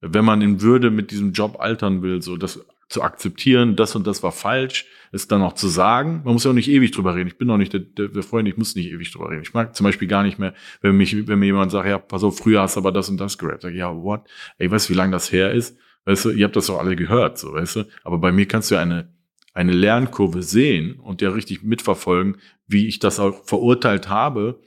wenn 0.00 0.24
man 0.24 0.42
in 0.42 0.60
Würde 0.60 0.90
mit 0.90 1.10
diesem 1.10 1.32
Job 1.32 1.60
altern 1.60 2.02
will, 2.02 2.20
so 2.20 2.36
das 2.36 2.64
zu 2.90 3.02
akzeptieren, 3.02 3.76
das 3.76 3.94
und 3.94 4.06
das 4.06 4.22
war 4.22 4.32
falsch, 4.32 4.86
es 5.12 5.28
dann 5.28 5.42
auch 5.42 5.54
zu 5.54 5.68
sagen. 5.68 6.22
Man 6.24 6.34
muss 6.34 6.44
ja 6.44 6.50
auch 6.50 6.54
nicht 6.54 6.68
ewig 6.68 6.90
drüber 6.90 7.14
reden. 7.14 7.28
Ich 7.28 7.38
bin 7.38 7.48
auch 7.48 7.56
nicht 7.56 7.72
der, 7.72 7.80
der, 7.80 8.08
der 8.08 8.22
Freund, 8.24 8.48
ich 8.48 8.56
muss 8.56 8.74
nicht 8.74 8.90
ewig 8.90 9.12
drüber 9.12 9.30
reden. 9.30 9.42
Ich 9.42 9.54
mag 9.54 9.76
zum 9.76 9.84
Beispiel 9.84 10.08
gar 10.08 10.24
nicht 10.24 10.40
mehr, 10.40 10.54
wenn 10.82 10.96
mich, 10.96 11.28
wenn 11.28 11.38
mir 11.38 11.46
jemand 11.46 11.70
sagt, 11.70 11.88
ja, 11.88 11.98
pass 11.98 12.24
auf, 12.24 12.38
früher 12.38 12.62
hast 12.62 12.74
du 12.74 12.80
aber 12.80 12.90
das 12.90 13.08
und 13.08 13.18
das 13.18 13.38
gerappt. 13.38 13.62
Sag 13.62 13.70
ich, 13.70 13.78
ja, 13.78 13.94
what? 13.94 14.28
Ey, 14.58 14.70
weißt 14.70 14.88
du, 14.88 14.92
wie 14.92 14.96
lange 14.96 15.12
das 15.12 15.30
her 15.30 15.52
ist? 15.52 15.78
Weißt 16.04 16.24
du, 16.24 16.30
ihr 16.30 16.44
habt 16.44 16.56
das 16.56 16.66
doch 16.66 16.80
alle 16.80 16.96
gehört, 16.96 17.38
so, 17.38 17.52
weißt 17.52 17.76
du? 17.76 17.84
Aber 18.02 18.18
bei 18.18 18.32
mir 18.32 18.46
kannst 18.46 18.70
du 18.70 18.74
ja 18.74 18.80
eine, 18.80 19.14
eine 19.54 19.72
Lernkurve 19.72 20.42
sehen 20.42 20.98
und 20.98 21.22
ja 21.22 21.30
richtig 21.30 21.62
mitverfolgen, 21.62 22.38
wie 22.66 22.88
ich 22.88 22.98
das 22.98 23.20
auch 23.20 23.44
verurteilt 23.44 24.08
habe 24.08 24.60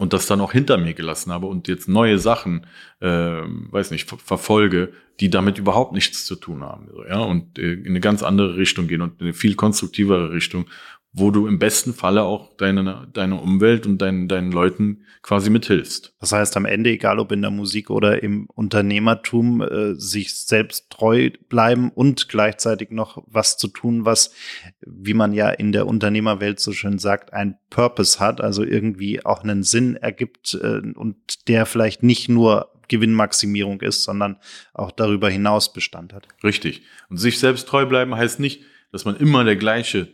und 0.00 0.14
das 0.14 0.26
dann 0.26 0.40
auch 0.40 0.52
hinter 0.52 0.78
mir 0.78 0.94
gelassen 0.94 1.30
habe 1.30 1.46
und 1.46 1.68
jetzt 1.68 1.86
neue 1.86 2.18
Sachen, 2.18 2.66
äh, 3.00 3.06
weiß 3.06 3.90
nicht, 3.90 4.08
ver 4.08 4.16
verfolge, 4.16 4.94
die 5.20 5.28
damit 5.28 5.58
überhaupt 5.58 5.92
nichts 5.92 6.24
zu 6.24 6.36
tun 6.36 6.62
haben. 6.62 6.88
ja, 7.06 7.18
und 7.18 7.58
äh, 7.58 7.74
in 7.74 7.88
eine 7.88 8.00
ganz 8.00 8.22
andere 8.22 8.56
Richtung 8.56 8.88
gehen 8.88 9.02
und 9.02 9.20
in 9.20 9.26
eine 9.26 9.34
viel 9.34 9.56
konstruktivere 9.56 10.32
Richtung, 10.32 10.64
wo 11.12 11.32
du 11.32 11.48
im 11.48 11.58
besten 11.58 11.92
Falle 11.92 12.22
auch 12.22 12.56
deine, 12.56 13.08
deine 13.12 13.40
Umwelt 13.40 13.84
und 13.84 13.98
deinen, 13.98 14.28
deinen 14.28 14.52
Leuten 14.52 15.04
quasi 15.22 15.50
mithilfst. 15.50 16.14
Das 16.20 16.30
heißt, 16.30 16.56
am 16.56 16.66
Ende, 16.66 16.90
egal 16.90 17.18
ob 17.18 17.32
in 17.32 17.42
der 17.42 17.50
Musik 17.50 17.90
oder 17.90 18.22
im 18.22 18.46
Unternehmertum, 18.46 19.60
äh, 19.60 19.94
sich 19.94 20.34
selbst 20.34 20.88
treu 20.90 21.30
bleiben 21.48 21.90
und 21.90 22.28
gleichzeitig 22.28 22.90
noch 22.90 23.24
was 23.26 23.56
zu 23.56 23.66
tun, 23.66 24.04
was, 24.04 24.32
wie 24.86 25.14
man 25.14 25.32
ja 25.32 25.50
in 25.50 25.72
der 25.72 25.88
Unternehmerwelt 25.88 26.60
so 26.60 26.72
schön 26.72 26.98
sagt, 26.98 27.32
ein 27.32 27.56
Purpose 27.70 28.20
hat, 28.20 28.40
also 28.40 28.62
irgendwie 28.62 29.24
auch 29.24 29.42
einen 29.42 29.64
Sinn 29.64 29.96
ergibt 29.96 30.56
äh, 30.62 30.80
und 30.94 31.48
der 31.48 31.66
vielleicht 31.66 32.04
nicht 32.04 32.28
nur 32.28 32.70
Gewinnmaximierung 32.86 33.80
ist, 33.80 34.04
sondern 34.04 34.36
auch 34.74 34.92
darüber 34.92 35.28
hinaus 35.28 35.72
Bestand 35.72 36.12
hat. 36.12 36.28
Richtig. 36.44 36.82
Und 37.08 37.16
sich 37.16 37.38
selbst 37.40 37.66
treu 37.68 37.86
bleiben 37.86 38.14
heißt 38.14 38.38
nicht, 38.38 38.62
dass 38.92 39.04
man 39.04 39.16
immer 39.16 39.44
der 39.44 39.56
gleiche 39.56 40.08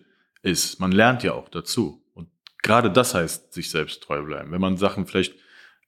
ist. 0.47 0.81
Man 0.81 0.93
lernt 0.93 1.23
ja 1.23 1.35
auch 1.35 1.49
dazu. 1.49 2.03
Und 2.15 2.29
gerade 2.63 2.91
das 2.91 3.15
heißt, 3.15 3.53
sich 3.53 3.71
selbst 3.71 4.03
treu 4.03 4.23
bleiben. 4.23 4.53
Wenn 4.53 4.61
man 4.61 4.77
Sachen 4.77 5.07
vielleicht 5.07 5.35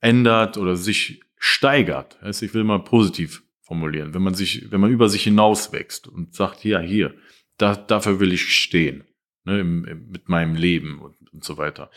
ändert 0.00 0.58
oder 0.58 0.76
sich 0.76 1.22
steigert, 1.38 2.20
heißt, 2.20 2.42
ich 2.42 2.54
will 2.54 2.64
mal 2.64 2.80
positiv 2.80 3.42
formulieren, 3.62 4.14
wenn 4.14 4.22
man 4.22 4.34
sich, 4.34 4.70
wenn 4.70 4.80
man 4.80 4.90
über 4.90 5.08
sich 5.08 5.24
hinaus 5.24 5.72
wächst 5.72 6.08
und 6.08 6.34
sagt, 6.34 6.64
ja, 6.64 6.80
hier, 6.80 7.14
da, 7.58 7.76
dafür 7.76 8.18
will 8.20 8.32
ich 8.32 8.54
stehen, 8.54 9.04
ne, 9.44 9.60
im, 9.60 9.84
im, 9.84 10.10
mit 10.10 10.28
meinem 10.28 10.54
Leben 10.54 11.00
und, 11.00 11.16
und 11.32 11.44
so 11.44 11.58
weiter. 11.58 11.90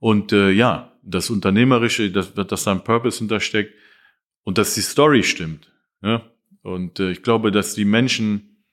Und 0.00 0.32
äh, 0.32 0.50
ja, 0.50 0.96
das 1.02 1.30
Unternehmerische, 1.30 2.10
dass, 2.10 2.34
dass 2.34 2.64
da 2.64 2.72
ein 2.72 2.84
Purpose 2.84 3.18
hintersteckt 3.18 3.74
und 4.44 4.58
dass 4.58 4.74
die 4.74 4.80
Story 4.80 5.22
stimmt. 5.22 5.70
Ne? 6.00 6.22
Und 6.62 7.00
äh, 7.00 7.10
ich 7.10 7.22
glaube, 7.22 7.50
dass 7.50 7.74
die 7.74 7.84
Menschen 7.84 8.64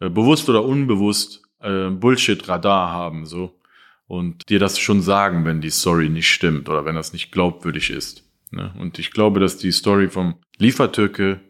äh, 0.00 0.08
bewusst 0.08 0.48
oder 0.48 0.64
unbewusst 0.64 1.43
äh, 1.64 1.90
Bullshit-Radar 1.90 2.90
haben, 2.90 3.26
so 3.26 3.58
und 4.06 4.48
dir 4.48 4.58
das 4.58 4.78
schon 4.78 5.02
sagen, 5.02 5.44
wenn 5.44 5.60
die 5.60 5.70
Story 5.70 6.08
nicht 6.08 6.28
stimmt 6.28 6.68
oder 6.68 6.84
wenn 6.84 6.94
das 6.94 7.12
nicht 7.12 7.32
glaubwürdig 7.32 7.90
ist. 7.90 8.24
Ne? 8.50 8.72
Und 8.78 8.98
ich 8.98 9.10
glaube, 9.10 9.40
dass 9.40 9.56
die 9.56 9.72
Story 9.72 10.08
vom 10.08 10.36
Liefertürke 10.58 11.40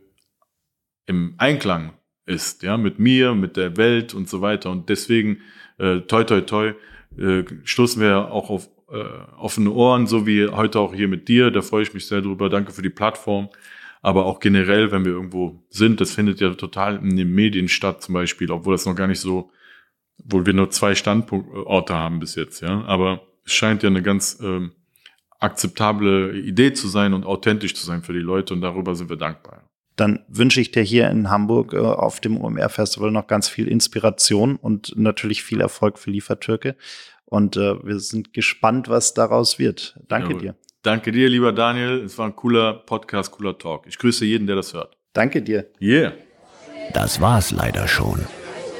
im 1.07 1.35
Einklang 1.39 1.93
ist, 2.27 2.63
ja, 2.63 2.77
mit 2.77 2.99
mir, 2.99 3.35
mit 3.35 3.57
der 3.57 3.77
Welt 3.77 4.15
und 4.15 4.29
so 4.29 4.41
weiter. 4.41 4.71
Und 4.71 4.89
deswegen, 4.89 5.41
äh, 5.79 6.01
toi, 6.01 6.25
toi, 6.25 6.41
toi, 6.41 6.73
äh, 7.19 7.45
stoßen 7.65 8.01
wir 8.01 8.31
auch 8.31 8.49
auf 8.49 8.71
äh, 8.91 9.05
offene 9.37 9.71
Ohren, 9.71 10.07
so 10.07 10.27
wie 10.27 10.49
heute 10.49 10.79
auch 10.79 10.95
hier 10.95 11.09
mit 11.09 11.29
dir. 11.29 11.51
Da 11.51 11.61
freue 11.61 11.83
ich 11.83 11.93
mich 11.93 12.07
sehr 12.07 12.23
drüber. 12.23 12.49
Danke 12.49 12.73
für 12.73 12.83
die 12.83 12.91
Plattform. 12.91 13.51
Aber 14.01 14.27
auch 14.27 14.39
generell, 14.39 14.93
wenn 14.93 15.05
wir 15.05 15.13
irgendwo 15.13 15.63
sind, 15.71 16.01
das 16.01 16.13
findet 16.13 16.41
ja 16.41 16.55
total 16.55 16.97
in 16.97 17.17
den 17.17 17.35
Medien 17.35 17.69
statt, 17.69 18.03
zum 18.03 18.15
Beispiel, 18.15 18.51
obwohl 18.51 18.75
das 18.75 18.87
noch 18.87 18.95
gar 18.95 19.07
nicht 19.07 19.21
so, 19.21 19.51
obwohl 20.25 20.47
wir 20.47 20.55
nur 20.55 20.71
zwei 20.71 20.95
Standorte 20.95 21.95
haben 21.95 22.21
bis 22.21 22.35
jetzt, 22.35 22.61
ja. 22.61 22.85
Aber 22.85 23.23
es 23.45 23.53
scheint 23.53 23.83
ja 23.83 23.89
eine 23.89 24.03
ganz 24.03 24.39
ähm, 24.43 24.73
akzeptable 25.39 26.39
Idee 26.39 26.73
zu 26.73 26.89
sein 26.89 27.13
und 27.13 27.25
authentisch 27.25 27.75
zu 27.75 27.85
sein 27.85 28.03
für 28.03 28.13
die 28.13 28.21
Leute 28.21 28.55
und 28.55 28.61
darüber 28.61 28.95
sind 28.95 29.11
wir 29.11 29.17
dankbar 29.17 29.65
dann 29.97 30.25
wünsche 30.29 30.61
ich 30.61 30.71
dir 30.71 30.83
hier 30.83 31.09
in 31.11 31.31
Hamburg 31.31 31.73
äh, 31.73 31.79
auf 31.79 32.21
dem 32.21 32.41
OMR 32.41 32.69
Festival 32.69 33.11
noch 33.11 33.27
ganz 33.27 33.49
viel 33.49 33.69
Inspiration 33.69 34.57
und 34.57 34.97
natürlich 34.97 35.43
viel 35.43 35.61
Erfolg 35.61 35.99
für 35.99 36.11
Liefertürke. 36.11 36.77
Und 37.27 37.57
äh, 37.57 37.85
wir 37.85 38.01
sind 38.01 38.33
gespannt, 38.33 38.89
was 38.89 39.15
daraus 39.15 39.59
wird. 39.59 39.99
Danke 40.09 40.31
Jawohl. 40.31 40.41
dir. 40.41 40.55
Danke 40.83 41.13
dir, 41.13 41.29
lieber 41.29 41.53
Daniel. 41.53 42.03
Es 42.05 42.19
war 42.19 42.27
ein 42.27 42.37
cooler 42.37 42.75
Podcast, 42.75 43.31
cooler 43.33 43.57
Talk. 43.57 43.87
Ich 43.87 43.99
grüße 43.99 44.25
jeden, 44.25 44.47
der 44.47 44.57
das 44.57 44.75
hört. 44.75 44.97
Danke 45.15 45.43
dir. 45.43 45.71
Yeah. 45.81 46.13
Das 46.93 47.21
war's 47.21 47.51
leider 47.51 47.89
schon. 47.89 48.27